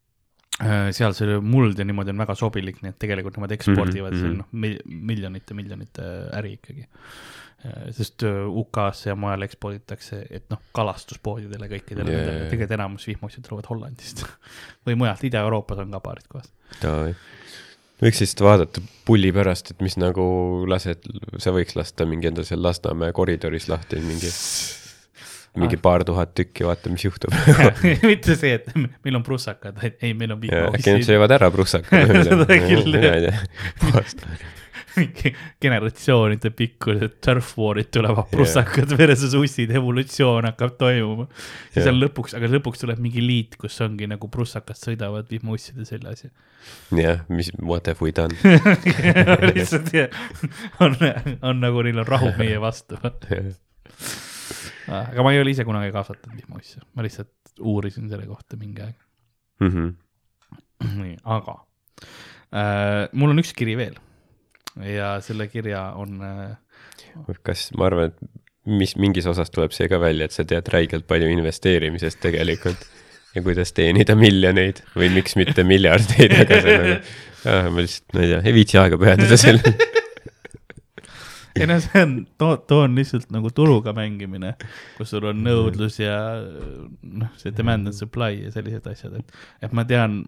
[0.94, 4.28] seal see muld ja niimoodi on väga sobilik, nii et tegelikult nemad ekspordivad mm -hmm.
[4.28, 4.38] mhm.
[4.38, 6.86] noh mil, miljonite, miljonite äri ikkagi.
[7.96, 12.26] sest äh, UK-sse ja mujale eksporditakse, et noh, kalastuspoodidele kõikidele yeah.
[12.50, 14.20] tegelikult enamus vihmaussid tulevad Hollandist
[14.86, 16.52] või mujalt, Ida-Euroopas on ka paarid kohas.
[18.02, 20.24] võiks lihtsalt vaadata pulli pärast, et mis nagu
[20.68, 21.08] lased,
[21.38, 24.28] sa võiks lasta mingi endal seal Lasnamäe koridoris lahti mingi,
[25.60, 27.34] mingi paar tuhat tükki, vaata, mis juhtub.
[28.10, 32.02] mitte see, et meil on prussakad, ei, meil on äkki nad söövad ära prussaka.
[32.28, 32.98] Seda küll,
[33.28, 34.36] tea.
[35.62, 41.26] generatsioonide pikkused turf war'id tulevad, prussakad versus ussid, evolutsioon hakkab toimuma.
[41.72, 41.90] siis Jah.
[41.90, 46.30] on lõpuks, aga lõpuks tuleb mingi liit, kus ongi nagu prussakad sõidavad vihmausside seljas ja
[46.94, 48.34] jah, mis, what have we done?
[49.54, 50.14] lihtsalt jah,
[50.84, 50.96] on,
[51.42, 53.00] on nagu neil on rahu meie vastu.
[54.88, 58.96] Aga ma ei ole ise kunagi kasvatanud vihmausse, ma lihtsalt uurisin selle kohta mingi aeg.
[59.64, 59.92] Mhm.
[61.00, 61.58] nii, aga
[62.52, 63.94] äh, mul on üks kiri veel
[64.84, 66.56] ja selle kirja on äh,
[67.46, 71.06] kas ma arvan, et mis mingis osas tuleb see ka välja, et sa tead räigelt
[71.08, 72.86] palju investeerimisest tegelikult
[73.34, 78.24] ja kuidas teenida miljoneid või miks mitte miljardeid, aga see on nagu, ma lihtsalt, ma
[78.24, 79.74] ei tea, ei viitsi aega pühendada sellele.
[81.60, 84.54] ei no see on, too, too on lihtsalt nagu turuga mängimine,
[84.98, 86.16] kus sul on nõudlus ja
[87.02, 90.22] noh, see demand and supply ja sellised asjad, et, et ma tean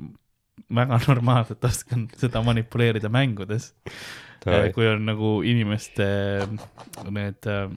[0.73, 3.73] väga normaalselt oskan seda manipuleerida mängudes.
[4.47, 4.73] Davai.
[4.77, 6.07] kui on nagu inimeste
[7.11, 7.69] need äh,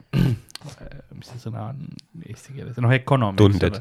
[1.16, 1.78] mis see sõna on
[2.28, 3.38] eesti keeles, noh economy.
[3.40, 3.78] Tunded.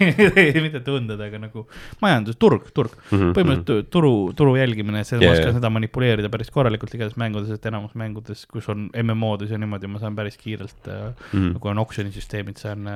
[0.64, 1.62] mitte tunded, aga nagu
[2.02, 2.96] majandus, turg, turg.
[3.12, 7.52] Mhm, põhimõtteliselt turu, turu jälgimine, see yeah,, ma oskan seda manipuleerida päris korralikult igatahes mängudes,
[7.54, 11.56] et enamus mängudes, kus on MMO-des ja niimoodi, ma saan päris kiirelt äh, Mhm.
[11.62, 12.86] kui on oksjonisüsteemid, saan,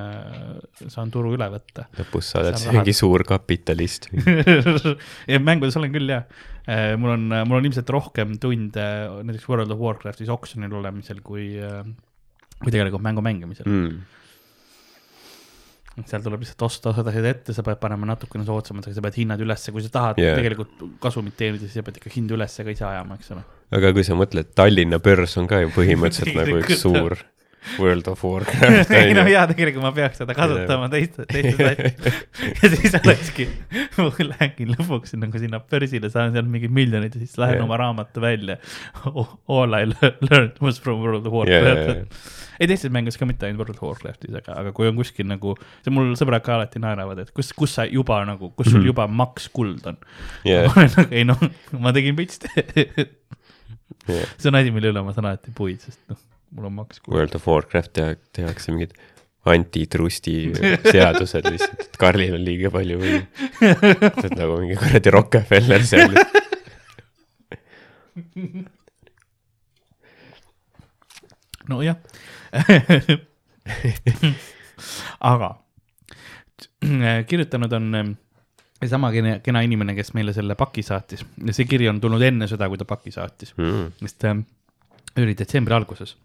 [0.91, 1.87] saan turu üle võtta.
[1.99, 4.09] lõpus sa oled mingi suur kapitalist.
[5.31, 6.27] ja mängudes olen küll jah,
[6.69, 8.87] mul on, mul on ilmselt rohkem tunde
[9.25, 11.53] näiteks World of Warcraftis oksjonil olemisel kui,
[12.61, 14.01] kui tegelikult mängu mängimisel mm..
[16.07, 19.17] Seal tuleb lihtsalt osta osad asjad ette, sa pead panema natukene soodsamalt, aga sa pead
[19.19, 20.37] hinnad ülesse, kui sa tahad yeah.
[20.39, 23.43] tegelikult kasumit teenida, siis sa pead ikka hindu ülesse ka ise ajama, eks ole.
[23.75, 27.17] aga kui sa mõtled, Tallinna börs on ka ju põhimõtteliselt nagu üks suur
[27.79, 28.91] World of Warcraft.
[28.97, 32.21] ei no jaa, tegelikult ma peaks seda kasutama teiste, teistes asjades.
[32.63, 33.45] ja siis olekski,
[33.99, 37.65] ma lähen lõpuks nagu sinna börsile, saan sealt mingi miljonid ja siis lähen Jaa.
[37.67, 38.57] oma raamatu välja.
[39.05, 42.39] All I learned was from World of Warcraft jaa..
[42.61, 45.53] ei teistes mängudes ka mitte ainult World of Warcraftis, aga, aga kui on kuskil nagu,
[45.85, 48.89] see mul sõbrad ka alati naeravad, et kus, kus sa juba nagu, kus sul Mhm.
[48.91, 49.97] juba maks kuld on.
[50.45, 50.65] Jaa.
[50.69, 51.41] ma olen nagu, ei noh,
[51.81, 52.41] ma tegin pits.
[54.09, 54.25] Jaa.
[54.37, 56.17] see on asi, mille üle ma saan alati puid, sest noh,
[56.55, 57.01] mul on maks.
[57.07, 58.93] World of Warcraft teha, tehakse mingid
[59.51, 60.33] antitrusti
[60.85, 63.15] seadused lihtsalt, et Karlil on liiga palju või
[63.61, 63.71] sa
[64.21, 66.13] oled nagu mingi kuradi Rockefeller seal.
[71.69, 71.95] nojah.
[75.21, 75.49] aga
[77.29, 78.11] kirjutanud on ähm,
[78.81, 82.47] seesama kena, kena inimene, kes meile selle paki saatis ja see kiri on tulnud enne
[82.49, 83.91] seda, kui ta paki saatis, Mm.
[84.01, 84.41] sest ähm,
[85.17, 86.15] oli detsembri alguses.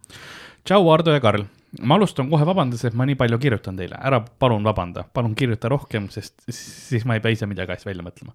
[0.64, 1.44] tšau, Ardo ja Karl,
[1.82, 5.70] ma alustan kohe vabandades, et ma nii palju kirjutan teile, ära palun vabanda, palun kirjuta
[5.70, 8.34] rohkem, sest siis ma ei pea ise midagi asja välja mõtlema.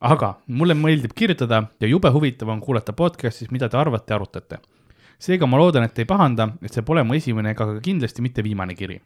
[0.00, 4.60] aga mulle meeldib kirjutada ja jube huvitav on kuulata podcast'is, mida te arvate ja arutate
[5.20, 8.44] seega ma loodan, et ei pahanda, et see pole mu esimene ega ka kindlasti mitte
[8.44, 8.98] viimane kiri.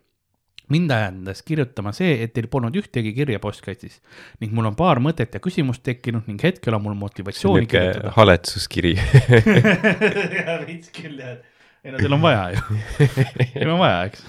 [0.72, 3.98] Mind ajendas kirjutama see, et teil polnud ühtegi kirja postkastis
[4.40, 8.14] ning mul on paar mõtet ja küsimust tekkinud ning hetkel on mul motivatsiooni niisugune kirjutada.
[8.16, 8.94] haletsuskiri.
[10.38, 11.36] jaa, veits küll jah.
[11.84, 12.80] ei no teil on vaja ju,
[13.58, 14.24] teil on vaja, eks.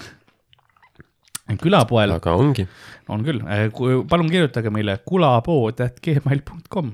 [1.62, 2.66] külapoel aga ongi.
[3.08, 3.40] on küll,
[4.10, 6.92] palun kirjutage meile kulapood.gmail.com.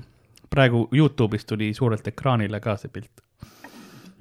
[0.53, 3.11] praegu Youtube'is tuli suurelt ekraanile ka see pilt.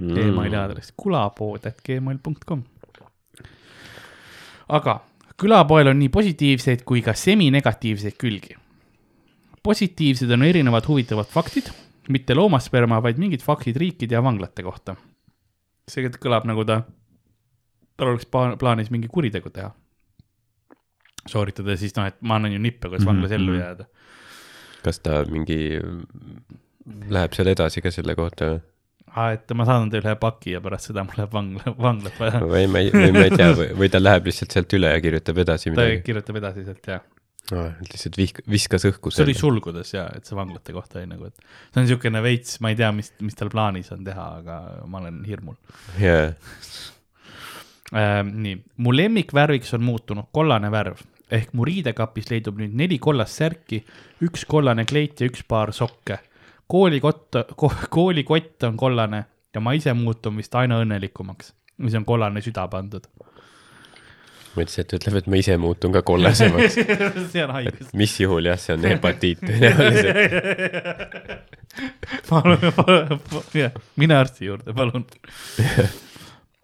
[0.02, 0.18] Mm.
[0.18, 2.66] emaili aadress kulapood.gmail.com.
[4.72, 4.98] aga
[5.42, 8.56] külapoel on nii positiivseid kui ka seminegatiivseid külgi.
[9.62, 11.68] positiivsed on erinevad huvitavad faktid,
[12.10, 14.96] mitte loomasperma, vaid mingid faktid riikide ja vanglate kohta.
[15.88, 16.82] see kõlab nagu ta,
[17.96, 19.72] tal oleks pla- plaanis mingi kuritegu teha.
[21.28, 23.60] sooritada siis noh, et ma annan ju nippe, kuidas vanglas ellu Mhm.
[23.60, 23.84] jääda.
[24.82, 25.78] kas ta mingi,
[27.10, 28.60] läheb seal edasi ka selle kohta või?
[29.12, 32.42] aa, et ma saadan teile ühe paki ja pärast seda mul läheb vangla, vanglat vaja.
[32.54, 35.42] või ma ei, või ma ei tea, või, ta läheb lihtsalt sealt üle ja kirjutab
[35.44, 36.00] edasi ta midagi.
[36.06, 37.02] kirjutab edasi sealt ja
[37.52, 39.36] lihtsalt vihk-, viskas õhku see oli.
[39.36, 42.78] sulgudes ja, et see vanglate kohta oli nagu, et see on niisugune veits, ma ei
[42.78, 44.58] tea, mis, mis tal plaanis on teha, aga
[44.88, 45.58] ma olen hirmul
[46.00, 46.30] jaa,
[47.92, 48.20] äh,.
[48.28, 51.02] nii, mu lemmikvärviks on muutunud kollane värv
[51.32, 53.80] ehk mu riidekapis leidub nüüd neli kollast särki,
[54.24, 56.20] üks kollane kleit ja üks paar sokke.
[56.70, 59.24] Koolikott ko,, koolikott on kollane
[59.54, 61.52] ja ma ise muutun vist aina õnnelikumaks,
[61.84, 63.06] mis on kollane süda pandud.
[64.52, 66.74] mõtlesin, et ütleb, et ma ise muutun ka kollasemaks.
[67.32, 67.92] see on haigus.
[67.96, 70.16] mis juhul jah, see on hepatiit tõenäoliselt.
[72.30, 72.58] palun,
[74.00, 75.06] mine arsti juurde, palun.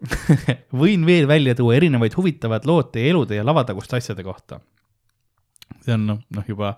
[0.81, 4.59] võin veel välja tuua erinevaid huvitavaid lood teie elude ja lavataguste asjade kohta.
[5.83, 6.75] see on noh, noh juba,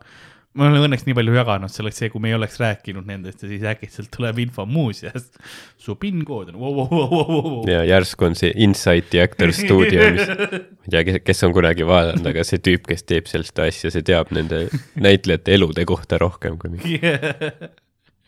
[0.51, 3.43] me oleme õnneks nii palju jaganud, see oleks see, kui me ei oleks rääkinud nendest
[3.45, 5.29] ja siis äkitselt tuleb info muuseas.
[5.79, 7.69] su PIN kood on wow,, wow, wow, wow, wow.
[7.69, 12.27] ja järsku on see Insighti Actor Studio, mis, ma ei tea, kes on kunagi vaadanud,
[12.33, 14.65] aga see tüüp, kes teeb sellist asja, see teab nende
[14.99, 16.83] näitlejate elude kohta rohkem kui mina.
[17.01, 17.71] Yeah.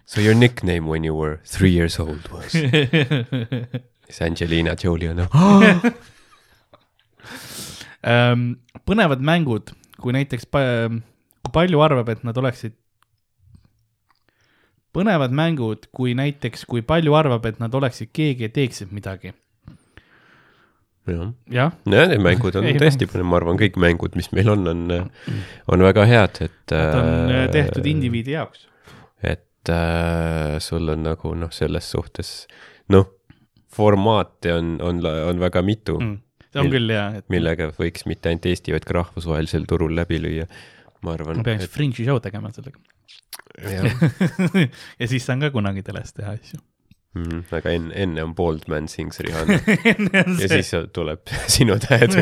[0.06, 2.52] So your nickname when you were three years old was?
[4.08, 5.91] siis Angelina Jolie on nagu,
[8.88, 10.48] põnevad mängud, kui näiteks,
[11.44, 12.78] kui palju arvab, et nad oleksid.
[14.94, 19.34] põnevad mängud, kui näiteks, kui palju arvab, et nad oleksid keegi ja teeksid midagi.
[21.07, 21.34] jah.
[21.52, 25.10] jah, Need mängud on Ei, tõesti ma arvan, kõik mängud, mis meil on, on,
[25.68, 26.61] on väga head, et.
[26.72, 28.70] nad on äh, tehtud indiviidi jaoks.
[29.20, 32.32] et äh, sul on nagu noh, selles suhtes
[32.94, 33.10] noh,
[33.74, 36.22] formaate on, on, on väga mitu mm.,
[36.53, 40.20] see on küll hea, et millega võiks mitte ainult Eesti, vaid ka rahvusvahelisel turul läbi
[40.22, 40.48] lüüa.
[41.04, 42.80] Ma arvan ma, peaks Fringe'i show tegema sellega.
[45.00, 46.60] ja siis saan ka kunagi teles teha asju.
[47.20, 47.44] mm,.
[47.60, 49.60] aga enne, enne on Bald Man Sings Rihanna
[50.44, 52.18] ja siis tuleb Sinu tähed.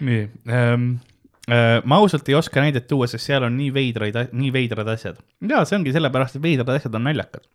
[0.00, 0.90] nii ähm,.
[1.48, 5.16] Äh, ma ausalt ei oska näidet tuua, sest seal on nii veidraid, nii veidrad asjad.
[5.48, 7.46] ja see ongi sellepärast, et veidrad asjad on naljakad.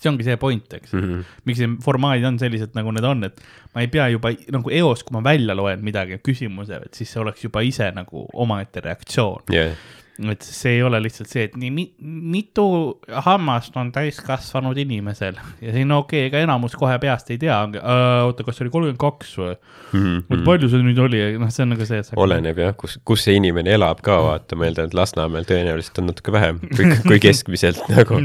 [0.00, 1.00] See ongi see point, eks mm.
[1.00, 1.34] -hmm.
[1.48, 3.42] miks need formaadid on sellised, nagu need on, et
[3.74, 7.22] ma ei pea juba nagu eos, kui ma välja loen midagi, küsimuse, et siis see
[7.22, 9.46] oleks juba ise nagu omaette reaktsioon.
[9.54, 9.76] jah,
[10.14, 11.84] et see ei ole lihtsalt see, et nii mi,
[12.30, 12.64] mitu
[13.26, 17.56] hammast on täiskasvanud inimesel ja siin okei okay,, ega enamus kohe peast ei tea,
[18.22, 19.56] oota, kas see oli kolmkümmend kaks või?
[19.56, 22.18] oota, palju see nüüd oli, noh, see on nagu see, et sa.
[22.22, 26.10] oleneb jah, kus, kus see inimene elab ka, vaata, ma eeldan, et Lasnamäel tõenäoliselt on
[26.12, 28.22] natuke vähem kui, kui keskmiselt nagu,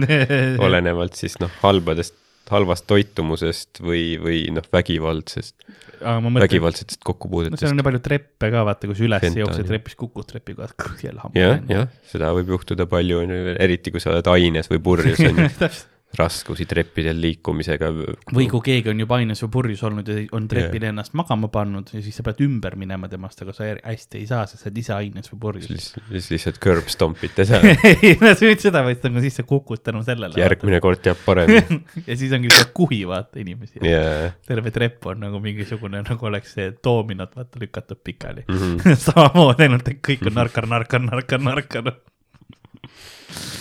[0.61, 2.13] olenevalt siis noh, halbadest,
[2.53, 5.57] halvast toitumusest või, või noh, vägivaldsest,
[5.99, 7.77] vägivaldsetest no seal kokkupuudetest on.
[7.79, 9.43] nii palju treppe ka, vaata, kui sa üles Fentanyl.
[9.45, 10.73] jooksed trepist, kukud trepi kohal,
[11.03, 11.71] jälle jah, hammas.
[11.75, 13.21] jah, seda võib juhtuda palju,
[13.59, 15.71] eriti kui sa oled aines või purjus, on ju,
[16.17, 17.89] raskusi treppidel liikumisega.
[18.33, 20.93] või kui keegi on juba aines või purjus olnud ja on trepil yeah.
[20.93, 24.47] ennast magama pannud ja siis sa pead ümber minema temast, aga sa hästi ei saa,
[24.49, 25.91] sest sa oled ise aines või purjus.
[26.09, 29.83] siis lihtsalt curb stomp'ite seal, ei, no sa võid seda võtta, aga siis sa kukud
[29.85, 30.41] tänu sellele.
[30.41, 31.79] järgmine kord teab paremini.
[32.09, 34.33] ja siis ongi see kuhi, vaata inimesi yeah..
[34.49, 38.57] terve trepp on nagu mingisugune, nagu oleks see doominot, vaata, lükatud pikali mm.
[38.57, 38.99] -hmm.
[39.05, 41.93] samamoodi, ainult et kõik on narkar, narkar, narkar, narkar.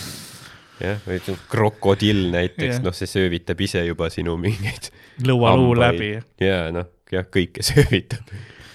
[0.83, 1.19] jah, või
[1.51, 4.89] krokodill näiteks noh, see söövitab ise juba sinu mingeid
[5.25, 6.11] lõualuu läbi.
[6.43, 8.29] ja noh, jah, kõike söövitab.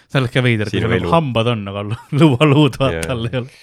[0.09, 1.87] see oleks ka veider, kui sul hambad on, aga
[2.21, 3.63] lõualuud vaata all ei ole.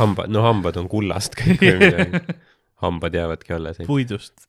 [0.00, 2.36] hambad, no hambad on kullast kõik või midagi.
[2.84, 3.80] hambad jäävadki alles.
[3.88, 4.48] puidust.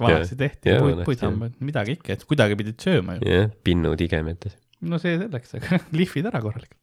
[0.00, 3.26] vanasti tehti puid, vanasti, puidhambaid, midagi ikka, et kuidagi pidid sööma ju.
[3.28, 4.58] jah, pinnud igemetes.
[4.80, 6.78] no see selleks, aga lihvid ära korralikult.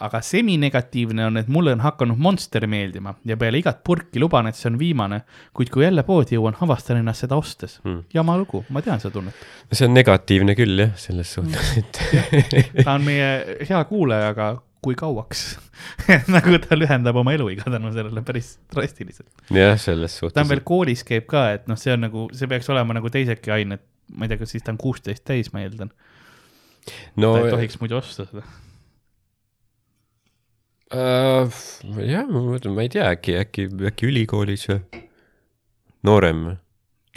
[0.00, 4.58] Aga seminegatiivne on, et mulle on hakanud Monster meeldima ja peale igat purki luban, et
[4.58, 5.22] see on viimane,
[5.56, 8.02] kuid kui jälle poodi jõuan, avastan ennast seda ostes Hmm.
[8.14, 9.34] jama lugu, ma tean seda tunnet.
[9.72, 12.00] see on negatiivne küll jah, selles suhtes, et
[12.84, 14.48] ta on meie hea kuulaja, aga
[14.82, 15.58] kui kauaks
[16.34, 19.30] nagu ta lühendab oma eluiga tänu sellele päris drastiliselt.
[19.50, 22.50] jah, selles ta on suhtes veel, koolis käib ka, et noh, see on nagu, see
[22.50, 23.82] peaks olema nagu teisedki ained,
[24.14, 25.90] ma ei tea, kas siis ta on kuusteist täis, ma eeldan
[27.18, 28.46] no ta ei tohiks muidu osta seda.
[30.94, 31.60] Äh,
[32.08, 35.04] jah, ma mõtlen, ma ei tea, äkki, äkki, äkki ülikoolis või?
[36.06, 36.46] noorem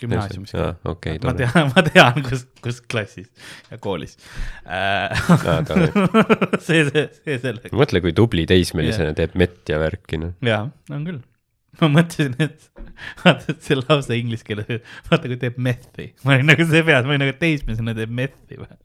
[0.01, 0.53] gümnaasiumis.
[0.57, 1.47] aa, okei, ma tore.
[1.47, 3.29] tean, ma tean, kus, kus klassis
[3.71, 4.17] ja koolis
[4.65, 5.11] äh,.
[6.65, 7.73] see, see, see selleks.
[7.75, 10.33] mõtle, kui tubli teismelisena teeb mett ja värki, noh.
[10.45, 11.21] jaa, on küll.
[11.81, 12.69] ma mõtlesin, et
[13.23, 16.11] vaata, et see lause inglise keeles, vaata kui teeb methi.
[16.25, 18.77] ma olin nagu see peas, ma olin nagu teismelisena teeb methi või.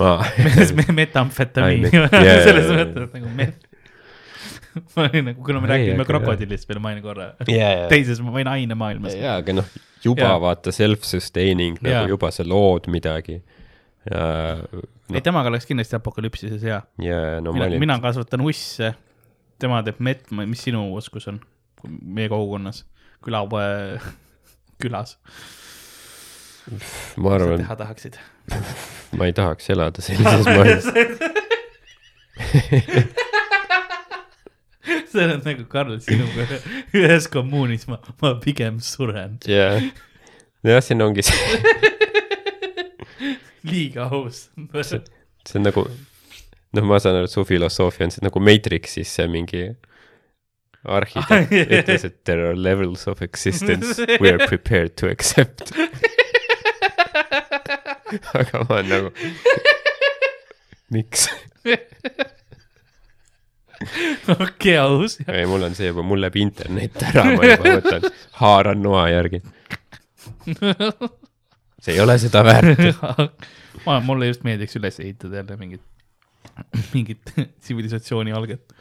[0.00, 0.16] ma,
[1.02, 1.92] metamfetamiini
[2.46, 3.68] selles mõttes nagu meth.
[4.96, 7.32] ma olin nagu, kuna me Ei, räägime aga- krokodillist veel mainin korra.
[7.48, 9.14] jaa, teises, ma võin ainemaailmas.
[9.18, 9.68] jaa, aga noh,
[10.04, 10.38] juba Jaa.
[10.42, 12.02] vaata self-sustaining Jaa.
[12.02, 13.40] nagu juba sa lood midagi.
[14.10, 14.22] ja,
[15.14, 18.94] ei, temaga oleks kindlasti apokalüpsises hea ja no mina, olin, mina kasvatan usse,
[19.62, 21.38] tema teeb mett, mis sinu oskus on
[21.86, 22.82] meie kogukonnas,
[23.22, 24.00] külapoe
[24.82, 25.16] külas,
[27.22, 28.18] ma arvan, teha tahaksid?
[29.18, 30.90] ma ei tahaks elada sellises maailmas.
[35.12, 36.46] see on nagu Karl sinuga
[36.98, 39.78] ühes kommuunis, ma, ma pigem suren, jah,
[40.66, 41.60] jah, siin ongi see,
[43.70, 44.48] liiga aus.
[44.82, 45.86] see on nagu,
[46.74, 49.68] noh, ma saan aru, et su filosoofia on see nagu Matrixis see mingi
[50.82, 55.70] arhitekt ütles, et there are levels of existence we are prepared to accept.
[58.34, 59.14] aga ma olen nagu,
[60.92, 61.30] miks?
[64.36, 65.18] okei, aus.
[65.26, 68.08] ei, mul on see juba, mul läheb internet ära, ma juba võtan,
[68.42, 69.42] haaran noa järgi.
[71.82, 72.82] see ei ole seda väärt.
[73.86, 75.82] ma, mulle just meeldiks üles ehitada jälle mingit,
[76.94, 78.74] mingit tsivilisatsiooni alget.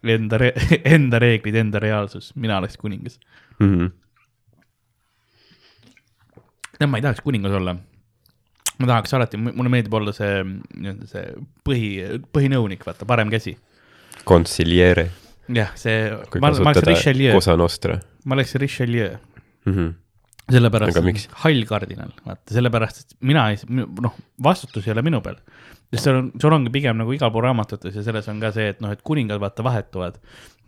[0.00, 0.38] Enda,
[0.96, 3.18] enda reeglid, enda reaalsus, mina oleks kuningas.
[3.60, 3.92] Mhm.
[6.78, 7.76] tead, ma ei tahaks kuningas olla.
[8.80, 11.24] ma tahaks alati, mulle meeldib olla see nii-öelda see
[11.68, 11.88] põhi,
[12.32, 13.52] põhinõunik, vaata, parem käsi.
[14.24, 15.10] Consigliere,
[15.48, 16.10] jah, see,
[16.40, 19.16] ma, ma oleks Richelieu, Cosa Nostra ma oleks Richelieu,
[19.64, 19.72] mm.
[19.74, 19.92] -hmm.
[20.52, 23.58] sellepärast hall kardinal, vaata, sellepärast, et mina ei,
[24.00, 25.36] noh, vastutus ei ole minu peal.
[25.90, 28.68] sest seal on, sul ongi pigem nagu igal pool raamatutes ja selles on ka see,
[28.70, 30.20] et noh, et kuningad vaata vahetuvad.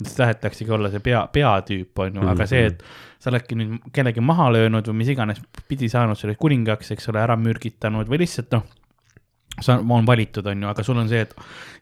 [0.02, 2.30] siis tahetaksegi olla see pea, peatüüp on ju mm, -hmm.
[2.30, 2.82] aga see, et
[3.18, 7.20] sa oledki nüüd kellegi maha löönud või mis iganes pidi saanud selle kuningaks, eks ole,
[7.22, 8.64] ära mürgitanud või lihtsalt noh,
[9.60, 11.34] sa, ma olen valitud, on ju, aga sul on see, et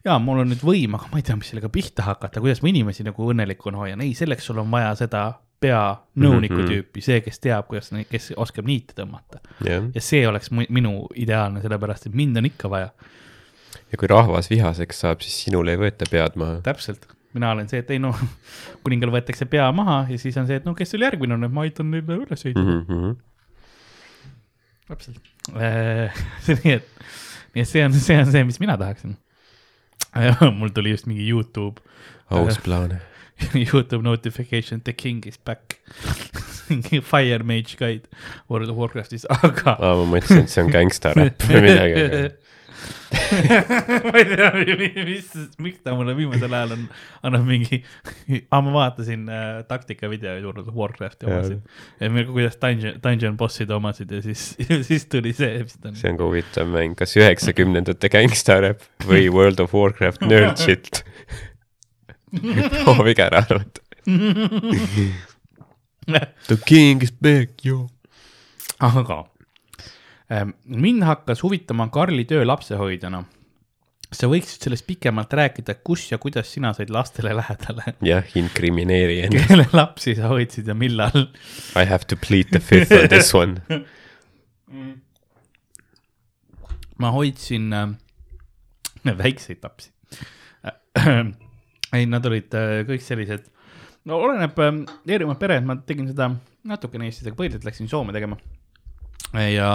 [0.05, 2.71] jaa, mul on nüüd võim, aga ma ei tea, mis sellega pihta hakata, kuidas ma
[2.73, 5.29] inimesi nagu õnnelikuna hoian, ei, selleks sul on vaja seda
[5.61, 6.61] peanõuniku mm.
[6.61, 6.69] -hmm.
[6.73, 9.43] tüüpi, see, kes teab, kuidas, kes oskab niite tõmmata.
[9.65, 12.89] jah, ja see oleks minu ideaalne, sellepärast et mind on ikka vaja,
[13.91, 16.59] ja kui rahvas vihaseks saab, siis sinul ei võeta pead maha.
[16.65, 17.07] täpselt.
[17.33, 18.17] mina olen see, et ei noh,
[18.83, 21.53] kuningal võetakse pea maha ja siis on see, et no kes sul järgmine on, et
[21.53, 22.85] ma aitan neile üles ehitada mm.
[22.89, 23.13] -hmm.
[24.91, 25.21] täpselt.
[26.63, 26.89] nii et,
[27.55, 29.17] nii et see on, see on see, mis mina tahaksin.
[30.59, 31.81] mul tuli just mingi Youtube
[32.29, 32.99] aus plaan.
[33.71, 35.79] Youtube notification, the king is back.
[36.69, 38.07] mingi Fire Mage Guide
[38.49, 42.05] World of Warcraftis, aga aa, ma mõtlesin, et see on gängstaräpp või midagi.
[44.05, 44.49] ma ei tea,
[45.07, 45.29] mis,
[45.61, 46.83] miks ta mulle viimasel ajal on,
[47.27, 47.81] annab mingi,
[48.53, 51.61] aa ma vaatasin äh, taktikavideoid World of Warcrafti omasid.
[51.99, 54.45] ja kuidas dungeon, dungeon boss'ide omasid ja siis,
[54.89, 55.97] siis tuli see, mis ta on.
[55.99, 61.03] see on ka huvitav mäng, kas üheksakümnendate gängstaräpp või World of Warcraft nerd shit.
[62.83, 63.83] proovige ära arvata.
[66.47, 67.89] The king is back, joo.
[68.81, 69.23] aga
[70.65, 73.23] mind hakkas huvitama Karli töö lapsehoidjana.
[74.11, 79.47] sa võiksid sellest pikemalt rääkida, kus ja kuidas sina said lastele lähedale, jah, inkrimineeri ennast.
[79.47, 81.29] kelle lapsi sa hoidsid ja millal
[81.79, 83.61] I have to plead the fifth on this one.
[87.01, 87.87] ma hoidsin äh,
[89.23, 89.91] väikseid lapsi
[90.67, 91.31] äh.
[91.95, 93.47] ei, nad olid äh, kõik sellised,
[94.07, 94.71] no oleneb äh,
[95.07, 96.31] erinevad pered, ma tegin seda
[96.67, 98.37] natukene Eestis, aga põhiliselt läksin Soome tegema.
[99.33, 99.71] Ja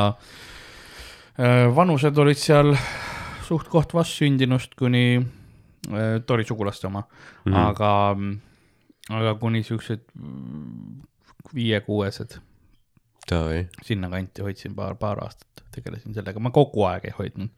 [1.39, 2.75] äh, vanused olid seal
[3.47, 7.03] suht-koht vastsündinust kuni äh, Tori sugulaste oma
[7.45, 7.53] mm.
[7.53, 7.69] -hmm.
[7.69, 8.17] aga,
[9.11, 10.05] aga kuni siuksed
[11.55, 12.41] viie-kuuesed
[13.83, 17.51] sinnakanti hoidsin paar, paar aastat, tegelesin sellega, ma kogu aeg ei hoidnud.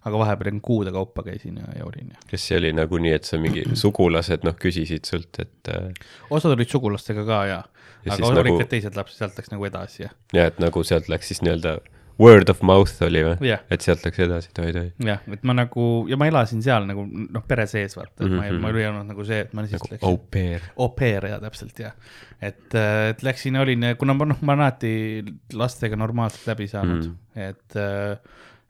[0.00, 2.20] aga vahepeal kuude kaupa käisin ja, ja olin ja.
[2.30, 5.90] kas see oli nagu nii, et sa mingi sugulased noh küsisid sult, et äh,
[6.30, 7.62] osad olid sugulastega ka ja,
[8.04, 10.80] Ja aga olid nagu- ka teised lapsed, sealt läks nagu edasi ja, ja et nagu
[10.88, 11.74] sealt läks siis nii-öelda
[12.18, 13.36] word of mouth oli või?
[13.48, 14.88] jah, et sealt läks edasi, toi, toi.
[15.06, 18.46] jah, et ma nagu ja ma elasin seal nagu noh, pere sees vaata, et ma
[18.46, 18.60] ei, Mhm.
[18.64, 20.66] ma ei olnud nagu see, et ma lihtsalt nagu läksin au pair.
[20.76, 21.92] au pair ja täpselt ja,
[22.40, 25.24] et, et läksin olin, kuna ma noh, ma olen alati
[25.54, 27.16] lastega normaalselt läbi saanud Mm.
[27.36, 27.76] mm., et,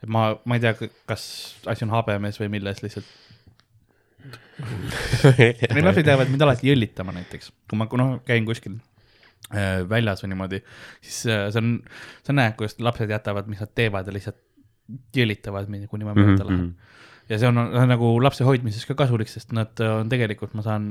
[0.02, 0.74] et ma, ma ei tea,
[1.08, 1.24] kas
[1.66, 3.06] asi on habemes või milles lihtsalt.
[4.60, 8.89] Need lapsed jäävad mind alati jõllitama näiteks, kui ma noh, käin kuskil äh,
[9.90, 10.60] väljas või niimoodi,
[11.00, 11.72] siis äh, see on,
[12.26, 14.38] sa näed, kuidas lapsed jätavad, mis nad teevad ja lihtsalt
[15.14, 16.70] jõllitavad mind, kuni ma Mhm, mööda lähen.
[17.30, 20.86] Ja see on, on nagu lapse hoidmises ka kasulik, sest nad on tegelikult, ma saan,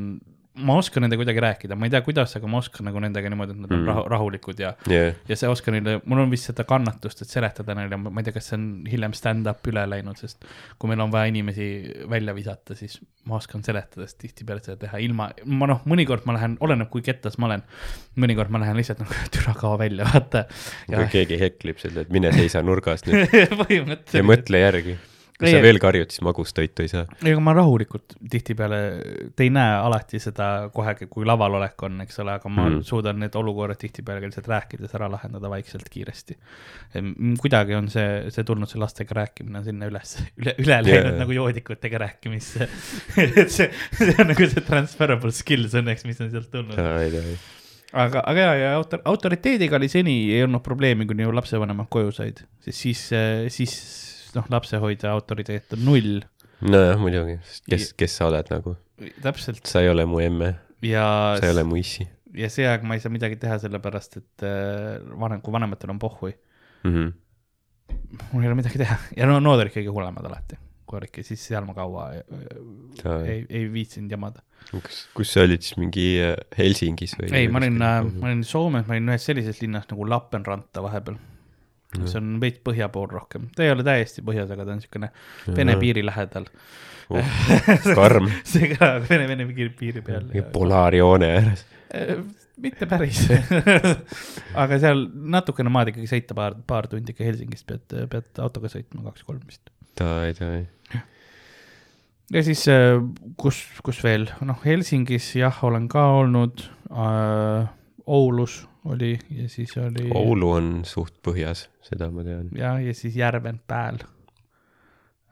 [0.59, 3.53] ma oskan nendega kuidagi rääkida, ma ei tea, kuidas, aga ma oskan nagu nendega niimoodi,
[3.55, 3.87] et nad on Mm.
[3.87, 7.75] rahu, rahulikud ja, jah, ja see oskan neile, mul on vist seda kannatust, et seletada
[7.77, 10.43] neile, ma ei tea, kas see on hiljem stand-up üle läinud, sest
[10.81, 11.67] kui meil on vaja inimesi
[12.11, 12.97] välja visata, siis
[13.29, 17.05] ma oskan seletada, sest tihtipeale seda teha ilma, ma noh, mõnikord ma lähen, oleneb kui
[17.07, 17.63] kettas ma olen,
[18.19, 20.43] mõnikord ma lähen lihtsalt nagu türa kao välja, vaata.
[20.89, 23.31] kui keegi heklib selle, et mine seisa nurgas nüüd
[24.17, 24.97] ja mõtle järgi.
[25.39, 27.05] Ei, sa veel karjud, siis magustoitu ei saa.
[27.23, 28.79] ega ma rahulikult tihtipeale,
[29.39, 32.81] te ei näe alati seda kohe, kui laval olek on, eks ole, aga ma mm.
[32.87, 36.35] suudan need olukorrad tihtipeale ka lihtsalt rääkides ära lahendada vaikselt, kiiresti.
[37.39, 42.03] kuidagi on see, see tulnud, see lastega rääkimine sinna üles, üle, üle läinud nagu joodikutega
[42.03, 42.67] rääkimisse.
[43.23, 46.75] et see, see on nagu see transferable skills õnneks, mis on sealt tulnud.
[46.75, 47.23] ei tea,
[48.03, 52.43] aga, aga ja, ja autor, autoriteediga oli seni ei olnud probleemi, kuni lapsevanemad koju said,
[52.67, 53.07] sest siis,
[53.55, 53.79] siis
[54.37, 56.21] noh, lapsehoidja autoriteet on null,
[56.61, 57.39] nojah, muidugi,
[57.69, 58.77] kes, kes sa oled nagu,
[59.23, 60.53] täpselt sa ei ole mu emme,
[60.85, 61.05] ja
[61.39, 62.07] sa ei ole mu issi
[62.37, 66.01] ja see aeg ma ei saa midagi teha, sellepärast et äh, vanem, kui vanematel on
[66.01, 66.33] pohhui,
[66.83, 66.91] mm.
[66.95, 67.13] -hmm.
[68.31, 71.47] mul ei ole midagi teha ja no nood olid kõige hullemad alati, kui olidki, siis
[71.51, 72.21] seal ma kaua ei,
[73.33, 74.43] ei, ei viitsinud jamada.
[74.71, 77.31] kus, kus sa olid siis mingi äh, Helsingis või?
[77.33, 81.17] ei, ma olin, ma olin Soomes, ma olin ühes sellises linnas nagu Lappeenranta vahepeal,
[81.97, 85.09] mis on veits põhja pool rohkem, ta ei ole täiesti põhjas, aga ta on niisugune
[85.57, 86.45] Vene piiri lähedal.
[87.97, 90.29] karm, see ka Vene, Vene piiri, peal.
[90.53, 91.65] polaarjoone ääres.
[91.95, 92.19] Äh,
[92.61, 93.23] mitte päris.
[94.61, 99.07] Aga seal natukene maad ikkagi sõita paar, paar tundi ikka Helsingist pead, pead autoga sõitma
[99.07, 99.71] kaks-kolm vist.
[99.97, 100.59] ta ei tea,
[102.29, 102.61] ja siis,
[103.41, 106.67] kus, kus veel, noh, Helsingis jah, olen ka olnud.
[106.93, 107.69] Äh,,
[108.09, 110.09] Oulus oli ja siis oli.
[110.15, 112.49] Oulu on suht põhjas, seda ma tean.
[112.57, 114.01] ja, ja siis Järvenpääl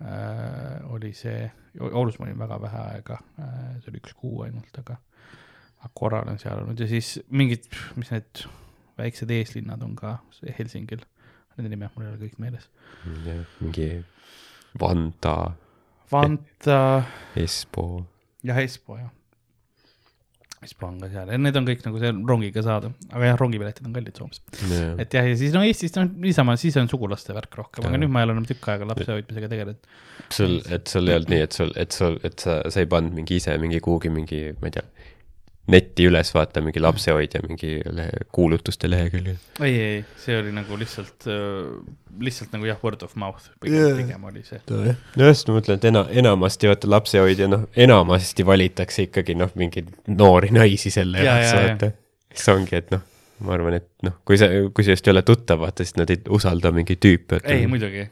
[0.01, 1.51] äh, oli see,
[1.81, 4.97] Oulus ma olin väga vähe aega äh,, see oli üks kuu ainult, aga,
[5.81, 7.67] aga korra olen seal olnud ja siis mingid,
[7.99, 8.45] mis need
[8.97, 10.17] väiksed eeslinnad on ka
[10.57, 11.03] Helsingil,
[11.57, 12.69] nende nimed mul ei ole kõik meeles.
[13.61, 13.89] mingi
[14.79, 15.35] Vanta,
[16.11, 17.03] Vanta
[17.35, 18.05] Espo.
[18.43, 19.13] ja Espo jah.
[20.57, 24.17] On ka seal need on kõik nagu seal rongiga saada, aga jah, rongipiletid on kallid
[24.17, 24.39] Soomes.
[25.03, 28.09] et jah, ja siis no Eestis on niisama, siis on sugulaste värk rohkem, aga nüüd
[28.13, 29.91] ma ei ole enam tükk aega lapse hoidmisega tegelenud.
[30.33, 33.13] sul, et sul ei olnud nii, et sul, et sul, et sa, sa ei pannud
[33.19, 35.13] mingi ise mingi kuhugi mingi, ma ei tea,
[35.71, 39.35] netti üles vaata mingi lapsehoidja mingi lehe, kuulutuste leheküljel.
[39.65, 41.27] ei, ei, see oli nagu lihtsalt,
[42.23, 44.61] lihtsalt nagu jah, word of mouth pigem, pigem oli see.
[44.71, 49.91] no just, ma mõtlen, et ena-, enamasti vaata lapsehoidja, noh, enamasti valitakse ikkagi noh, mingeid
[50.07, 51.91] noori naisi selle Jaa, jaoks, jaa, vaata.
[52.33, 53.03] siis ongi, et noh,
[53.43, 56.13] ma arvan, et noh, kui sa, kui sa just ei ole tuttav, vaata, siis nad
[56.13, 57.41] ei usalda mingeid tüüpe.
[57.43, 58.07] ei, muidugi.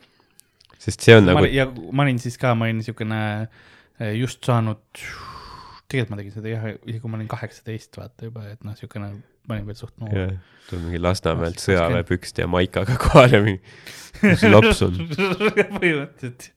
[0.86, 4.44] sest see on ma nagu ja ma olin siis ka, ma olin niisugune eh, just
[4.46, 4.84] saanud,
[5.86, 9.10] tegelikult ma tegin seda jah, isegi kui ma olin kaheksateist, vaata juba, et noh, niisugune,
[9.46, 10.36] ma olin veel suht noor.
[10.70, 13.76] tuleb mingi Lasnamäelt sõjaväepükste ja maikaga kohale mingi,
[14.24, 14.98] see laps on?
[15.78, 16.50] põhimõtteliselt.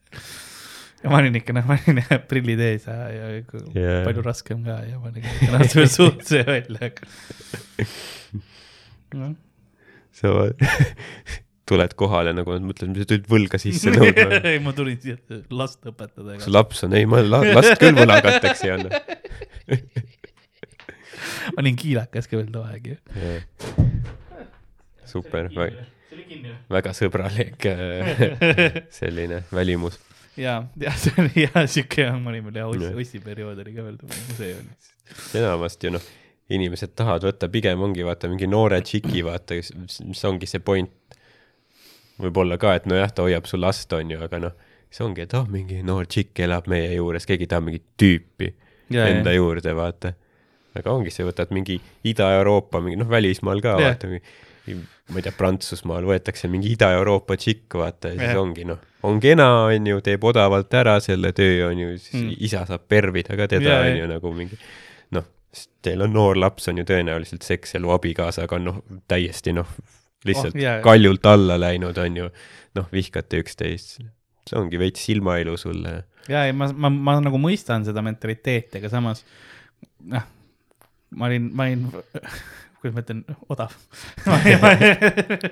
[1.02, 2.00] ja ma olin ikka, noh, ma olin
[2.30, 4.00] prillid ees ja, ja Jaa.
[4.08, 7.90] palju raskem ka ja ma olin ikka natuke suht see välja, aga.
[9.18, 9.36] noh,
[10.16, 10.32] sa
[11.68, 14.40] tuled kohale nagu nad mõtlevad, mis sa tulid võlga sisse nõudma.
[14.52, 15.18] ei, ma tulin siia
[15.52, 16.38] last õpetada.
[16.40, 19.02] kas laps on, ei ma la, last küll võlagateks ei anna.
[21.54, 22.98] ma olin kiilakas ka veel too aeg ju.
[25.08, 26.68] super, kinni või?
[26.72, 28.22] väga sõbralik äh,
[28.98, 29.98] selline välimus.
[30.38, 32.94] ja, ja see oli hea siuke jah, ma olin veel jah, Jah.
[32.94, 33.98] ossi, ossi periood oli ka veel,
[34.36, 34.72] see oli.
[35.40, 36.08] enamasti ju noh,
[36.58, 39.58] inimesed tahavad võtta, pigem ongi vaata mingi noore tšiki, vaata,
[40.08, 40.92] mis ongi see point.
[42.18, 44.54] Võib-olla ka, et nojah, ta hoiab su last, on ju, aga noh,
[44.90, 48.52] siis ongi, et oh, mingi noor tšikk elab meie juures, keegi tahab mingit tüüpi
[48.88, 49.36] Ja, ja, enda ja.
[49.36, 49.42] ja.
[49.42, 50.14] juurde, vaata.
[50.78, 51.76] aga ongi, sa võtad mingi
[52.08, 58.12] Ida-Euroopa, mingi noh, välismaal ka vaata, ma ei tea, Prantsusmaal võetakse mingi Ida-Euroopa tšikk, vaata,
[58.12, 58.40] ja siis Jah.
[58.40, 62.34] ongi noh, on kena, on ju, teeb odavalt ära selle töö, on ju, siis Mm.
[62.48, 64.58] isa saab pervida ka teda, on ju, nagu mingi
[65.16, 65.24] noh,
[65.82, 69.68] teil on noor laps, on ju tõenäoliselt sekselu abikaasaga on noh, täiesti noh,
[70.26, 70.80] lihtsalt Oh, jaa.
[70.82, 72.30] kaljult alla läinud, on ju,
[72.74, 73.98] noh, vihkate üksteist.
[74.48, 76.04] see ongi veits silmailu sulle.
[76.28, 79.24] ja, ja ma, ma, ma nagu mõistan seda mentaliteeti, aga samas
[80.08, 80.24] noh,
[81.10, 81.86] ma olin, ma olin,
[82.78, 83.72] kuidas ma ütlen, odav.
[84.28, 84.70] ma olin, ma,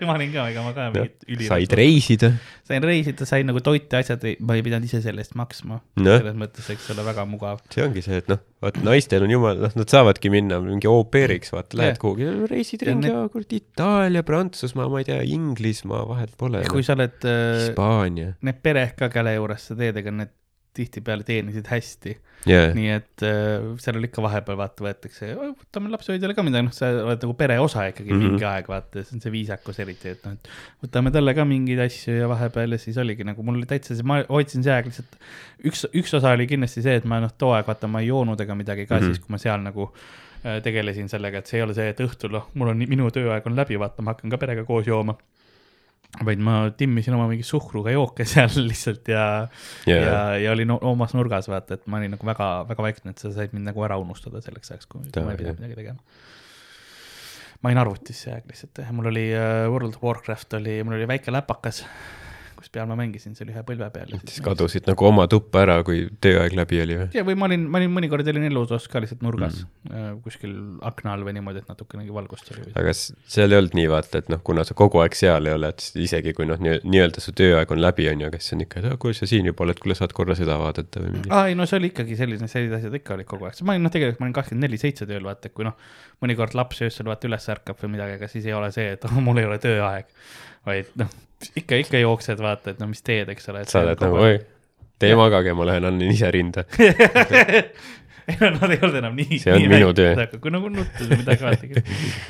[0.06, 1.48] ma olin ka, ega ma ka mingit üli.
[1.48, 2.30] said reisida.
[2.66, 5.80] sain reisida, sain nagu toite, asjad, ma ei pidanud ise selle eest maksma.
[5.98, 6.20] Noh.
[6.20, 7.60] selles mõttes, eks ole, väga mugav.
[7.74, 11.02] see ongi see, et noh, vaat naistel on jumal, noh, nad saavadki minna mingi au
[11.10, 12.00] pair'iks, vaata, lähed Jah.
[12.04, 16.62] kuhugi, reisid Ja ringi ja kuradi Itaalia, Prantsusmaa, ma ei tea, Inglismaa, vahet pole.
[16.70, 18.34] kui sa oled äh,, Hispaania.
[18.46, 20.34] need pered ka, kelle juures sa teed, ega need
[20.76, 22.14] tihtipeale teenisid hästi.
[22.46, 26.74] jaa, nii et äh, seal oli ikka vahepeal vaata võetakse, võtame lapsehoidjale ka midagi, noh,
[26.76, 28.20] sa oled nagu pere osa ikkagi mm.
[28.20, 28.36] -hmm.
[28.36, 30.50] mingi aeg, vaata, see on see viisakus eriti, et noh, et
[30.86, 34.06] võtame talle ka mingeid asju ja vahepeal ja siis oligi nagu mul oli täitsa see,
[34.06, 35.18] ma hoidsin see aeg lihtsalt.
[35.64, 38.40] üks, üks osa oli kindlasti see, et ma noh, too aeg vaata, ma ei joonud
[38.46, 39.00] ega midagi ka mm.
[39.00, 39.16] -hmm.
[39.16, 42.36] siis kui ma seal nagu äh, tegelesin sellega, et see ei ole see, et õhtul,
[42.36, 45.16] noh, mul on, minu tööaeg on läbi, vaata, ma hakkan ka perega koos jooma
[46.24, 49.24] vaid ma timmisin oma mingi suhkruga jooke seal lihtsalt ja
[49.88, 49.98] Jaa.
[49.98, 53.32] ja, ja olin omas nurgas, vaata, et ma olin nagu väga, väga vaikne, et sa
[53.34, 56.22] said mind nagu ära unustada selleks ajaks, kui kui ma ei pidanud midagi tegema.
[57.60, 61.10] ma olin arvutis see aeg lihtsalt, mul oli uh, World of Warcraft oli, mul oli
[61.10, 61.84] väike läpakas,
[62.58, 64.12] kus peal ma mängisin, see oli ühe põlve peal.
[64.24, 67.08] siis kadusid nagu oma tuppa ära, kui tööaeg läbi oli või?
[67.16, 70.54] ja, või ma olin, ma olin mõnikord olin elutoas ka lihtsalt nurgas mm., kuskil
[70.86, 72.72] akna all või niimoodi, et natukenegi valgust oli.
[72.78, 75.70] aga seal ei olnud nii vaata, et noh, kuna sa kogu aeg seal ei ole,
[75.74, 78.64] et isegi kui noh, nii, nii-öelda su tööaeg on läbi, on ju, aga siis on
[78.66, 81.30] ikka, et "Ah, kuule, sa siin juba oled, kuule, saad korra seda vaadata või mingi.
[81.30, 83.86] aa, ei no see oli ikkagi selline, sellised asjad ikka olid kogu aeg, ma olin
[83.88, 85.76] noh, tegelikult ma olin kakskümmend neli seitse tööl, vaata, kui noh,
[86.24, 89.16] mõnikord laps öösel vaata üles ärkab või midagi, aga siis ei ole see, et oh,
[89.26, 90.08] mul ei ole tööaeg.
[90.66, 91.12] Vaid noh,
[91.55, 93.64] ikka, ikka jooksed, vaata, et no mis teed, eks ole.
[93.70, 94.40] sa oled nagu, oi,
[95.02, 96.66] teie magage, ma lähen annan ise rinda.
[98.26, 99.38] ei no nad ei olnud enam nii.
[99.43, 100.26] See on minu töö.
[100.43, 101.82] kui nagu nuttu või midagi vaata.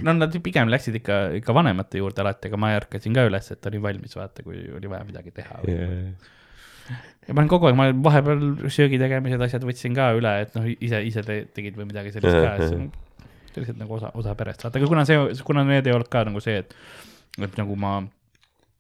[0.04, 3.70] no nad pigem läksid ikka, ikka vanemate juurde alati, aga ma ärkasin ka üles, et
[3.70, 5.62] olin valmis, vaata, kui oli vaja midagi teha.
[5.64, 10.68] ja ma olen kogu aeg, ma vahepeal söögi tegemised, asjad võtsin ka üle, et noh,
[10.76, 12.92] ise, ise te, tegid või midagi sellist ka, et see on
[13.56, 15.16] sellised nagu osa, osa perest, vaata, aga kuna see,
[15.48, 16.76] kuna need ei olnud ka nagu see, et,
[17.40, 17.96] et nagu ma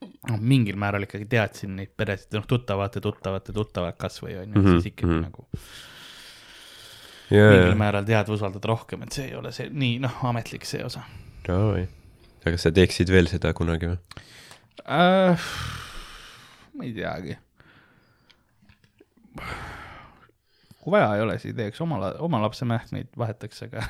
[0.02, 4.72] noh, mingil määral ikkagi teadsin neid peresid, noh, tuttavate, tuttavate, tuttavad kasvõi on ju, Mhm,
[4.76, 5.22] siis ikkagi mhm.
[5.28, 5.46] nagu
[7.30, 10.84] mingil jaa, määral tead, usaldad rohkem, et see ei ole see nii noh, ametlik see
[10.86, 11.02] osa
[11.46, 11.86] davai.
[12.42, 13.98] aga kas sa teeksid veel seda kunagi või?
[14.86, 15.48] äh,.
[16.76, 17.36] ma ei teagi.
[20.80, 23.82] kui vaja ei ole, siis teeks oma, oma lapse mähkmeid vahetaks, aga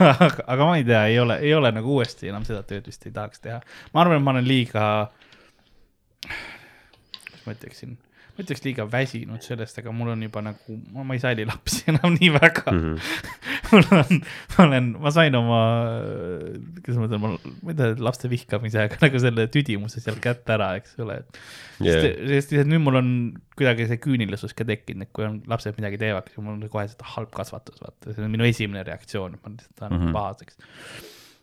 [0.00, 3.14] aga, ma ei tea, ei ole, ei ole nagu uuesti enam seda tööd vist ei
[3.14, 3.60] tahaks teha.
[3.94, 4.88] ma arvan, et ma olen liiga,
[6.24, 7.96] kuidas ma ütleksin,
[8.34, 12.16] ma ütleks liiga väsinud sellest, aga mul on juba nagu, ma ei salli lapsi enam
[12.16, 12.80] nii väga mm.
[12.84, 13.58] -hmm.
[13.72, 14.22] mul on,
[14.54, 15.60] ma olen, ma sain oma,
[16.80, 20.74] kuidas ma ütlen, ma ei tea, lapse vihkamise, aga nagu selle tüdimuse sealt kätte ära,
[20.80, 21.22] eks ole,
[21.82, 22.04] Yeah.
[22.30, 23.08] sest, sest nüüd mul on
[23.58, 26.84] kuidagi see küünilisus ka tekkinud, et kui on lapsed midagi teevad, siis mul on kohe
[26.86, 30.04] seda halb kasvatus, vaata, see on minu esimene reaktsioon, ma lihtsalt tahan mm.
[30.04, 30.14] -hmm.
[30.14, 30.60] pahaseks.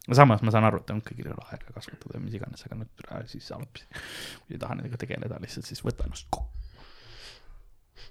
[0.09, 2.79] Samas ma saan aru, et on kõigil ei ole aega kasvatada või mis iganes, aga
[3.05, 3.85] ära siis lapsi.
[4.45, 6.49] kui ei taha nendega tegeleda, lihtsalt siis võta ennast kokku.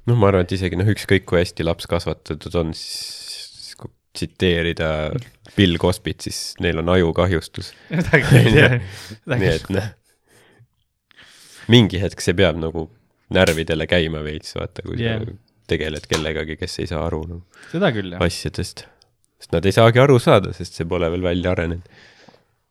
[0.06, 4.90] noh, ma arvan, et isegi noh, ükskõik kui hästi laps kasvatatud on, siis kui tsiteerida
[5.56, 7.72] Bill Cosbyt, siis neil on ajukahjustus.
[7.90, 9.90] nii et noh,
[11.70, 12.88] mingi hetk see peab nagu
[13.34, 15.22] närvidele käima veits, vaata, kui yeah.
[15.22, 15.38] sa
[15.70, 18.86] tegeled kellegagi, kes ei saa aru nagu seda küll jah, asjadest.
[19.40, 21.88] Sest nad ei saagi aru saada, sest see pole veel välja arenenud.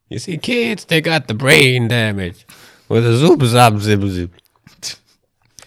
[0.10, 2.46] You see kids, they got the brain damage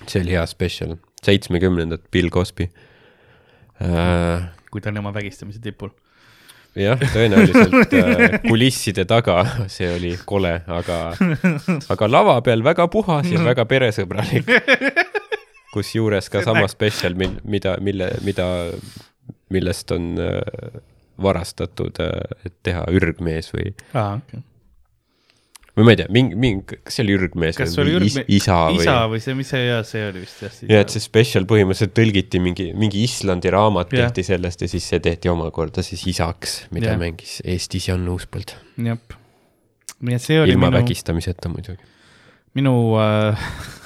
[0.08, 2.66] see oli hea spetsial, seitsmekümnendad Bill Cosby
[3.80, 4.42] uh,.
[4.70, 5.92] kui ta oli oma vägistamise tipul.
[6.74, 10.98] jah, tõenäoliselt äh, kulisside taga see oli kole, aga,
[11.94, 14.48] aga lava peal väga puhas ja väga peresõbralik.
[15.72, 18.46] kusjuures ka sama spetsial, mida, mille, mida,
[19.52, 20.80] millest on äh,
[21.24, 22.00] varastatud,
[22.46, 24.42] et teha ürgmees või, aa, okei.
[25.76, 28.58] või ma ei tea, mingi, mingi, kas see oli ürgmees kas või oli is, isa
[28.68, 30.58] või isa või see, mis see, jaa, see oli vist jah.
[30.68, 34.10] ja et see spetsial põhimõtteliselt tõlgiti mingi, mingi Islandi raamat Jah.
[34.10, 37.00] tehti sellest ja siis see tehti omakorda siis isaks, mida Jah.
[37.00, 38.56] mängis Eestis Jan Uuspõld.
[38.76, 39.00] jah.
[40.02, 41.80] nii et see oli ilma minu, vägistamiseta muidugi.
[42.58, 43.48] minu äh,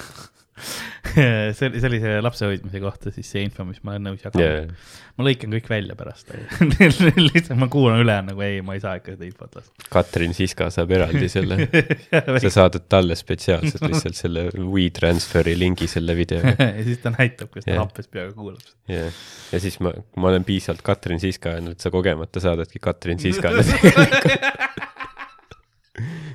[1.57, 4.69] see oli sellise lapse hoidmise kohta siis see info, mis ma olen nõus jagama Yeah.
[5.17, 6.29] ma lõikan kõik välja pärast
[7.27, 10.69] lihtsalt ma kuulan üle nagu ei, ma ei saa ikka seda infot lasta Katrin Siska
[10.75, 11.59] saab eraldi selle,
[12.45, 16.55] sa saadad talle spetsiaalselt lihtsalt selle WeTransferi lingi selle videoga.
[16.59, 17.83] ja siis ta näitab, kuidas ta Jah.
[17.85, 18.77] happes peaga kuulab seda.
[18.93, 19.07] ja,
[19.55, 23.65] ja siis ma, ma olen piisavalt Katrin Siska et sa kogemata saadadki Katrin Siskale.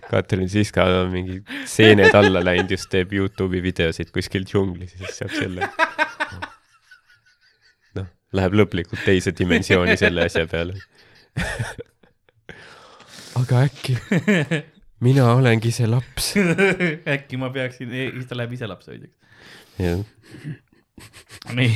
[0.10, 1.40] Katrin Siska on mingi
[1.70, 5.70] seened alla läinud, just teeb Youtube'i videosid kuskil džunglis ja siis saab selle.
[8.00, 10.78] noh, läheb lõplikult teise dimensiooni selle asja peale.
[13.40, 13.98] aga äkki
[15.08, 16.34] mina olengi see laps.
[17.16, 19.18] äkki ma peaksin, siis ta läheb ise lapsehoidjaks.
[19.80, 20.06] jah,
[21.56, 21.76] nii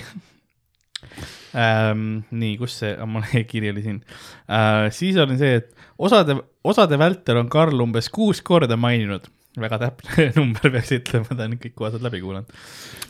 [1.56, 2.26] ähm,.
[2.32, 4.02] nii, kus see, mul kiri oli siin
[4.50, 4.90] äh,.
[4.96, 9.28] siis oli see, et osade, osade vältel on Karl umbes kuus korda maininud,
[9.60, 12.56] väga täpne number peaks ütlema, ta on kõik kohad läbi kuulanud,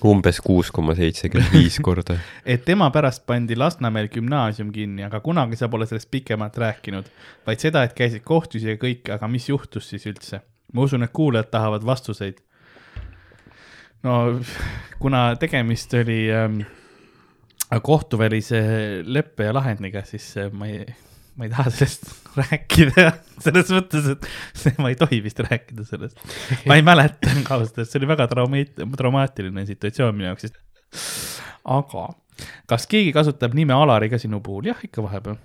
[0.06, 2.18] umbes kuus koma seitsekümmend viis korda.
[2.56, 7.10] et tema pärast pandi Lasnamäel gümnaasium kinni, aga kunagi sa pole sellest pikemalt rääkinud,
[7.48, 10.44] vaid seda, et käisid kohtusi ja kõik, aga mis juhtus siis üldse?
[10.76, 12.42] ma usun, et kuulajad tahavad vastuseid.
[14.04, 14.42] no
[15.00, 16.60] kuna tegemist oli ähm,
[17.84, 18.62] kohtuvälise
[19.06, 20.86] leppe ja lahendiga, siis äh, ma ei,
[21.36, 22.12] ma ei taha sellest
[22.42, 23.08] rääkida,
[23.44, 24.28] selles mõttes, et
[24.84, 26.20] ma ei tohi vist rääkida sellest.
[26.70, 30.62] ma ei mäleta ausalt öeldes, see oli väga traumeet-, traumaatiline situatsioon minu jaoks, sest
[31.66, 32.08] aga
[32.70, 34.70] kas keegi kasutab nime Alari ka sinu puhul?
[34.72, 35.40] jah, ikka vahepeal.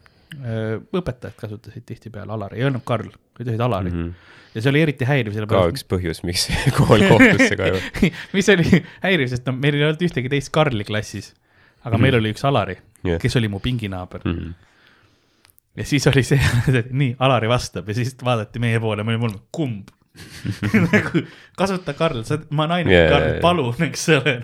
[0.95, 3.09] õpetajad kasutasid tihtipeale Alari, ei öelnud Karl,
[3.41, 4.03] ütlesid Alari mm.
[4.05, 4.37] -hmm.
[4.55, 6.47] ja see oli eriti häiriv, ka sellepärast üks põhjus, miks
[6.79, 8.03] kool kohtusse kaevab.
[8.37, 11.33] mis oli häiriv, sest no meil ei olnud ühtegi teist Karli klassis,
[11.81, 12.03] aga mm -hmm.
[12.03, 13.21] meil oli üks Alari Jah.
[13.21, 14.33] kes oli mu pinginaaber mm.
[14.33, 14.53] -hmm.
[15.77, 16.41] ja siis oli see,
[16.81, 19.89] et nii, Alari vastab ja siis vaadati meie poole, me olime kumb
[20.93, 21.23] nagu
[21.57, 24.37] kasuta Karl, sa, ma Jaa, yeah, Karl jaa., palun, eks ole.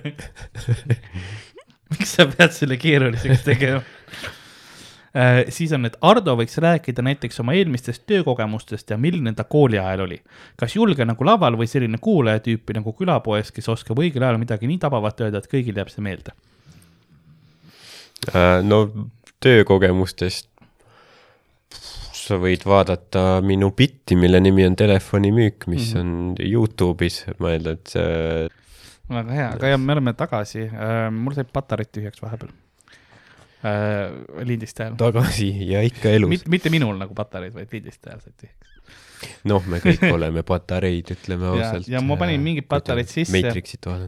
[1.90, 3.82] miks sa pead selle keeruliseks tegema?
[5.48, 10.04] siis on, et Ardo võiks rääkida näiteks oma eelmistest töökogemustest ja milline ta kooli ajal
[10.04, 10.18] oli.
[10.60, 14.68] kas julge nagu laval või selline kuulaja tüüpi nagu külapoes, kes oskab õigel ajal midagi
[14.68, 16.36] nii tabavat öelda, et kõigile jääb see meelde.
[18.32, 18.86] Äh, no
[19.42, 20.48] töökogemustest
[22.26, 26.00] sa võid vaadata minu bitti, mille nimi on telefonimüük, mis mm -hmm.
[26.00, 28.48] on Youtube'is, ma eeldan, et see
[29.08, 30.64] väga hea, aga jah, me oleme tagasi,
[31.14, 32.54] mul sai patareid tühjaks vahepeal.
[34.46, 36.30] lindistajal, tagasi ja ikka elus.
[36.30, 38.75] mitte, mitte minul nagu patareid, vaid lindistajal said tühjaks.
[39.48, 43.42] noh, me kõik oleme patareid, ütleme ausalt., ja ma panin mingid patareid sisse,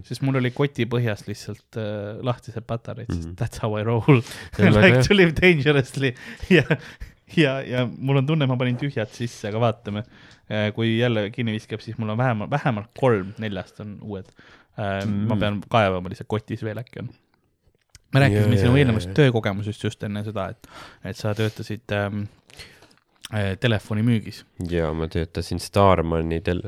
[0.09, 3.29] sest mul oli koti põhjas lihtsalt äh, lahtised patareid mm, -hmm.
[3.29, 3.37] Mhm.
[3.37, 4.23] sest that's how I roll
[4.59, 6.15] väga like to live dangerously
[6.57, 6.65] ja,
[7.37, 10.05] ja, ja mul on tunne, ma panin tühjad sisse, aga vaatame.
[10.75, 14.31] kui jälle kinni viskab, siis mul on vähemalt, vähemalt kolm neljast on uued
[14.79, 15.27] mm..
[15.29, 17.11] ma pean kaevama lihtsalt kotis veel äkki on.
[18.15, 20.71] me rääkisime sinu eelnevast töökogemusest just enne seda, et,
[21.05, 22.23] et sa töötasid ähm,
[23.61, 24.45] telefonimüügis.
[24.71, 26.63] ja ma töötasin Starmani tel-,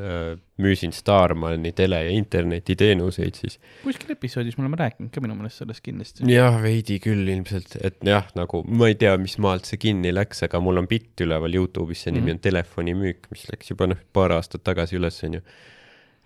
[0.61, 3.57] müüsin Starmani tele- ja internetiteenuseid siis.
[3.85, 6.27] kuskil episoodis me oleme rääkinud ka minu meelest sellest kindlasti.
[6.29, 10.43] jah, veidi küll ilmselt, et jah, nagu ma ei tea, mis maalt see kinni läks,
[10.45, 12.37] aga mul on bitt üleval Youtube'is, see nimi Mhm.
[12.37, 15.41] on telefonimüük, mis läks juba noh, paar aastat tagasi üles, onju.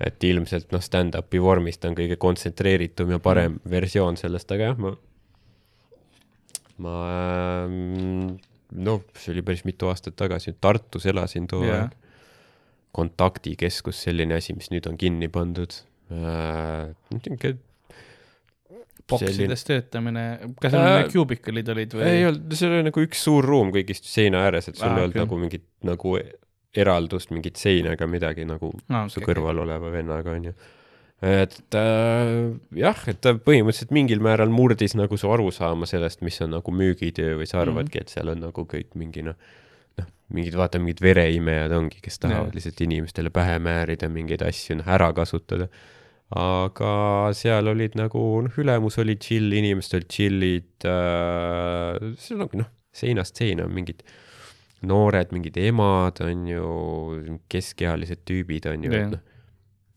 [0.01, 3.71] et ilmselt noh, stand-up'i vormis ta on kõige kontsentreeritum ja parem mm.
[3.71, 4.91] versioon sellest, aga jah, ma,
[6.83, 6.97] ma
[7.69, 8.35] ähm,
[8.75, 11.85] noh, see oli päris mitu aastat tagasi, Tartus elasin too Jaa.
[11.85, 11.95] aeg.
[12.95, 15.73] kontaktikeskus, selline asi, mis nüüd on kinni pandud
[16.15, 16.95] äh,.
[19.11, 20.23] boksides töötamine,
[20.63, 22.07] kas Äh, need cubicle'id olid või?
[22.09, 25.09] ei olnud, see oli nagu üks suur ruum kõigist seina ääres, et sul Aa, ei
[25.09, 26.15] olnud nagu mingit nagu
[26.75, 30.55] eraldust, mingit seina ega midagi nagu Aa, su okei, kõrval oleva vennaga onju.
[31.23, 32.31] Et äh,
[32.77, 37.39] jah, et ta põhimõtteliselt mingil määral murdis nagu su arusaama sellest, mis on nagu müügitöö
[37.41, 39.39] või sa arvadki, et seal on nagu kõik mingi noh,
[40.01, 42.59] noh, mingid vaata mingid vereimejad ongi, kes tahavad Jaa.
[42.59, 45.71] lihtsalt inimestele pähe määrida mingeid asju, noh ära kasutada.
[46.35, 46.93] aga
[47.37, 53.39] seal olid nagu noh, ülemus oli chill, inimesed olid chill'id äh,, see ongi noh, seinast
[53.39, 54.03] seina mingid
[54.85, 56.67] noored, mingid emad on ju,
[57.49, 59.23] keskealised tüübid on ju, et noh,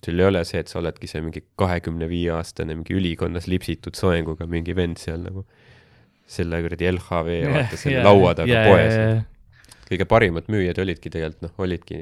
[0.06, 3.98] sul ei ole see, et sa oledki see mingi kahekümne viie aastane mingi ülikonnas lipsitud
[3.98, 5.44] soenguga mingi vend seal nagu
[6.28, 9.26] selle kuradi LHV vaata selle laua taga poes.
[9.88, 12.02] kõige parimad müüjad olidki tegelikult noh, olidki,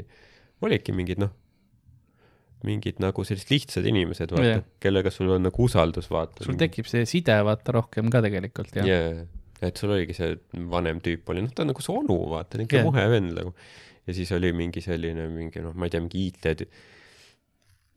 [0.66, 1.32] olidki mingid noh,
[2.66, 6.44] mingid nagu sellised lihtsad inimesed, vaata yeah., kellega sul on nagu usaldus, vaata.
[6.48, 9.24] sul tekib see side vaata rohkem ka tegelikult jah yeah..
[9.64, 10.34] et sul oligi see
[10.74, 12.90] vanem tüüp oli, noh, ta on nagu su onu, vaata, niisugune yeah.
[12.90, 13.56] muhe vend nagu.
[14.06, 16.68] ja siis oli mingi selline mingi noh, ma ei tea, mingi IT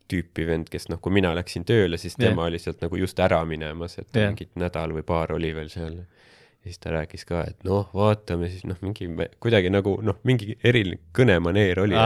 [0.08, 3.42] tüüpi vend, kes noh, kui mina läksin tööle, siis tema oli sealt nagu just ära
[3.48, 4.30] minemas, et Jah.
[4.32, 5.98] mingi nädal või paar oli veel seal.
[5.98, 9.08] ja siis ta rääkis ka, et noh, vaatame siis noh, mingi
[9.40, 11.96] kuidagi nagu noh, mingi eriline kõnemaneer oli,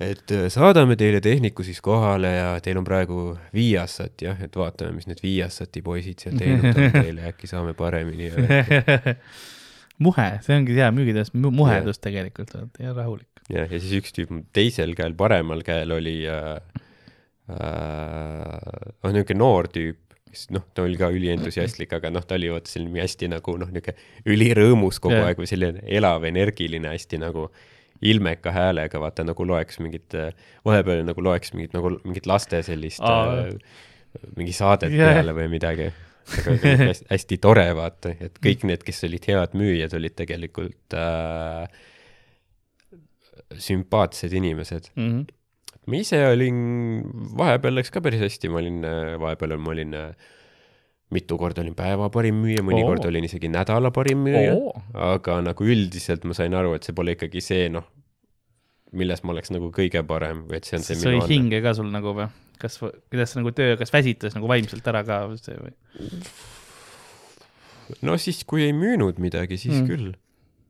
[0.00, 4.92] et äh, saadame teile tehniku siis kohale ja teil on praegu Viasat jah, et vaatame,
[4.98, 8.34] mis need Viasati poisid seal teenutavad teile, äkki saame paremini ja
[10.02, 12.52] muhe, see ongi hea müügitöös, muhedus tegelikult
[12.82, 13.28] ja rahulik.
[13.52, 16.56] jah, ja siis üks tüüp teisel käel, paremal käel oli äh,
[17.52, 20.00] äh, on niisugune noor tüüp,
[20.30, 23.70] kes noh, ta oli ka ülientusiastlik, aga noh, ta oli vaata selline hästi nagu noh,
[23.72, 25.30] niisugune ülirõõmus kogu Jah.
[25.30, 27.48] aeg või selline elav, energiline, hästi nagu
[28.04, 30.16] ilmeka häälega, vaata nagu loeks mingit,
[30.66, 33.46] vahepeal nagu loeks mingit nagu mingit laste sellist Aa.
[33.46, 33.86] äh,
[34.36, 35.14] mingi saadet Jah.
[35.14, 35.88] peale või midagi.
[36.26, 36.56] Aga
[36.90, 41.66] hästi, hästi tore vaata, et kõik need, kes olid head müüjad, olid tegelikult äh,
[43.68, 44.92] sümpaatsed inimesed.
[44.96, 45.26] Mhm.
[45.86, 46.56] ma ise olin,
[47.38, 48.80] vahepeal läks ka päris hästi, ma olin,
[49.22, 49.94] vahepeal ma olin
[51.14, 54.56] mitu korda olin päeva parim müüja, mõnikord olin isegi nädala parim müüja,
[55.06, 57.86] aga nagu üldiselt ma sain aru, et see pole ikkagi see noh,
[58.92, 61.72] milles ma oleks nagu kõige parem või et see on see see minu hinge ka
[61.74, 62.28] sul nagu või?
[62.58, 65.74] kas, kuidas nagu töö, kas väsitas nagu vaimselt ära ka see või?
[68.06, 69.86] no siis, kui ei müünud midagi, siis Mm.
[69.90, 70.14] küll.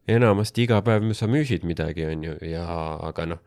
[0.08, 2.64] enamasti iga päev sa müüsid midagi, onju, ja
[3.08, 3.38] aga noh,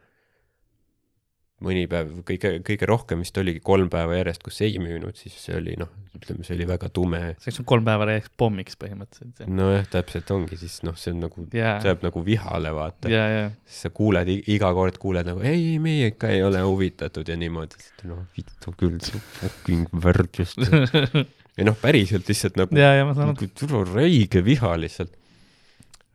[1.63, 5.55] mõni päev, kõige, kõige rohkem vist oligi kolm päeva järjest, kus ei müünud, siis see
[5.57, 7.19] oli noh, ütleme, see oli väga tume.
[7.41, 9.49] see oleks kolm päeva järjest pommiks põhimõtteliselt.
[9.51, 11.77] nojah, täpselt ongi, siis noh, see on nagu, Jaa.
[11.83, 13.11] see jääb nagu vihale, vaata.
[13.11, 16.63] ja, ja, siis sa kuuled, iga kord kuuled nagu ei, ei, meie ikka ei ole
[16.63, 20.63] huvitatud ja niimoodi, noh, vittu küll, see fucking värdjust.
[21.59, 23.33] ja noh, päriselt lihtsalt nagu saan aru.
[23.33, 25.11] nagu tule räige viha lihtsalt.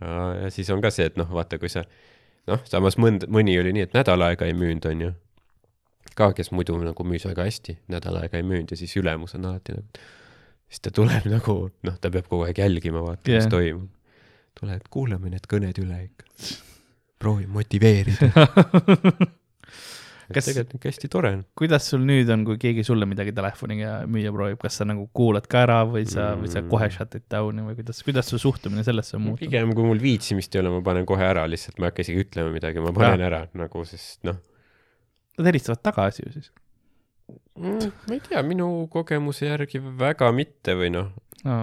[0.01, 1.85] ja siis on ka see, et noh, vaata, kui sa
[2.51, 5.13] noh, samas mõnd-, mõni oli nii, et nädal aega ei müünud, onju.
[6.19, 9.45] ka, kes muidu nagu müüs väga hästi, nädal aega ei müünud ja siis ülemus on
[9.51, 10.05] alati nagu,
[10.71, 13.91] siis ta tuleb nagu, noh, ta peab kogu aeg jälgima, vaata yeah., mis toimub.
[14.61, 16.29] tule, kuulame need kõned üle ikka.
[17.19, 18.31] proovi motiveerida.
[20.35, 21.41] Kas- tegelikult niisugune hästi tore on.
[21.59, 25.45] kuidas sul nüüd on, kui keegi sulle midagi telefoniga müüa proovib, kas sa nagu kuulad
[25.53, 26.71] ka ära või sa mm., või sa Mm.
[26.73, 29.43] kohe shut'id down'i või kuidas, kuidas su suhtumine sellesse on muutunud?
[29.45, 32.25] pigem, kui mul viitsimist ei ole, ma panen kohe ära, lihtsalt ma ei hakka isegi
[32.25, 34.41] ütlema midagi, ma panen ära nagu, sest noh,
[35.39, 36.51] Nad helistavad tagasi ju siis
[37.59, 41.11] mm, ma ei tea, minu kogemuse järgi väga mitte või noh,
[41.47, 41.59] no,.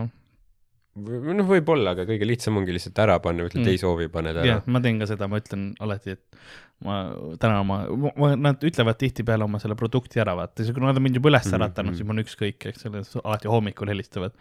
[0.96, 3.72] või noh, võib-olla, aga kõige lihtsam ongi lihtsalt ära panna, ütled Mm.
[3.74, 6.44] ei soovi, paned ära jah, ma teen ka seda, ma ütlen alati, et
[6.86, 6.98] ma
[7.42, 7.82] täna oma,
[8.40, 11.58] nad ütlevad tihtipeale oma selle produkti ära, vaata, kui nad on mind juba üles Mhm,
[11.60, 11.98] äratanud, mhm.
[11.98, 14.34] siis mul on ükskõik, eks ole, alati hommikul helistavad.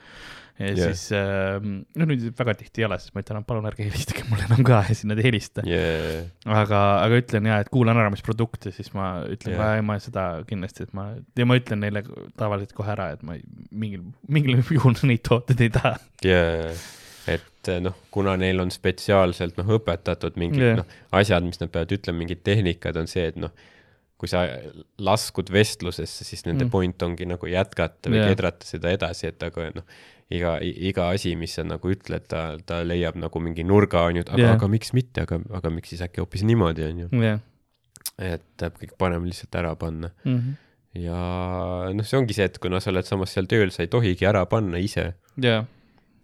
[0.61, 0.91] ja yeah.
[0.93, 1.57] siis äh,,
[1.97, 4.83] no nüüd väga tihti ei ole, siis ma ütlen, palun ärge helistage mulle enam ka
[4.83, 5.65] ja siis nad ei helista.
[5.69, 6.29] yeah..
[6.45, 9.97] aga, aga ütlen ja, et kuulan ära, mis produkt ja siis ma ütlen yeah., ma
[10.03, 12.05] seda kindlasti, et ma, ja ma ütlen neile
[12.41, 15.97] tavaliselt kohe ära, et ma ei, mingil, mingil juhul neid tooteid ei taha.
[16.25, 16.77] Yeah.
[17.29, 20.79] Et eh, noh, kuna neil on spetsiaalselt noh, õpetatud mingid yeah.
[20.81, 23.53] noh, asjad, mis nad peavad ütlema, mingid tehnikad on see, et noh,
[24.21, 24.45] kui sa
[25.01, 26.69] laskud vestlusesse, siis nende Mm.
[26.69, 26.73] mm.
[26.73, 28.33] point ongi nagu jätkata või yeah.
[28.33, 29.87] kedrata seda edasi, et aga noh,
[30.31, 34.27] iga, iga asi, mis sa nagu ütled, ta, ta leiab nagu mingi nurga, on ju,
[34.29, 37.11] aga yeah., aga miks mitte, aga, aga miks siis äkki hoopis niimoodi, on ju.
[37.25, 37.41] jah.
[38.21, 40.13] et peab kõik parem lihtsalt ära panna.
[40.25, 40.57] Mhm.
[41.01, 41.19] ja
[41.95, 44.43] noh, see ongi see, et kuna sa oled samas seal tööl, sa ei tohigi ära
[44.51, 45.65] panna ise jaa,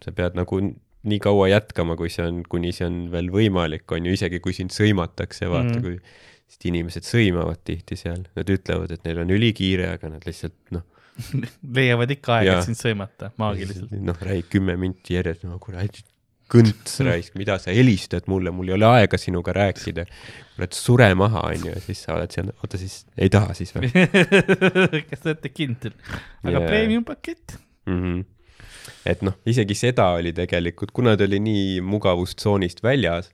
[0.03, 0.59] sa pead nagu
[1.07, 4.55] nii kaua jätkama, kui see on, kuni see on veel võimalik, on ju, isegi kui
[4.57, 5.99] sind sõimatakse, vaata mm., kui
[6.47, 10.85] sest inimesed sõimavad tihti seal, nad ütlevad, et neil on ülikiire, aga nad lihtsalt noh,
[11.77, 13.91] leiavad ikka aega, et sind sõimata maagiliselt.
[13.91, 16.05] noh, räägid kümme minti järjest, no kuradi
[16.51, 20.07] kõnts raisk, mida sa helistad mulle, mul ei ole aega sinuga rääkida.
[20.55, 23.75] kurat, sure maha, on ju, ja siis sa oled seal, oota siis, ei taha siis
[23.75, 23.91] või
[25.09, 25.95] kas te olete kindel?
[26.45, 26.67] aga Jaa.
[26.67, 27.59] premium pakett?
[27.85, 28.01] mm?
[28.01, 28.25] -hmm.
[29.05, 33.31] Et noh, isegi seda oli tegelikult, kuna ta oli nii mugavustsoonist väljas,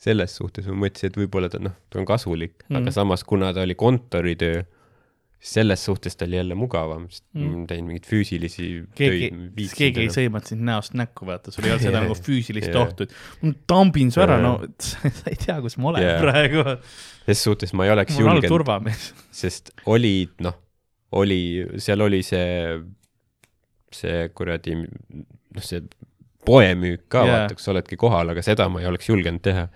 [0.00, 3.50] selles suhtes ma mõtlesin, et võib-olla ta noh, ta on kasulik mm, aga samas, kuna
[3.56, 4.62] ta oli kontoritöö,
[5.40, 7.52] selles suhtes ta oli jälle mugavam, sest Mm.
[7.62, 8.64] ma teen mingeid füüsilisi
[8.98, 9.70] keegi töid,.
[9.78, 12.82] keegi ei sõimanud sind näost näkku, vaata, sul ei olnud seda nagu füüsilist Jaa.
[12.82, 14.58] ohtu, et ma tambin su ära, no
[14.90, 16.18] sa ei tea, kus ma olen Jaa.
[16.20, 16.64] praegu.
[17.24, 18.90] ses suhtes ma ei oleks julgenud,
[19.32, 20.58] sest oli noh,
[21.16, 21.40] oli,
[21.80, 22.76] seal oli see,
[23.94, 25.82] see kuradi noh, see
[26.46, 29.68] poemüük ka yeah., vaata, kus sa oledki kohal, aga seda ma ei oleks julgenud teha.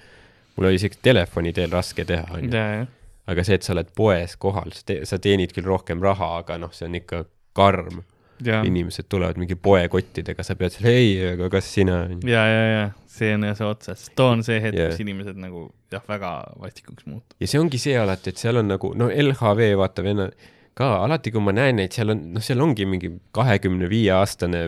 [0.56, 2.50] mul oli isegi telefoni teel raske teha, onju.
[2.54, 2.86] jaa,
[3.30, 6.58] aga see, et sa oled poes kohal, sa te-, sa teenid küll rohkem raha, aga
[6.62, 7.24] noh, see on ikka
[7.56, 8.02] karm.
[8.44, 12.84] jaa, inimesed tulevad mingi poekottidega, sa pead seal, ei, aga kas sina, ja, ja, ja
[13.14, 14.90] see on jah see otsas, too on see hetk Jaa.
[14.92, 17.36] kus inimesed nagu jah, väga vastikuks muutuvad.
[17.40, 20.28] ja see ongi see alati, et seal on nagu, no LHV, vaata venna,
[20.74, 24.64] ka alati, kui ma näen neid, seal on, noh, seal ongi mingi kahekümne viie aastane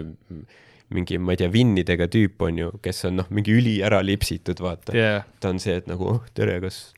[0.95, 4.61] mingi, ma ei tea, vinnidega tüüp on ju, kes on noh, mingi üli ära lipsitud,
[4.62, 4.95] vaata.
[4.95, 6.93] jaa, ta on see, et nagu oh, tere, kas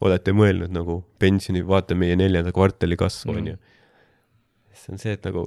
[0.00, 3.40] olete mõelnud nagu pensioni, vaata meie neljanda kvartali kasvu Mm.
[3.42, 3.56] onju.
[4.80, 5.42] see on see, et nagu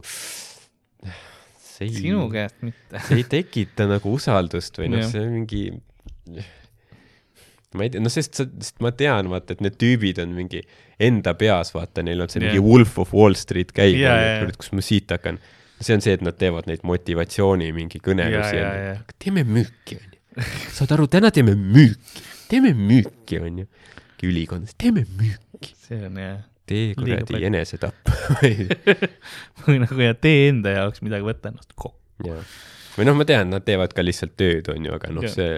[1.58, 3.02] see ei, sinu käest mitte.
[3.08, 5.64] see ei tekita nagu usaldust või noh Jah., see on mingi
[7.78, 10.62] ma ei tea, no sest sa, sest ma tean, vaata, et need tüübid on mingi
[11.02, 12.52] enda peas, vaata, neil on see Jah.
[12.52, 15.40] mingi Wolf of Wall Street käib jaa, yeah,, kus ma siit hakkan.
[15.84, 20.00] see on see, et nad teevad neid motivatsiooni mingi kõnelusi Jaa, jaa, jaa., teeme müüki,
[20.00, 20.48] onju.
[20.78, 23.68] saad aru, täna teeme müüki, teeme müüki, onju.
[24.24, 26.38] ülikonnas, teeme müüki, see on jah,
[26.70, 28.14] tee kuradi enesetapp
[29.66, 31.98] või nagu ja tee enda jaoks midagi, võta ennast kokku.
[32.94, 35.58] Või noh, ma tean, nad teevad ka lihtsalt tööd, on ju, aga noh see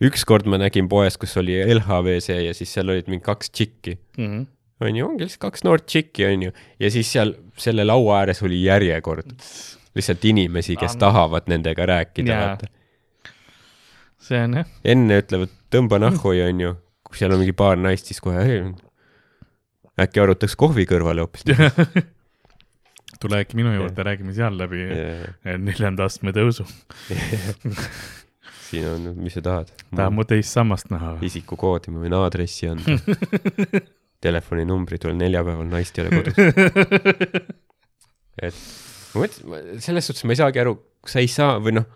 [0.00, 3.98] ükskord ma nägin poes, kus oli LHV see ja siis seal olid mingi kaks tšikki,
[4.18, 4.46] Mhm.
[4.80, 8.40] on ju, ongi lihtsalt kaks noort tšikki, on ju, ja siis seal selle laua ääres
[8.42, 9.34] oli järjekord,
[9.94, 12.66] lihtsalt inimesi, kes An- tahavad nendega rääkida, vaata.
[14.20, 16.74] see on jah, enne ütlevad, tõmba nahhu, on ju,
[17.04, 18.46] kui seal on mingi paar naist, siis kohe,
[20.00, 21.44] äkki arutaks kohvi kõrvale hoopis.
[23.20, 26.64] tule äkki minu juurde, räägime seal läbi eh, neljanda astme tõusu.
[28.70, 29.72] siin on, mis sa tahad?
[29.90, 31.30] tahad mu teist sammast näha või?
[31.30, 32.98] isikukoodi, ma võin aadressi anda.
[34.24, 36.36] telefoninumbri, tulen neljapäeval, naist ei ole kodus.
[38.46, 38.56] et
[39.14, 40.76] ma mõtlesin, selles suhtes ma ei saagi aru,
[41.08, 41.86] sa ei saa või noh,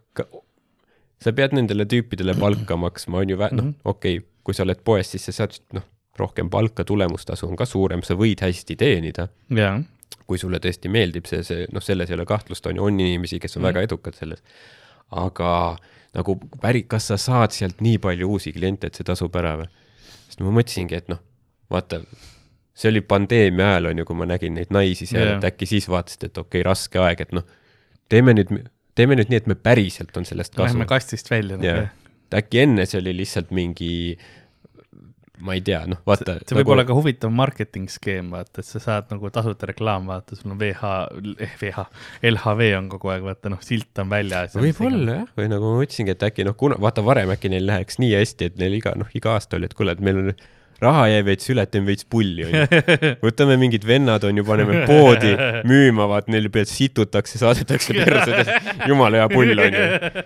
[1.23, 4.81] sa pead nendele tüüpidele palka maksma, on ju, noh Mhm., okei okay,, kui sa oled
[4.85, 5.85] poes, siis sa saad noh,
[6.19, 9.79] rohkem palka, tulemustasu on ka suurem, sa võid hästi teenida, jaa,
[10.29, 13.41] kui sulle tõesti meeldib see, see noh, selles ei ole kahtlust, on ju, on inimesi,
[13.43, 13.69] kes on mm.
[13.71, 14.45] väga edukad selles.
[15.13, 15.51] aga
[16.15, 19.71] nagu päri-, kas sa saad sealt nii palju uusi kliente, et see tasub ära või?
[20.29, 21.21] sest ma mõtlesingi, et noh,
[21.71, 22.01] vaata,
[22.75, 25.69] see oli pandeemia ajal on ju, kui ma nägin neid naisi seal yeah., et äkki
[25.71, 27.45] siis vaatasid, et okei okay,, raske aeg, et noh,
[28.11, 28.51] teeme nüüd,
[28.99, 30.89] teeme nüüd nii, et me päriselt on sellest kasu lähme.
[30.91, 31.59] kastist välja.
[31.63, 31.93] jah,
[32.27, 33.93] et äkki enne see oli lihtsalt mingi,
[35.43, 36.37] ma ei tea, noh, vaata.
[36.47, 40.39] see võib olla ka huvitav marketing skeem, vaata, et sa saad nagu tasuta reklaam, vaata,
[40.39, 40.93] sul on VH,
[41.61, 41.87] VH,
[42.31, 44.55] LHV on kogu aeg, vaata noh, silt on väljas.
[44.59, 47.99] võib-olla jah, või nagu ma mõtlesingi, et äkki noh, kuna vaata varem äkki neil läheks
[48.03, 50.31] nii hästi, et neil iga noh, iga aasta oli, et kuule, et meil on
[50.83, 52.81] raha jäi veits üle, teeme veits pulli onju.
[53.25, 55.33] võtame mingid vennad onju, paneme poodi
[55.69, 60.25] müüma, vaat neil pealt situtakse, saadetakse perse, jumala hea pull onju.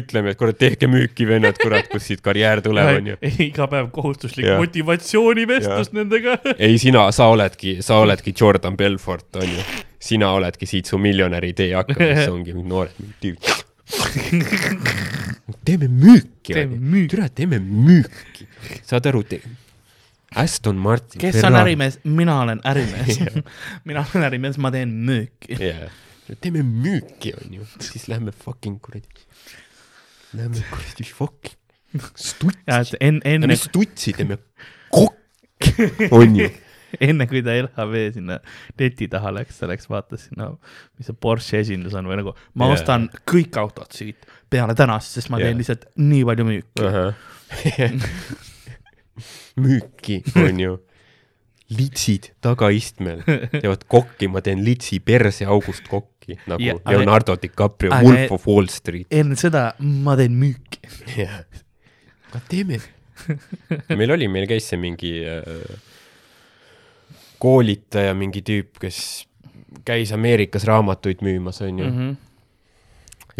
[0.00, 3.18] ütleme, et kurat, tehke müüki vennad, kurat, kus siit karjäär tuleb onju.
[3.46, 6.38] iga päev kohustuslik motivatsioonivestlus nendega.
[6.56, 9.64] ei, sina, sa oledki, sa oledki Jordan Belfort onju.
[10.00, 13.56] sina oledki siit su miljonäri tee hakkab, siis ongi noored tüübid.
[15.66, 17.08] teeme müüki Teeme müüki.
[17.08, 18.46] türa, teeme müüki.
[18.82, 19.22] saad aru,
[20.36, 21.20] Aston Martin.
[21.20, 21.56] kes on?
[21.56, 21.98] ärimees?
[22.04, 23.20] mina olen ärimees.
[23.88, 25.56] mina olen ärimees, ma teen müüki.
[25.58, 25.90] jaa,
[26.40, 29.26] teeme müüki onju, siis lähme fucking kuradi.
[30.34, 31.56] Lähme kuradi fucking
[32.14, 32.96] stutsi.
[33.00, 34.38] enne, enne stutsi teeme
[34.90, 35.72] kokk,
[36.10, 36.50] on ju.
[37.06, 38.38] enne kui ta LHV sinna
[38.78, 40.50] leti taha läks, ta läks vaatas sinna,
[40.98, 42.78] mis see Porsche esindus on või nagu, ma yeah.
[42.78, 45.50] ostan kõik autod siit peale tänast, sest ma Jaa.
[45.50, 46.88] teen lihtsalt nii palju müüki.
[49.64, 50.78] müüki, on ju.
[51.70, 53.20] litsid tagaistmel
[53.52, 58.46] teevad kokki, ma teen litsi perseaugust kokki nagu Ja, aga- Leonardo DiCaprio aga- Wolf of
[58.50, 59.06] Wall Street.
[59.10, 60.80] enne seda ma teen müüki.
[61.16, 61.44] jah,
[62.32, 62.80] aga teeme.
[64.00, 65.78] meil oli, meil käis see mingi äh,
[67.40, 69.26] koolitaja, mingi tüüp, kes
[69.86, 71.98] käis Ameerikas raamatuid müümas, onju mm.
[71.98, 72.16] -hmm.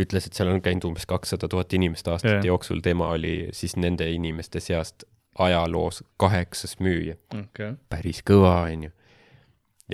[0.00, 2.44] ütles, et seal on käinud umbes kakssada tuhat inimest aastate Jah.
[2.52, 5.04] jooksul, tema oli siis nende inimeste seast
[5.38, 7.16] ajaloos kaheksas müüja.
[7.34, 7.74] okei.
[7.88, 8.90] päris kõva, onju.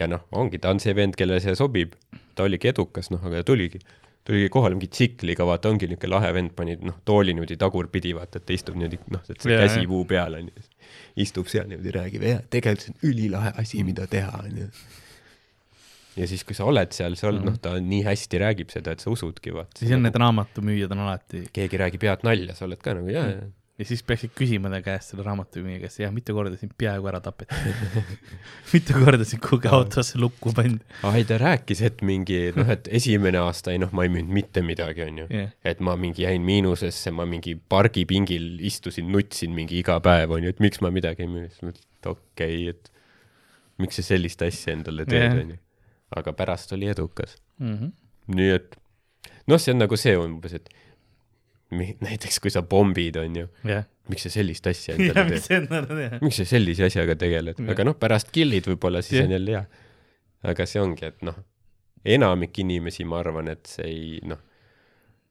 [0.01, 1.95] ja noh, ongi, ta on see vend, kellele see sobib,
[2.37, 3.81] ta oligi edukas, noh, aga ta tuligi,
[4.27, 8.41] tuligi kohale mingi tsikliga, vaata, ongi niisugune lahe vend, pani noh, tooli niimoodi tagurpidi, vaata,
[8.41, 10.69] et ta istub niimoodi, noh, et see Jaa, käsi puu peal on ju.
[11.27, 14.71] istub seal niimoodi, räägib, jah, tegelikult see on ülilahe asi, mida teha, on ju.
[16.17, 19.05] ja siis, kui sa oled seal, sa oled, noh, ta nii hästi räägib seda, et
[19.05, 19.81] sa usudki, vaata.
[19.85, 23.29] Siis on need raamatumüüjad on alati keegi räägib head nalja, sa oled ka nagu jaa,
[23.37, 23.49] jaa.
[23.77, 27.21] Ja siis peaksid küsima ta käest selle raamatumüüja käest, jah, mitu korda sind peaaegu ära
[27.25, 27.75] tapeti.
[28.73, 30.81] mitu korda sind kuhugi autosse lukku pandi.
[31.07, 34.65] ai, ta rääkis, et mingi noh, et esimene aasta ei noh, ma ei müünud mitte
[34.65, 35.53] midagi, onju Jah.
[35.67, 40.65] et ma mingi jäin miinusesse, ma mingi pargipingil istusin, nutsin mingi iga päev, onju, et
[40.65, 44.43] miks ma midagi ei müü, siis ma mõtlesin, et okei okay,, et miks sa sellist
[44.47, 45.39] asja endale teed, Jah.
[45.45, 45.61] onju.
[46.17, 47.37] aga pärast oli edukas.
[47.61, 47.93] Mhm.
[48.33, 48.81] nii et
[49.51, 50.73] noh, see on nagu see umbes, et
[51.75, 55.83] näiteks kui sa pommid, onju, jah, miks sa sellist asja ja endale mis teed, see
[55.83, 56.17] on, jah.
[56.23, 59.29] miks sa sellise asjaga tegeled, aga noh, pärast kill'id võib-olla, siis Jah.
[59.29, 59.65] on jälle hea.
[60.53, 61.39] aga see ongi, et noh,
[62.07, 64.43] enamik inimesi, ma arvan, et see ei noh,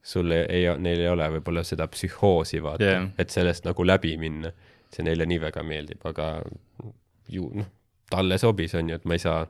[0.06, 4.16] sul ei, ei, neil ei ole võib-olla seda psühhoosi, vaata yeah., et sellest nagu läbi
[4.22, 4.52] minna.
[4.96, 6.28] see neile nii väga meeldib, aga
[7.28, 7.68] ju noh,
[8.12, 9.42] talle sobis, on ju, et ma ei saa,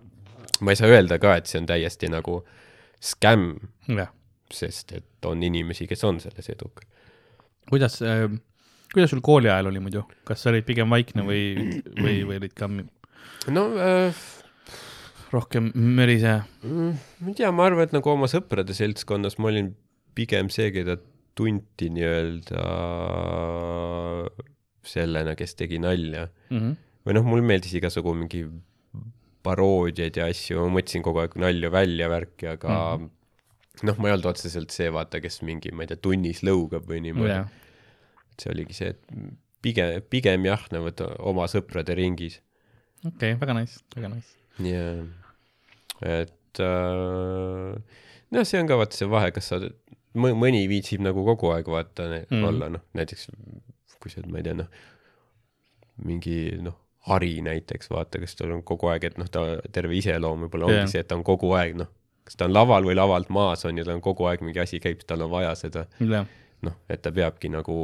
[0.62, 2.40] ma ei saa öelda ka, et see on täiesti nagu
[3.04, 3.58] skämm,
[3.92, 4.14] jah.
[4.54, 6.86] Sest et on inimesi, kes on selles edukad.
[7.70, 8.28] kuidas äh,,
[8.94, 11.44] kuidas sul kooli ajal oli muidu, kas sa olid pigem vaikne või,
[12.04, 14.26] või, või olid ka no äh,
[15.34, 16.40] rohkem mörise?
[16.64, 19.74] Mm, ma ei tea, ma arvan, et nagu oma sõprade seltskonnas ma olin
[20.16, 20.98] pigem see, keda
[21.36, 22.62] tunti nii-öelda
[24.86, 26.30] sellena, kes tegi nalja.
[26.54, 26.82] Mhm.
[27.06, 28.40] või noh, mulle meeldis igasugu mingi
[29.46, 33.12] paroodiaid ja asju, ma mõtlesin kogu aeg nalju välja värki, aga mm -hmm.
[33.84, 37.02] noh, ma ei olnud otseselt see, vaata, kes mingi, ma ei tea, tunnis lõugab või
[37.08, 37.52] niimoodi jah,
[38.40, 39.20] see oligi see, et
[39.66, 42.40] pigem, pigem jah, nagu et oma sõprade ringis
[43.06, 44.36] okei okay,, väga nice, väga nice.
[44.64, 45.06] jaa,
[46.22, 48.00] et äh,
[48.36, 49.62] noh, see on ka vaata see vahe, kas sa
[50.16, 52.28] mõni viitsib nagu kogu aeg vaata mm.
[52.32, 52.50] Mhm.
[52.50, 53.30] olla noh, näiteks
[54.00, 54.82] kui sa oled, ma ei tea, noh,
[56.06, 60.48] mingi noh, Hari näiteks vaata, kes tal on kogu aeg, et noh, ta terve iseloom
[60.48, 60.88] võib-olla ongi Jah.
[60.90, 61.92] see, et ta on kogu aeg noh,
[62.26, 64.80] kas ta on laval või lavalt maas on ju, tal on kogu aeg mingi asi
[64.84, 65.86] käib, tal on vaja seda
[66.66, 67.76] noh, et ta peabki nagu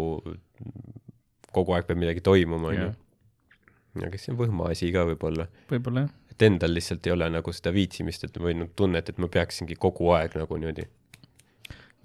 [1.51, 4.07] kogu aeg peab midagi toimuma onju Jah..
[4.07, 6.11] aga see on võhma asi ka võib-olla võib-olla jah.
[6.31, 9.75] et endal lihtsalt ei ole nagu seda viitsimist, et või noh, tunnet, et ma peaksingi
[9.75, 10.87] kogu aeg nagu niimoodi.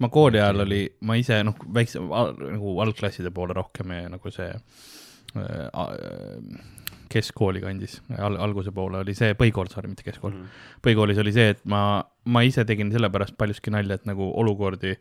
[0.03, 4.51] ma kooli ajal oli, ma ise noh, väikse nagu algklasside poole rohkem ja nagu see
[4.53, 5.87] äh,
[7.11, 10.41] keskkooli kandis al,, alguse poole oli see põhikool, sorry, mitte keskkool mm.
[10.41, 10.81] -hmm.
[10.85, 11.81] põhikoolis oli see, et ma,
[12.25, 14.95] ma ise tegin sellepärast paljuski nalja, et nagu olukordi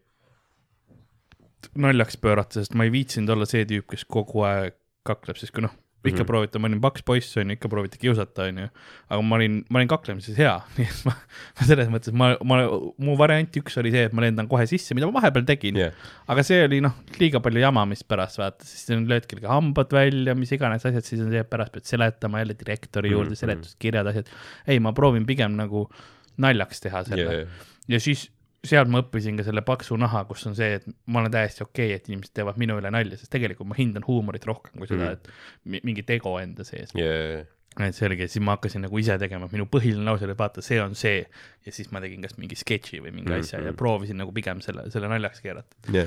[1.77, 4.77] naljaks pöörata, sest ma ei viitsinud olla see tüüp, kes kogu aeg
[5.07, 5.75] kakleb, sest kui noh,
[6.11, 6.23] ikka mm.
[6.23, 6.31] -hmm.
[6.31, 8.69] proovite, ma olin paks poiss onju, ikka proovite kiusata onju,
[9.09, 11.15] aga ma olin, ma olin kaklemises hea, nii et ma,
[11.59, 12.61] ma selles mõttes ma, ma,
[13.09, 16.09] mu variant üks oli see, et ma lendan kohe sisse, mida ma vahepeal tegin jah,
[16.33, 20.37] aga see oli noh, liiga palju jama, mis pärast vaata, siis lööd kellegi hambad välja,
[20.39, 23.35] mis iganes asjad, siis on see, et pärast pead seletama jälle direktori juurde mm.
[23.35, 23.45] -hmm.
[23.45, 24.31] seletuskirjad, asjad.
[24.67, 25.89] ei, ma proovin pigem nagu
[26.37, 28.27] naljaks teha selle ja yeah., ja siis
[28.69, 31.91] sealt ma õppisin ka selle paksu naha, kus on see, et ma olen täiesti okei
[31.93, 35.13] okay,, et inimesed teevad minu üle nalja, sest tegelikult ma hindan huumorit rohkem kui seda,
[35.13, 35.13] Mhm.
[35.13, 35.29] et
[35.65, 36.91] mi- mingit ego enda sees.
[36.95, 37.45] ja,
[37.87, 40.79] et see oligi, siis ma hakkasin nagu ise tegema, minu põhiline lause oli vaata, see
[40.81, 41.19] on see
[41.67, 43.41] ja siis ma tegin kas mingi sketši või mingi Mhm.
[43.41, 45.77] asja ja proovisin nagu pigem selle, selle naljaks keerata.
[45.93, 46.07] ja,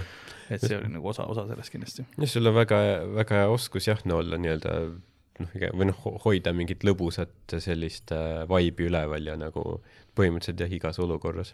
[0.50, 2.06] et see oli nagu osa, osa sellest kindlasti.
[2.18, 5.00] ja sul on väga, väga hea oskus jah, no olla nii-öelda
[5.40, 9.82] noh, või noh, hoida mingit lõbusat sellist äh, vibe'i üleval ja nagu
[10.18, 11.54] põhimõtteliselt jah, igas olukorras.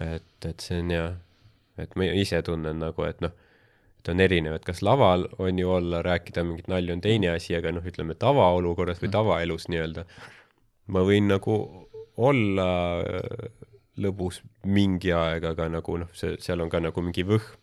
[0.00, 1.08] et, et see on hea,
[1.82, 3.32] et ma ise tunnen nagu, et noh,
[4.02, 7.54] et on erinev, et kas laval on ju olla, rääkida mingit nalja on teine asi,
[7.58, 10.06] aga noh, ütleme tavaolukorras või tavaelus nii-öelda,
[10.92, 11.58] ma võin nagu
[12.16, 12.68] olla
[13.00, 13.68] äh,
[14.02, 17.58] lõbus mingi aeg, aga nagu noh, see, seal on ka nagu mingi võhm.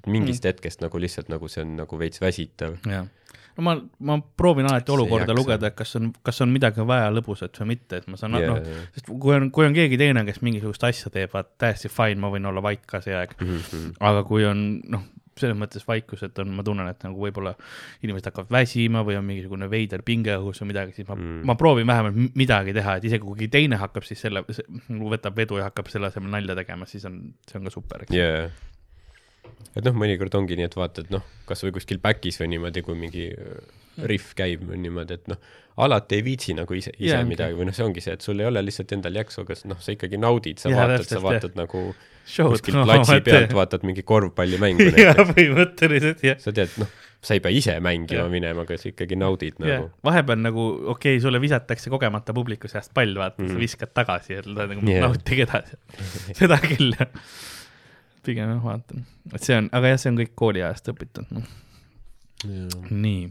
[0.00, 0.54] Et mingist mm.
[0.54, 2.78] hetkest nagu lihtsalt nagu see on nagu veits väsitav.
[3.56, 7.62] no ma, ma proovin alati olukorda lugeda, et kas on, kas on midagi vaja lõbusat
[7.62, 10.42] või mitte, et ma saan yeah., noh, sest kui on, kui on keegi teine, kes
[10.46, 13.36] mingisugust asja teeb, vaat täiesti fine, ma võin olla vait ka see aeg.
[13.40, 13.96] Mhm.
[14.10, 15.08] aga kui on noh,
[15.40, 17.54] selles mõttes vaikus, et on, ma tunnen, et nagu võib-olla
[18.04, 21.30] inimesed hakkavad väsima või on mingisugune veider pinge õhus või midagi, siis ma mm.
[21.30, 24.42] Mm., ma proovin vähemalt midagi teha, et isegi kui teine hakkab siis selle,
[25.14, 28.16] võtab vedu ja hakkab selle asemel nalja tegema, siis on, see on ka super, eks.
[28.16, 28.50] jaa.
[29.76, 33.28] Et noh, mõnikord ongi nii, et vaatad noh, kasvõi kuskil back'is või niimoodi, kui mingi
[33.34, 33.58] äh,
[34.10, 35.40] riff käib või niimoodi, et noh,
[35.80, 38.40] alati ei viitsi nagu ise, ise yeah, midagi või noh, see ongi see, et sul
[38.42, 41.58] ei ole lihtsalt endal jaksu, aga noh, sa ikkagi naudid, sa Jaa, vaatad, sa vaatad
[41.58, 41.84] nagu
[42.30, 46.40] Show'd kuskil platsi pealt, vaatad mingi korvpallimängu jaa, põhimõtteliselt jah.
[46.42, 46.90] sa tead, noh,
[47.20, 48.32] sa ei pea ise mängima Jah.
[48.32, 52.68] minema, aga sa ikkagi naudid jah nagu., vahepeal nagu okei okay,, sulle visatakse kogemata publiku
[52.70, 53.50] seast pall, vaata mm, -hmm.
[53.50, 53.56] Mhm.
[53.56, 55.04] sa viskad tagasi ja nagu yeah.
[55.04, 55.76] nautige edasi.
[56.40, 57.12] seda küll, jah.
[58.26, 61.48] Pigem jah, vaatan, et see on, aga jah, see on kõik kooliajast õpitud, noh.
[62.90, 63.24] nii,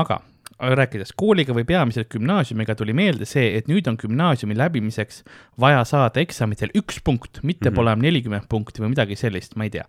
[0.00, 0.20] aga
[0.58, 5.22] rääkides kooliga või peamiselt gümnaasiumiga tuli meelde see, et nüüd on gümnaasiumi läbimiseks
[5.60, 7.72] vaja saada eksamitel üks punkt, mitte mm.
[7.72, 7.76] -hmm.
[7.76, 9.84] pole enam nelikümmend punkti või midagi sellist, ma ei tea.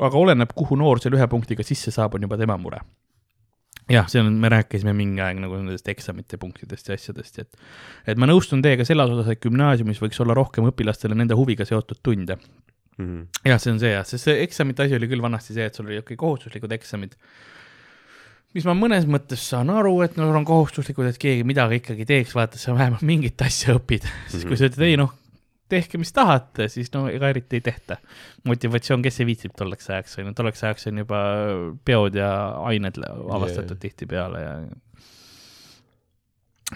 [0.00, 2.80] aga oleneb, kuhu noor selle ühe punktiga sisse saab, on juba tema mure.
[3.90, 7.58] jah, see on, me rääkisime mingi aeg nagu nendest eksamite punktidest ja asjadest, et
[8.12, 12.02] et ma nõustun teiega selles osas, et gümnaasiumis võiks olla rohkem õpilastele nende huviga seotud
[12.02, 12.38] tunde.
[12.96, 13.26] Mhm.
[13.44, 15.84] jah, see on see jah, sest see eksamite asi oli küll vanasti see, et sul
[15.90, 17.12] oli okei kohustuslikud eksamid,
[18.56, 22.32] mis ma mõnes mõttes saan aru, et nad on kohustuslikud, et keegi midagi ikkagi teeks,
[22.38, 25.12] vaata, sa vähemalt mingit asja õpid, siis kui sa ütled ei noh,
[25.68, 27.96] tehke, mis tahate, siis no ega eriti ei tehta.
[28.46, 31.20] motivatsioon, kes ei viitsib tolleks ajaks, on ju, tolleks ajaks on juba
[31.84, 32.28] peod ja
[32.68, 33.82] ained avastatud Jaa.
[33.86, 34.52] tihtipeale ja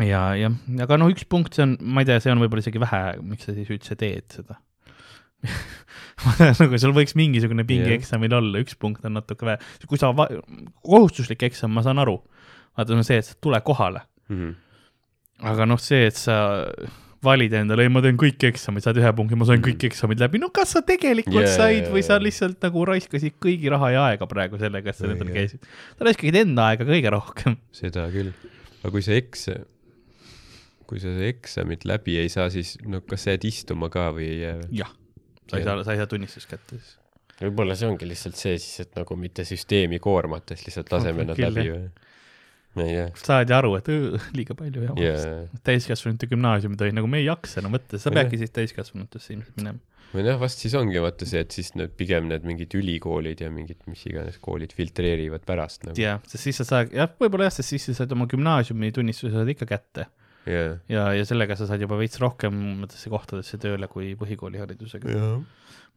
[0.06, 0.54] ja, jah,
[0.84, 3.48] aga noh, üks punkt, see on, ma ei tea, see on võib-olla isegi vähe, miks
[3.48, 4.58] sa siis üldse teed seda
[6.60, 7.96] nagu sul võiks mingisugune pinge Jah.
[7.96, 9.56] eksamil olla, üks punkt on natuke vähe,
[9.88, 10.10] kui sa,
[10.84, 12.18] kohustuslik eksam, ma saan aru,
[12.76, 14.50] vaata, see on see, et sa tule kohale, Mhm.
[15.50, 16.36] aga noh, see, et sa
[17.24, 20.40] valid endale, ei, ma teen kõik eksamid, saad ühe punkti, ma sain kõik eksamid läbi,
[20.40, 24.28] no kas sa tegelikult yeah, said või sa lihtsalt nagu raiskasid kõigi raha ja aega
[24.30, 25.68] praegu sellega, et sa nendel käisid.
[25.98, 27.58] sa raiskasid enda aega kõige rohkem.
[27.76, 28.32] seda küll.
[28.80, 29.50] aga kui sa eks-,
[30.88, 34.30] kui sa see eksamit läbi ei saa, siis no kas sa jääd istuma ka või
[34.30, 34.56] ei jää?
[34.80, 34.94] jah,
[35.50, 36.94] sa ei saa, sa ei saa tunnistust kätte siis.
[37.42, 41.68] võib-olla see ongi lihtsalt see siis, et nagu mitte süsteemi koormates, lihtsalt laseme nad läbi
[41.68, 41.84] või?
[42.78, 43.06] tea.
[43.18, 45.36] saadi aru, et öö, liiga palju ja jaa.
[45.66, 49.80] täiskasvanute gümnaasiumid olid nagu me ei jaksa enam võtta, sa peadki siis täiskasvanutesse ilmselt minema.
[50.14, 53.50] või noh, vast siis ongi vaata see, et siis need pigem need mingid ülikoolid ja
[53.54, 55.98] mingid mis iganes koolid filtreerivad pärast nagu.
[56.00, 59.34] jah, sest siis sa saad, jah, võib-olla jah, sest siis sa saad oma gümnaasiumi tunnistuse
[59.34, 60.06] saad ikka kätte
[60.48, 60.76] jaa.
[60.90, 65.18] ja, ja sellega sa saad juba veits rohkem mõttesse kohtadesse tööle kui põhikooliharidusega.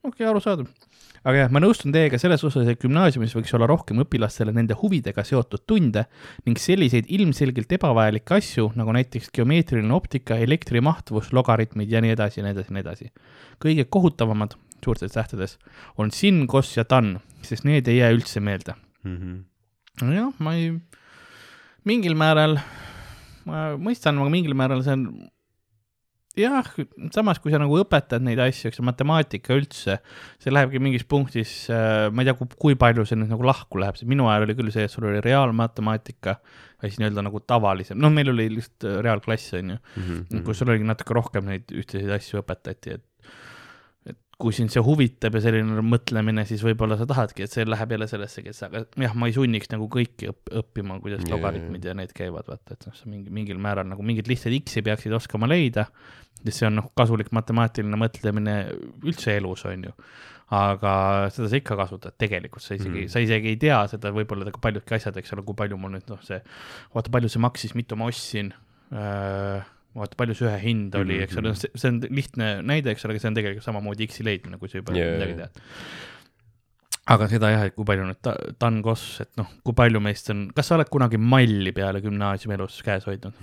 [0.04, 0.68] okei, arusaadav.
[1.24, 5.24] Aga jah, ma nõustun teiega selles osas, et gümnaasiumis võiks olla rohkem õpilastele nende huvidega
[5.28, 6.06] seotud tunde
[6.48, 12.48] ning selliseid ilmselgelt ebavajalikke asju nagu näiteks geomeetriline optika, elektrimahtuvus, logaritmid ja nii edasi ja
[12.48, 13.12] nii edasi ja nii edasi.
[13.64, 15.58] kõige kohutavamad, suurtes tähtedes,
[15.98, 18.76] on sin, kos ja tan, sest need ei jää üldse meelde.
[19.04, 19.44] Mhm.
[20.02, 20.74] nojah, ma ei,
[21.86, 22.58] mingil määral,
[23.46, 25.08] ma mõistan, aga mingil määral see on
[26.38, 26.66] jah,
[27.14, 30.00] samas kui sa nagu õpetad neid asju, eks matemaatika üldse,
[30.42, 34.10] see lähebki mingis punktis, ma ei tea, kui palju see nüüd nagu lahku läheb, see
[34.10, 36.36] minu ajal oli küll see, et sul oli reaalmatemaatika
[36.84, 40.44] ja siis nii-öelda nagu tavalisem, noh, meil oli lihtsalt äh, reaalklass, on ju, Mhm.
[40.48, 43.43] kus sul oli natuke rohkem neid ühtesid asju õpetati, et et
[44.44, 48.08] kui sind see huvitab ja selline mõtlemine, siis võib-olla sa tahadki, et see läheb jälle
[48.12, 51.96] sellesse, kes, aga jah, ma ei sunniks nagu kõiki õpp, õppima, kuidas Jaa, logaritmid ja
[51.98, 55.50] need käivad, vaata, et noh, sa mingi, mingil määral nagu mingid lihtsad X-i peaksid oskama
[55.50, 55.88] leida,
[56.42, 58.56] sest see on noh, kasulik matemaatiline mõtlemine
[59.04, 59.96] üldse elus, on ju.
[60.54, 60.94] aga
[61.34, 64.62] seda sa ikka kasutad tegelikult, sa isegi mm., sa isegi ei tea seda võib-olla ka
[64.62, 66.42] paljudki asjad, eks ole, kui palju mul nüüd noh, see,
[66.94, 68.52] vaata palju see maksis, mitu ma ostsin
[68.92, 69.64] äh,
[69.96, 71.78] vaata, palju see ühe hind oli, eks ole, Mhm.
[71.82, 74.80] see on lihtne näide, eks ole, aga see on tegelikult samamoodi X-i leidmine, kui sa
[74.82, 75.62] juba yeah, midagi tead.
[77.14, 80.30] aga seda jah, et kui palju nüüd ta, Dan Koss, et noh, kui palju meist
[80.32, 83.34] on, kas sa oled kunagi malli peale gümnaasiumi elus käes hoidnud?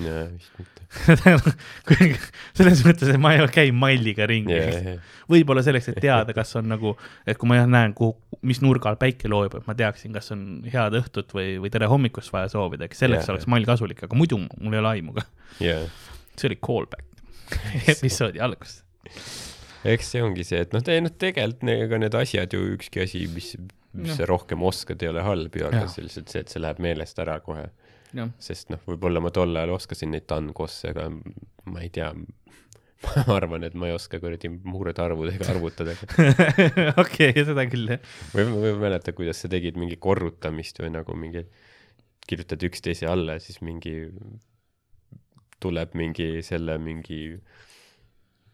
[0.00, 0.80] jaa, vist mitte.
[2.58, 4.88] selles mõttes, et ma ei käi malliga ringi yeah..
[4.94, 4.96] jaa,
[5.32, 6.94] võib-olla selleks, et teada, kas on nagu,
[7.28, 8.16] et kui ma jah näen, kuhu,
[8.48, 12.32] mis nurgal päike loeb, et ma teaksin, kas on head õhtut või, või tere hommikust
[12.34, 13.34] vaja soovida, eks selleks yeah.
[13.34, 15.26] oleks mall kasulik, aga muidu mul ei ole aimu ka.
[15.64, 15.84] jaa.
[16.36, 17.12] see oli callback
[17.92, 18.80] episoodi algus.
[19.88, 23.54] eks see ongi see, et noh, noh, tegelikult ega need asjad ju ükski asi, mis,
[23.92, 24.22] mis Jah.
[24.22, 27.18] sa rohkem oskad, ei ole halb ju, aga see lihtsalt see, et see läheb meelest
[27.22, 27.66] ära kohe.
[28.42, 31.08] Sest noh, võib-olla ma tol ajal oskasin neid tangosse, aga
[31.72, 32.10] ma ei tea,
[33.06, 35.96] ma arvan, et ma ei oska kuradi murdarvudega arvutada.
[37.02, 38.14] okei, seda küll jah.
[38.36, 41.46] või ma ei mäleta, kuidas sa tegid mingi korrutamist või nagu mingi,
[42.28, 43.96] kirjutad üksteise alla ja siis mingi,
[45.62, 47.24] tuleb mingi selle mingi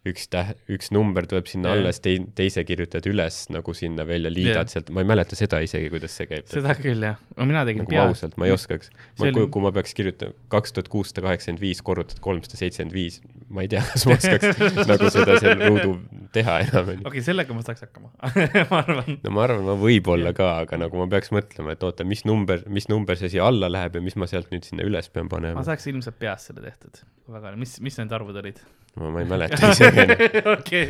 [0.07, 1.81] üks täht, üks number tuleb sinna Jah.
[1.81, 4.71] alla, siis tei-, teise kirjutad üles nagu sinna välja, liidad yeah.
[4.71, 6.47] sealt, ma ei mäleta seda isegi, kuidas see käib.
[6.51, 8.05] seda küll jah, no mina tegin nagu pea.
[8.07, 8.93] ausalt, ma ei oskaks.
[9.19, 13.19] ma kui, kui ma peaks kirjutama kaks tuhat kuussada kaheksakümmend viis korrutatud kolmsada seitsekümmend viis,
[13.51, 14.63] ma ei tea, kas ma oskaks
[14.93, 15.95] nagu seda seal ruudu
[16.37, 18.13] teha enam, okei, sellega ma saaks hakkama
[18.71, 19.21] ma arvan.
[19.25, 22.63] no ma arvan, ma võib-olla ka, aga nagu ma peaks mõtlema, et oota, mis number,
[22.71, 25.37] mis number see siia alla läheb ja mis ma sealt nüüd sinna üles pean ma
[25.37, 25.67] panema.
[25.67, 27.03] saaks ilmselt peast selle tehtud.
[27.35, 28.63] väga, mis, mis need arvud olid?
[28.97, 30.23] Ma, ma ei mäleta isegi enam.
[30.55, 30.87] okei,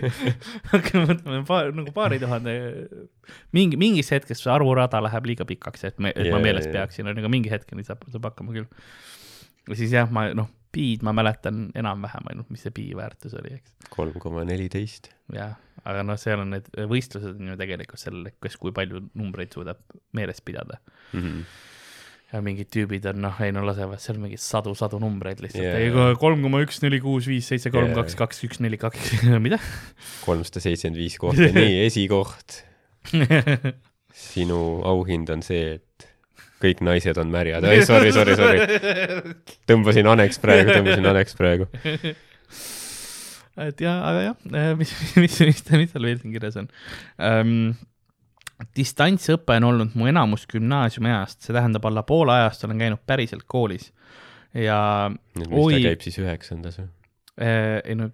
[0.78, 2.54] okei, mõtleme paar, nagu paari tuhande,
[3.56, 6.76] mingi, mingis hetkes see arvurada läheb liiga pikaks, et me, et ma Jaa, meeles jaa.
[6.80, 8.68] peaksin, aga mingi hetkeni saab, saab hakkama küll.
[9.68, 13.54] ja siis jah, ma noh, pi-d ma mäletan enam-vähem ainult, mis see pi väärtus oli,
[13.58, 13.72] eks.
[13.94, 15.10] kolm koma neliteist.
[15.34, 19.52] jah, aga noh, seal on need võistlused on ju tegelikult sellele, kes kui palju numbreid
[19.56, 19.80] suudab
[20.16, 20.80] meeles pidada.
[21.16, 21.42] Mhm.
[22.28, 26.42] Ja mingid tüübid on noh, ei no lasevad seal mingeid sadu-sadu numbreid lihtsalt yeah., kolm
[26.44, 29.14] koma üks, neli, kuus, viis, seitse, kolm, kaks, kaks, üks, neli, kaks,
[29.44, 29.60] mida?
[30.26, 32.60] kolmsada seitsekümmend viis kohta, nii, esikoht.
[34.28, 36.08] sinu auhind on see, et
[36.60, 37.64] kõik naised on märjad.
[37.70, 39.34] ei, sorry, sorry, sorry.
[39.70, 41.68] tõmbasin aneks praegu, tõmbasin aneks praegu.
[43.68, 46.68] et ja, aga jah, mis, mis, mis, mis seal veel siin kirjas on
[47.16, 47.54] um,?
[48.76, 53.46] Distantsõpe on olnud mu enamus gümnaasiumi ajast, see tähendab alla poole ajast olen käinud päriselt
[53.46, 53.92] koolis
[54.54, 54.78] ja
[55.12, 56.88] mis ta käib siis üheksandas või?
[57.42, 58.10] äh, ei no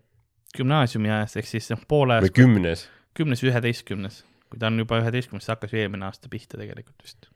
[0.57, 2.85] gümnaasiumi ajast ehk siis noh, poole või ajast, kümnes?
[3.15, 7.31] kümnes, üheteistkümnes, kui ta on juba üheteistkümnes, see hakkas ju eelmine aasta pihta tegelikult vist.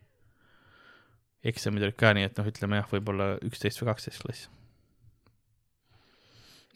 [1.46, 4.48] eksamid olid ka nii, et noh, ütleme jah, võib-olla üksteist või kaksteist klass.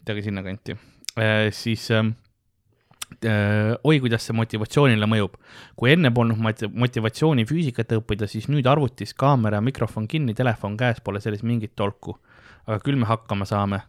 [0.01, 0.77] midagi sinnakanti
[1.19, 1.49] äh,.
[1.51, 2.32] siis ähm, äh,
[3.83, 5.37] oi, kuidas see motivatsioonile mõjub.
[5.75, 10.77] kui enne polnud mot- motivatsiooni füüsikat õppida, siis nüüd arvutis kaamera ja mikrofon kinni, telefon
[10.77, 12.17] käes, pole selles mingit tolku.
[12.67, 13.81] aga küll me hakkama saame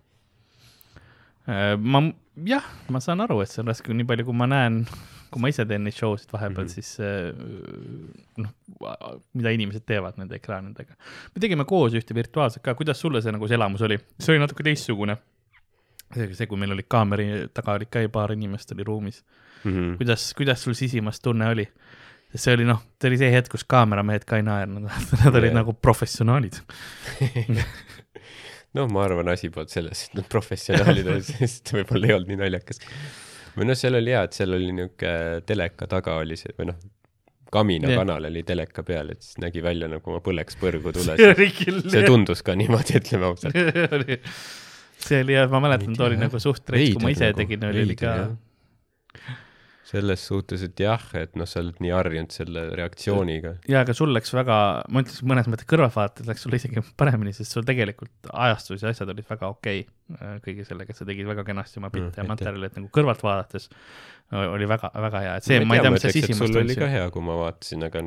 [1.45, 2.01] Äh, ma,
[2.49, 4.79] jah, ma saan aru, et see on raske, nii palju, kui ma näen,
[5.33, 6.73] kui ma ise teen neid show sid vahepeal mm, -hmm.
[6.73, 10.97] Siis äh, noh, mida inimesed teevad nende ekraanidega.
[11.35, 13.99] me tegime koos ühte virtuaalset ka, kuidas sulle see nagu see elamus oli?
[14.19, 15.19] see oli natuke teistsugune.
[16.15, 19.23] see, kui meil oli kaameri taga olid ka paar inimest oli ruumis.
[19.65, 19.95] Mhm.
[20.01, 21.69] kuidas, kuidas sul sisimas tunne oli?
[22.35, 24.89] sest see oli noh, see oli see hetk, kus kaameramehed ka ei naernud,
[25.23, 25.59] nad olid Jaa.
[25.61, 26.59] nagu professionaalid.
[28.77, 32.41] noh, ma arvan, asi polnud selles, et nad professionaalid olid, sest võib-olla ei olnud nii
[32.43, 32.83] naljakas.
[33.55, 36.83] või noh, seal oli hea, et seal oli niisugune teleka taga oli see või noh,
[37.55, 38.01] Kamina Jah.
[38.01, 41.21] kanal oli teleka peal, et siis nägi välja nagu ma põleks põrgu tules.
[41.37, 41.53] oli
[41.87, 43.55] see tundus ka niimoodi, ütleme ausalt.
[45.05, 47.69] See oli jah, ma mäletan, ta oli nagu suht reits, kui ma ise nagu, tegin,
[47.71, 48.17] oli, oli ka
[49.95, 53.55] selles suhtes, et jah, et noh, sa oled nii harjunud selle reaktsiooniga.
[53.71, 54.57] ja aga sul läks väga,
[54.89, 59.13] ma ütleks mõnes mõttes kõrvaltvaates läks sul isegi paremini, sest sul tegelikult ajastus ja asjad
[59.13, 59.93] olid väga okei okay.
[60.45, 63.71] Kõige sellega, sa tegid väga kenasti oma pilte Mm, ja materjali, et nagu kõrvalt vaadates
[64.35, 66.87] oli väga, väga hea, et see, ma ei tea, mis sa sisimas sul oli ka
[66.91, 68.01] hea, kui ma vaatasin, aga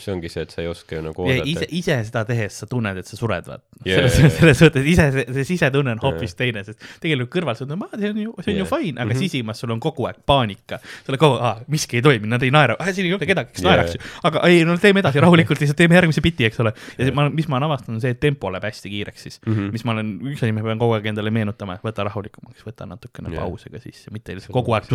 [0.00, 2.66] see ongi see, et sa ei oska ju nagu oodata ise, ise seda tehes sa
[2.66, 5.06] tunned, et sa sured, vaat Jaa, selles selles mõttes ise,
[5.36, 8.58] see sisetunne on hoopis teine, sest tegelikult kõrvalt sa tunned, see on ju, see on
[8.62, 8.70] ju Jaa.
[8.72, 9.20] fine, aga Mhm.
[9.20, 10.80] sisimas sul on kogu aeg paanika.
[10.80, 13.62] sa oled kogu aeg, miski ei toimi, nad ei naera, siin ei ole kedagi, kes
[13.62, 14.00] Jaa, naeraks ju.
[14.24, 16.72] aga ei, no teeme edasi rahulikult, lihtsalt teeme järgmise biti, eks ole.
[16.98, 19.52] ja ma, mis ma olen avastanud, on see, et tempo läheb hästi kiireks siis mm.
[19.54, 19.72] -hmm.
[19.76, 23.32] mis ma olen, üks asi, ma pean kogu aeg endale meenutama, võta rahulikumaks, võta natukene
[23.32, 23.46] Jaa.
[23.46, 24.90] pause ka sisse, mitte lihtsalt kogu aeg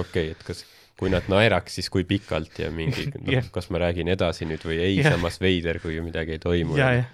[0.00, 0.64] okei, et kas,
[1.00, 4.64] kui nad naeraks, siis kui pikalt ja mingi, noh Jah., kas ma räägin edasi nüüd
[4.68, 5.14] või ei, Jah.
[5.16, 6.76] samas veider, kui ju midagi ei toimu.
[6.80, 7.06] ja, ja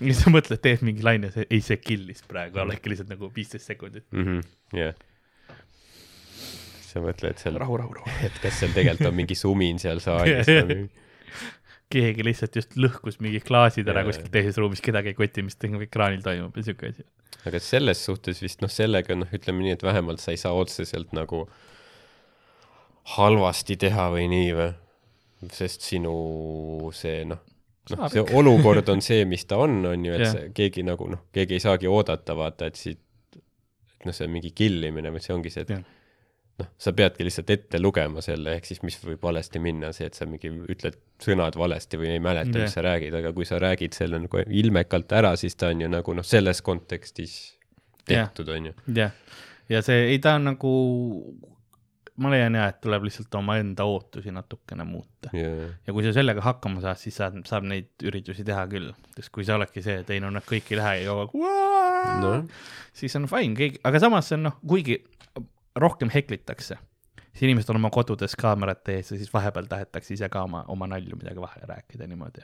[0.00, 3.70] siis sa mõtled, teed mingi laine, see, ei see kill'is praegu, oledki lihtsalt nagu viisteist
[3.70, 4.06] sekundit.
[4.12, 4.42] Mhm,
[4.76, 5.06] jah.
[6.90, 8.16] sa mõtled seal, rahu, rahu, rahu.
[8.26, 10.88] et kas seal tegelikult on mingi sumin seal saalis või
[11.90, 16.22] keegi lihtsalt just lõhkus mingid klaasid ära kuskil teises ruumis, kedagi ei koti, mis ekraanil
[16.24, 17.06] toimub ja siuke asi.
[17.48, 21.14] aga selles suhtes vist noh, sellega noh, ütleme nii, et vähemalt sa ei saa otseselt
[21.16, 21.46] nagu
[23.16, 24.70] halvasti teha või nii või,
[25.56, 26.14] sest sinu
[26.94, 27.40] see noh,
[27.94, 30.34] noh, see olukord on see, mis ta on, on ju, et Jah.
[30.36, 33.00] see, keegi nagu noh, keegi ei saagi oodata, vaata, et siit,
[33.34, 35.88] et noh, see on mingi killimine, vaid see ongi see, et Jah.
[36.60, 40.18] noh, sa peadki lihtsalt ette lugema selle, ehk siis mis võib valesti minna, see, et
[40.18, 42.66] sa mingi ütled sõnad valesti või ei mäleta, Jah.
[42.66, 45.90] mis sa räägid, aga kui sa räägid selle nagu ilmekalt ära, siis ta on ju
[45.92, 47.38] nagu noh, selles kontekstis
[48.08, 48.74] tehtud, on ju.
[48.96, 49.14] jah,
[49.70, 50.72] ja see, ei ta on nagu,
[52.20, 55.32] ma leian ja, et tuleb lihtsalt omaenda ootusi natukene muuta.
[55.36, 59.32] jaa, ja kui sa sellega hakkama saad, siis saad, saab neid üritusi teha küll, sest
[59.34, 61.38] kui sa oledki see, et ei no nad kõik ei lähe ja aeg
[62.24, 62.44] noh,
[62.96, 65.02] siis on fine, keegi, aga samas see on noh, kuigi
[65.76, 66.76] rohkem heklitakse,
[67.30, 70.88] siis inimesed on oma kodudes kaamerate ees ja siis vahepeal tahetakse ise ka oma, oma
[70.90, 72.42] nalju midagi vahele rääkida niimoodi.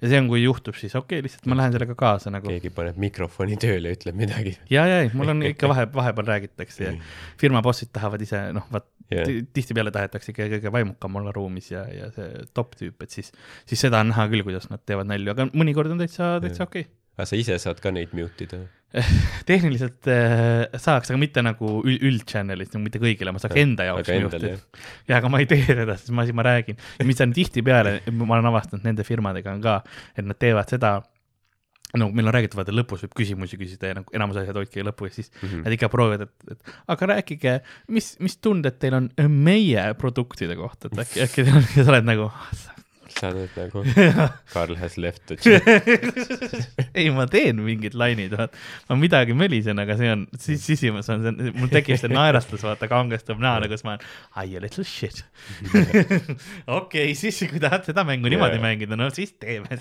[0.00, 2.48] ja see on, kui juhtub, siis okei okay,, lihtsalt ma lähen sellega kaasa nagu.
[2.52, 4.54] keegi paneb mikrofoni tööle ja ütleb midagi.
[4.70, 6.94] ja, ja, ei, mul on ikka vahe, vahepeal räägitakse ja
[7.40, 11.84] firma bossid tahavad ise, noh, vaat ti- tihtipeale tahetakse ikka kõige vaimukam olla ruumis ja,
[11.90, 13.32] ja see top tüüp, et siis,
[13.66, 16.86] siis seda on näha küll, kuidas nad teevad nalju, aga mõnikord on täitsa, täitsa okei
[16.86, 16.92] okay..
[17.18, 18.62] aga sa ise saad ka neid mute ida?
[19.48, 24.08] tehniliselt äh, saaks, aga mitte nagu ül- üldchannel'is, nagu mitte kõigile, ma saaks enda jaoks
[24.56, 24.64] jah.
[25.10, 26.78] ja aga ma ei tee seda, sest ma, siis ma räägin.
[26.98, 29.76] ja mis on tihtipeale, ma olen avastanud nende firmadega on ka,
[30.18, 30.96] et nad teevad seda,
[31.98, 35.08] no meil on räägitud, vaata lõpus võib küsimusi küsida ja nagu enamus asjad hoidke lõppu
[35.08, 35.62] ja siis Mhm.
[35.66, 37.54] nad ikka proovivad, et, et aga rääkige,
[37.94, 41.46] mis, mis tunded teil on meie produktide kohta, et äkki, äkki
[41.78, 42.30] ja sa oled nagu,
[43.16, 43.82] sa oled nagu
[44.54, 46.88] Karl has left the chat.
[46.94, 48.56] ei, ma teen mingid lainid, vaat
[48.88, 52.88] ma midagi mölisen, aga see on, siis sisimas on see, mul tekib see naerastus, vaata
[52.90, 55.22] kangestub näole, kus ma olen I a little shit.
[56.80, 58.66] okei, siis kui tahad seda mängu niimoodi Jaa.
[58.66, 59.80] mängida, no siis teeme.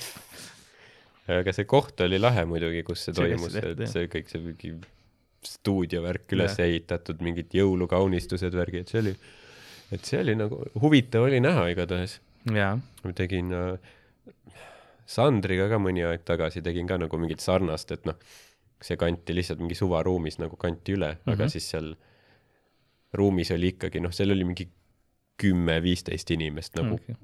[1.40, 4.74] aga see koht oli lahe muidugi, kus see toimus, et see kõik see mingi
[5.46, 6.68] stuudiovärk üles Jah.
[6.68, 9.14] ehitatud, mingid jõulukaunistused, värgid, see oli,
[9.96, 12.18] et see oli nagu huvitav oli näha igatahes.
[13.04, 13.80] Ma tegin äh,
[15.10, 18.16] Sandriga ka mõni aeg tagasi tegin ka nagu mingit sarnast, et noh,
[18.82, 21.34] see kanti lihtsalt mingi suvaruumis nagu kanti üle mm, -hmm.
[21.34, 21.50] aga Mhm.
[21.50, 21.96] siis seal
[23.14, 24.68] ruumis oli ikkagi noh, seal oli mingi
[25.42, 27.16] kümme-viisteist inimest nagu okei.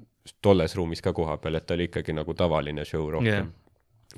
[0.42, 3.46] tolles ruumis ka kohapeal, et ta oli ikkagi nagu tavaline show rohkem yeah..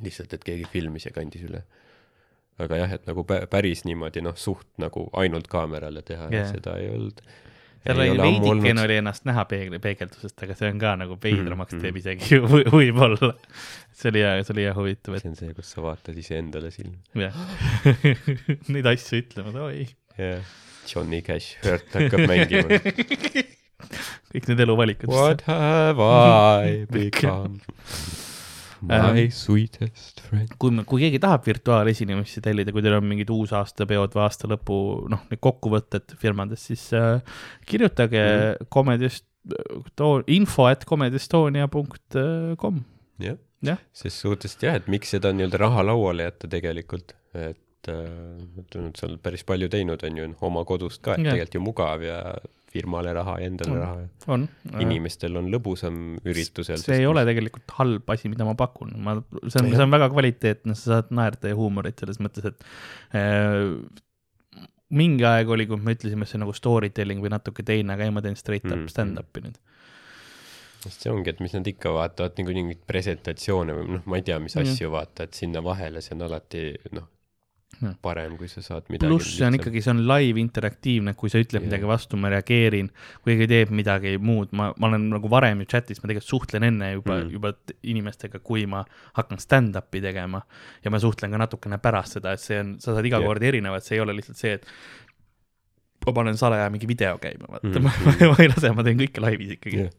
[0.02, 1.62] lihtsalt, et keegi filmis ja kandis üle.
[2.58, 6.76] aga jah, et nagu pä- päris niimoodi noh, suht nagu ainult kaamerale teha yeah., seda
[6.78, 7.20] ei olnud.
[7.84, 11.82] Seal oli veidikene oli ennast näha peegli, peegeldusest, aga see on ka nagu veidramaks Mhm,
[11.84, 13.32] teeb isegi ju või- võib-olla.
[13.92, 16.70] see oli hea, see oli hea huvitav, et see on see, kus sa vaatad iseendale
[16.74, 16.98] silma.
[17.14, 17.34] jah,
[18.74, 19.86] neid asju ütlema, oi,
[20.18, 20.42] jah,
[20.88, 22.78] Johnny Cash, Hurt hakkab mängima.
[24.32, 25.08] kõik need eluvalikud.
[25.12, 27.60] What have I become?
[28.86, 30.52] My sweetest friend.
[30.60, 34.78] kui, kui keegi tahab virtuaalesinemisi tellida, kui teil on mingid uusaastapeod või aasta lõpu,
[35.10, 37.18] noh, need kokkuvõtted firmadest, siis äh,
[37.66, 38.70] kirjutage mm.
[38.74, 42.82] Comedy Esto-, info at comedyestonia.com.
[43.24, 48.04] jah Jah., ses suhtes jah, et miks seda nii-öelda raha lauale jätta tegelikult, et äh,
[48.60, 51.34] et sa oled päris palju teinud, on ju, oma kodust ka, et Jah.
[51.34, 52.20] tegelikult ju mugav ja
[52.72, 53.78] firmale raha ja endale On.
[53.80, 54.48] raha on.
[54.84, 56.80] inimestel on lõbusam üritusel.
[56.82, 59.16] see ei ole tegelikult halb asi, mida ma pakun, ma,
[59.46, 62.68] see on, see on väga kvaliteetne, sa saad naerda ja huumorit selles mõttes, et
[63.16, 63.72] äh,
[64.98, 67.92] mingi aeg oli, kui me ütlesime, et see on nagu story telling või natuke teine,
[67.96, 68.88] aga ei, ma teen straight up mm.
[68.92, 69.58] stand-up'i nüüd.
[70.84, 74.24] sest see ongi, et mis nad ikka vaatavad nagu mingeid presentatsioone või noh, ma ei
[74.28, 74.68] tea, mis Mhm.
[74.76, 76.62] asju vaata, et sinna vahele, see on alati
[76.96, 77.08] noh
[78.02, 79.06] parem, kui sa saad midagi.
[79.06, 81.66] pluss see on ikkagi, see on live interaktiivne, kui sa ütled Jah.
[81.68, 82.88] midagi vastu, ma reageerin,
[83.22, 86.66] kui keegi teeb midagi muud, ma, ma olen nagu varem ju chat'is, ma tegelikult suhtlen
[86.70, 87.30] enne juba Mm.
[87.36, 87.52] juba
[87.86, 88.82] inimestega, kui ma
[89.18, 90.42] hakkan stand-up'i tegema
[90.84, 93.26] ja ma suhtlen ka natukene pärast seda, et see on, sa saad iga Jah.
[93.30, 94.66] kord erinevat, see ei ole lihtsalt see, et
[96.06, 97.84] ma panen salaja mingi video käima, vaata mm.
[98.32, 99.94] ma, ei lase, ma teen kõike laivis ikkagi Jah.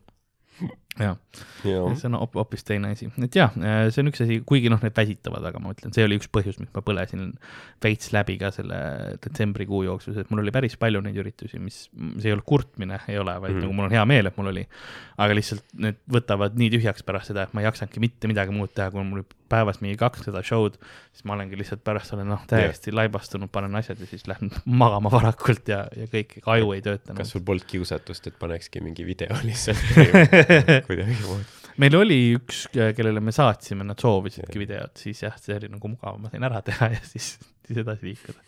[1.00, 1.16] jah,
[1.64, 4.96] jah, see on hoopis teine asi, et jah, see on üks asi, kuigi noh, need
[4.98, 7.32] väsitavad, aga ma ütlen, see oli üks põhjus, miks ma põlesin
[7.84, 8.80] veits läbi ka selle
[9.24, 11.86] detsembrikuu jooksul, sest mul oli päris palju neid üritusi, mis,
[12.20, 13.66] see ei olnud kurtmine, ei ole, vaid mm.
[13.66, 14.66] nagu mul on hea meel, et mul oli.
[15.20, 18.76] aga lihtsalt need võtavad nii tühjaks pärast seda, et ma ei jaksanudki mitte midagi muud
[18.76, 20.78] teha, kui mul päevas mingi kakssada show'd,
[21.14, 24.54] siis ma olengi lihtsalt pärast olen noh, täiesti laibastunud, panen asjad ja siis lähen
[24.84, 28.84] magama varakult ja, ja kõik, ega aju ei tööta kas sul polnud kiusatust, et panekski
[28.86, 29.82] mingi video lihtsalt
[30.90, 31.58] kuidagimoodi?
[31.80, 34.64] meil oli üks, kellele me saatsime, nad soovisidki Jah.
[34.66, 38.10] videot, siis jah, see oli nagu mugav, ma sain ära teha ja siis, siis edasi
[38.12, 38.44] liikuda.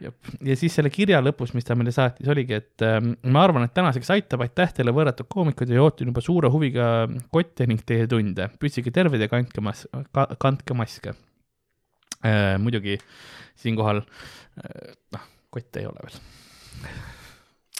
[0.00, 3.74] Ja siis selle kirja lõpus, mis ta meile saatis, oligi, et ähm, ma arvan, et
[3.76, 6.86] tänaseks aitab, aitäh teile võrratud koomikud ja ootan juba suure huviga
[7.34, 8.48] kotte ning teie tunde.
[8.60, 9.86] püsige terved ja kandke mas-,
[10.40, 11.14] kandke maske
[12.24, 12.56] äh,.
[12.62, 12.98] muidugi
[13.60, 16.20] siinkohal äh, noh, kotte ei ole veel.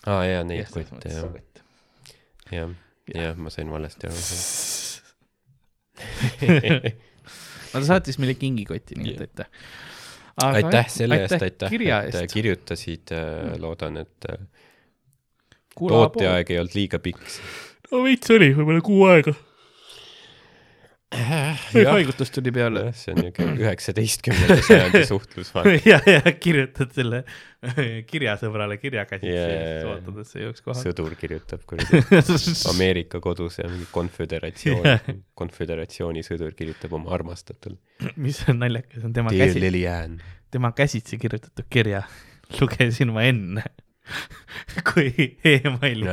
[0.06, 1.30] aa jaa, neid kotte jah,
[2.52, 2.74] jah,
[3.14, 4.24] jah, ma sain valesti aru.
[7.70, 9.48] no ta saatis meile kingikoti, nii et aitäh.
[10.46, 12.34] Aitäh selle eest, aitäh, kirja et eest.
[12.34, 13.14] kirjutasid,
[13.60, 14.40] loodan, et äh,
[15.76, 17.22] tooteaeg ei olnud liiga pikk.
[17.90, 19.34] no veits oli, võib-olla kuu aega.
[21.10, 22.92] Haigutus tuli peale.
[22.94, 25.72] see on niisugune üheksateistkümnenda sajandi suhtlus, vaata.
[25.90, 27.24] ja, ja kirjutad selle
[28.10, 29.64] kirjasõbrale kirjakäsitsi Jaa, yeah.
[29.66, 30.84] siis ootad, et see jõuaks kohale.
[30.86, 32.02] sõdur kirjutab kuradi
[32.74, 35.10] Ameerika kodus ja mingi konföderatsioon Jah.
[35.42, 37.76] konföderatsiooni sõdur kirjutab oma armastatule.
[38.16, 40.16] mis on naljakas, on tema Dear käsi,
[40.50, 42.04] tema käsitsi kirjutatud kirja.
[42.60, 43.66] lugesin ma enne,
[44.90, 45.12] kui
[45.46, 46.06] emaili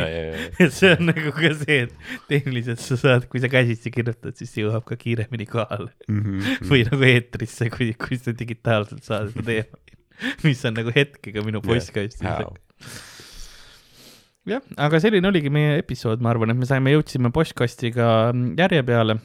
[0.59, 4.53] et see on nagu ka see, et tehniliselt sa saad, kui sa käsitsi kirjutad, siis
[4.59, 6.67] jõuab ka kiiremini kohale Mhm.
[6.69, 9.81] või nagu eetrisse, kui, kui sa digitaalselt saad seda teema,
[10.43, 12.53] mis on nagu hetkega minu postkastis How?
[14.47, 18.83] jah, aga selline oligi meie episood, ma arvan, et me saime, jõudsime postkastiga mm, järje
[18.87, 19.17] peale.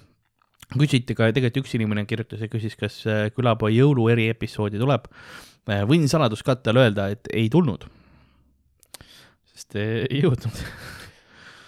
[0.73, 5.11] küsiti ka, tegelikult üks inimene kirjutas ja küsis, kas äh, külapoi jõulu eriepisoodi tuleb.
[5.87, 7.85] võin saladuskatte all öelda, et ei tulnud.
[9.73, 10.61] Sest ei jõudnud.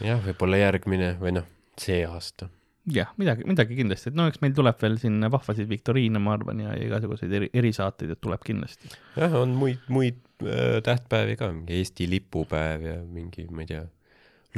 [0.05, 1.49] jah, võib-olla järgmine või noh,
[1.81, 2.51] see aasta.
[2.93, 6.61] jah, midagi, midagi kindlasti, et no eks meil tuleb veel siin vahvasid viktoriine, ma arvan,
[6.67, 8.93] ja igasuguseid eri, erisaateid, et tuleb kindlasti.
[9.17, 13.85] jah, on muid, muid äh, tähtpäevi ka, mingi Eesti lipupäev ja mingi, ma ei tea,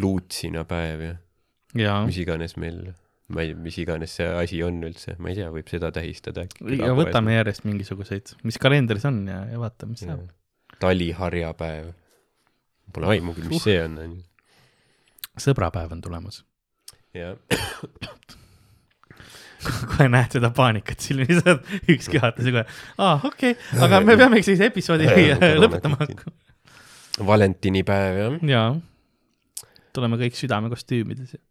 [0.02, 1.16] luutsina päev ja
[1.76, 2.80] ja, mis iganes meil,
[3.32, 6.80] ma ei, mis iganes see asi on üldse, ma ei tea, võib seda tähistada äkki.
[6.80, 10.26] ja võtame järjest mingisuguseid, mis kalendris on ja, ja vaatame, mis saab.
[10.82, 11.94] taliharjapäev.
[12.96, 14.22] Pole aimugi, mis see on, on ju.
[15.44, 16.40] sõbrapäev on tulemas.
[17.16, 17.36] jah,
[19.90, 21.42] kohe näed seda paanikat silmis,
[21.92, 22.64] ükski vaatas kohe,
[22.96, 25.08] aa okei okay,, aga me peame siis episoodi
[25.62, 26.36] lõpetama hakkama.
[27.32, 28.38] valentinipäev jah.
[28.52, 28.70] jaa,
[29.96, 31.42] tuleme kõik südamekostüümides ja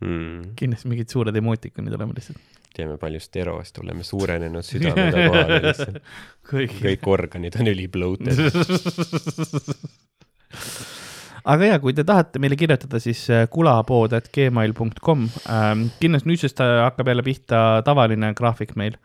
[0.00, 0.54] mm..
[0.58, 2.38] kindlasti mingid suured emootikonid oleme lihtsalt.
[2.76, 5.96] teeme palju sterost, oleme suurenenud südamega kohale lihtsalt.
[6.50, 7.04] kõik.
[7.16, 8.36] organid on ülibloated.
[11.44, 15.88] aga ja kui te tahate meile kirjutada, siis äh, kulapood.gmail.com ähm,.
[16.00, 18.96] kindlasti nüüdsest hakkab jälle pihta tavaline graafik meil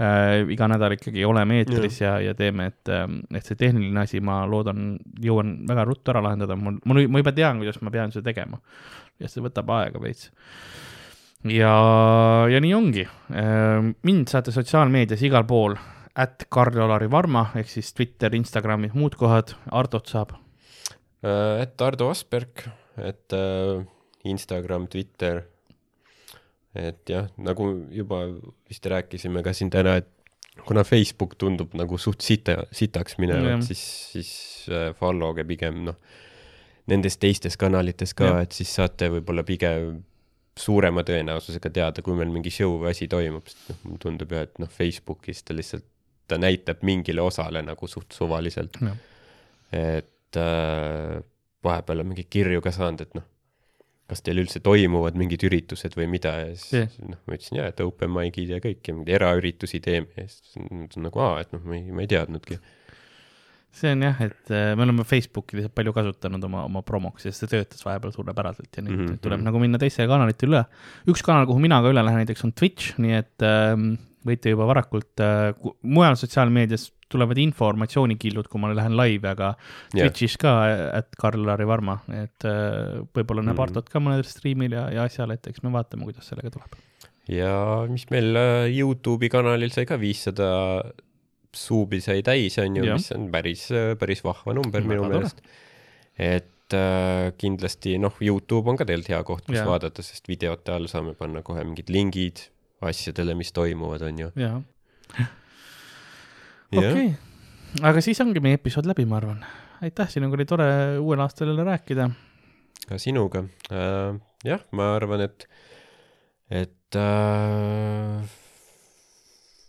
[0.00, 0.42] äh,.
[0.50, 2.92] iga nädal ikkagi oleme eetris ja, ja teeme, et,
[3.34, 7.34] et see tehniline asi, ma loodan, jõuan väga ruttu ära lahendada, mul, mul, ma juba
[7.36, 8.60] tean, kuidas ma pean seda tegema.
[9.22, 10.30] ja see võtab aega veits.
[11.46, 11.74] ja,
[12.50, 13.08] ja nii ongi.
[14.02, 15.76] mind saate sotsiaalmeedias igal pool,
[16.14, 20.38] at Karl-Olari Varma ehk siis Twitter, Instagram, muud kohad, Artot saab
[21.24, 22.64] et Ardo Asperg,
[23.00, 23.84] et äh,
[24.28, 25.42] Instagram, Twitter,
[26.74, 28.24] et jah, nagu juba
[28.68, 30.10] vist rääkisime ka siin täna, et
[30.66, 33.82] kuna Facebook tundub nagu suht sita, sitaks minevat, siis,
[34.14, 34.32] siis
[34.70, 35.98] äh, follow'ge pigem noh,
[36.90, 40.02] nendes teistes kanalites ka et siis saate võib-olla pigem
[40.58, 44.46] suurema tõenäosusega teada, kui meil mingi show või asi toimub, sest noh, mulle tundub jah,
[44.46, 45.86] et noh, Facebookis ta lihtsalt,
[46.30, 48.78] ta näitab mingile osale nagu suht suvaliselt.
[48.80, 50.04] Jah.
[50.34, 51.22] Et äh,
[51.64, 53.26] vahepeal on mingeid kirju ka saanud, et noh,
[54.10, 56.96] kas teil üldse toimuvad mingid üritused või mida ja siis Jah.
[57.08, 60.58] noh, ma ütlesin jaa, et open mic'id ja kõik ja mingeid eraüritusi teeme ja siis
[60.60, 62.58] nad on nagu aa, et noh, ma ei, ma ei teadnudki.
[63.74, 67.32] see on jah, et äh, me oleme Facebooki lihtsalt palju kasutanud oma, oma promoks ja
[67.34, 69.22] see töötas vahepeal suurepäraselt ja nüüd mm -hmm.
[69.24, 69.48] tuleb mhm.
[69.48, 70.64] nagu minna teistele kanalitele üle.
[71.08, 73.94] üks kanal, kuhu mina ka üle lähen näiteks on Twitch, nii et ähm,
[74.24, 79.52] võite juba varakult äh,, mujal sotsiaalmeedias tulevad informatsioonikillud, kui ma lähen laivi, aga
[79.94, 80.06] Jah.
[80.08, 80.52] Twitch'is ka,
[80.98, 83.62] et Karl-Lari Varma, et äh, võib-olla näeb Mhm.
[83.68, 86.74] Artot ka mõnel striimil ja, ja asjal, et eks me vaatame, kuidas sellega tuleb.
[87.28, 90.48] ja mis meil äh, Youtube'i kanalil sai ka viissada
[91.54, 92.96] suubi sai täis, on ju, Jah.
[92.98, 93.68] mis on päris,
[94.00, 95.38] päris vahva number Väga minu meelest.
[96.18, 99.68] et äh, kindlasti noh, Youtube on ka tegelikult hea koht, kus Jah.
[99.68, 102.48] vaadata, sest videote all saame panna kohe mingid lingid
[102.84, 104.30] asjadele, mis toimuvad, on ju.
[104.36, 104.58] jaa,
[106.78, 109.42] okei okay., aga siis ongi meie episood läbi, ma arvan.
[109.84, 110.68] aitäh, sinuga oli tore
[110.98, 112.10] uuel aastal jälle rääkida
[112.88, 114.20] ka sinuga äh,.
[114.44, 115.46] jah, ma arvan, et,
[116.52, 118.36] et äh,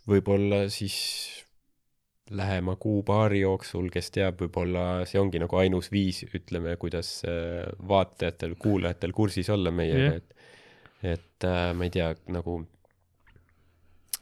[0.09, 0.97] võib-olla siis
[2.35, 8.57] lähema kuu-paari jooksul, kes teab, võib-olla see ongi nagu ainus viis, ütleme, kuidas äh, vaatajatel,
[8.61, 10.31] kuulajatel kursis olla meiega yeah., et,
[11.15, 12.63] et äh, ma ei tea, nagu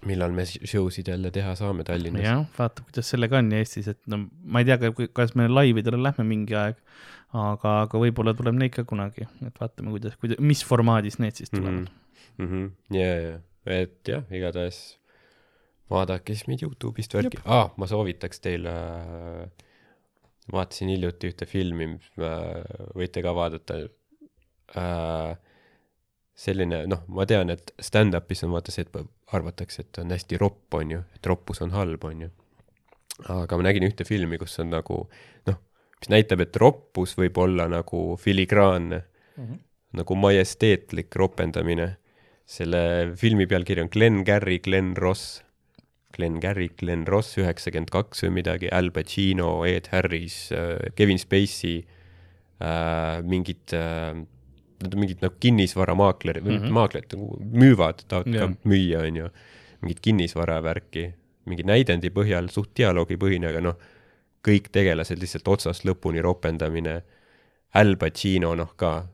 [0.10, 2.26] millal me show sid jälle teha saame Tallinnas.
[2.26, 6.26] jah, vaatab, kuidas sellega on Eestis, et no ma ei tea, kas me laividele lähme
[6.28, 6.80] mingi aeg,
[7.34, 11.54] aga, aga võib-olla tuleb neid ka kunagi, et vaatame, kuidas, kuidas, mis formaadis need siis
[11.54, 12.50] tulevad mm.
[12.50, 12.72] -hmm.
[12.98, 13.40] ja, ja,
[13.80, 14.84] et jah, igatahes
[15.94, 19.64] vaadake siis meid Youtube'ist värki, aa, ma soovitaks teile äh,
[20.52, 21.94] vaatasin hiljuti ühte filmi,
[22.98, 23.80] võite ka vaadata
[24.78, 25.34] äh,.
[26.34, 28.92] selline, noh, ma tean, et stand-up'is on vaata see, et
[29.38, 32.30] arvatakse, et on hästi ropp, on ju, et roppus on halb, on ju.
[33.30, 35.04] aga ma nägin ühte filmi, kus on nagu
[35.48, 35.58] noh,
[36.02, 39.04] mis näitab, et roppus võib olla nagu filigraanne,
[39.38, 39.60] Mhm.
[39.94, 41.96] nagu majesteetlik ropendamine
[42.46, 45.42] selle filmi pealkiri on Glen Garry, Glen Ross.
[46.14, 50.52] Glen Garry, Glen Ross üheksakümmend kaks või midagi, Al Pacino, Ed Harris,
[50.96, 51.80] Kevin Spacey
[52.62, 54.14] äh,, mingid äh,,
[54.84, 56.64] nad on mingid nagu kinnisvaramaaklerid mm, Mhm.
[56.68, 56.72] -hmm.
[56.78, 58.48] maaklerid nagu müüvad, tahavad Jah.
[58.54, 59.30] ka müüa, onju.
[59.84, 61.06] mingit kinnisvaravärki,
[61.46, 63.76] mingi näidendi põhjal, suht dialoogipõhine, aga noh,
[64.48, 67.02] kõik tegelased lihtsalt otsast lõpuni ropendamine.
[67.74, 69.08] Al Pacino, noh ka,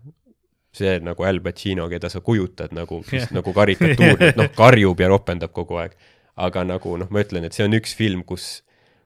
[0.73, 3.31] see nagu Al Pacino, keda sa kujutad nagu, Jah.
[3.31, 5.91] nagu karikatuur, et noh, karjub ja ropendab kogu aeg.
[6.39, 8.61] aga nagu noh, ma ütlen, et see on üks film, kus,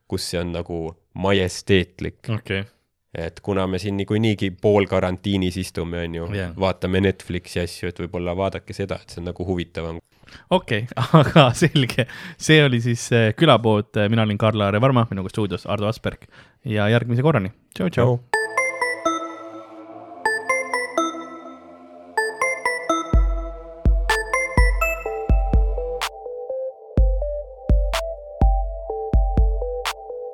[0.08, 2.64] kus see on nagu majesteetlik, okay.,
[3.14, 6.54] et kuna me siin niikuinii pool karantiinis istume, on ju Jah.
[6.60, 10.02] vaatame Netflixi asju, et võib-olla vaadake seda, et see on nagu huvitavam.
[10.50, 11.06] okei okay.
[11.22, 12.08] aga selge,
[12.38, 16.26] see oli siis äh, külapood, mina olin Karl-Laar Varma, minuga stuudios Ardo Asperg
[16.66, 17.92] ja järgmise korrani, tšau,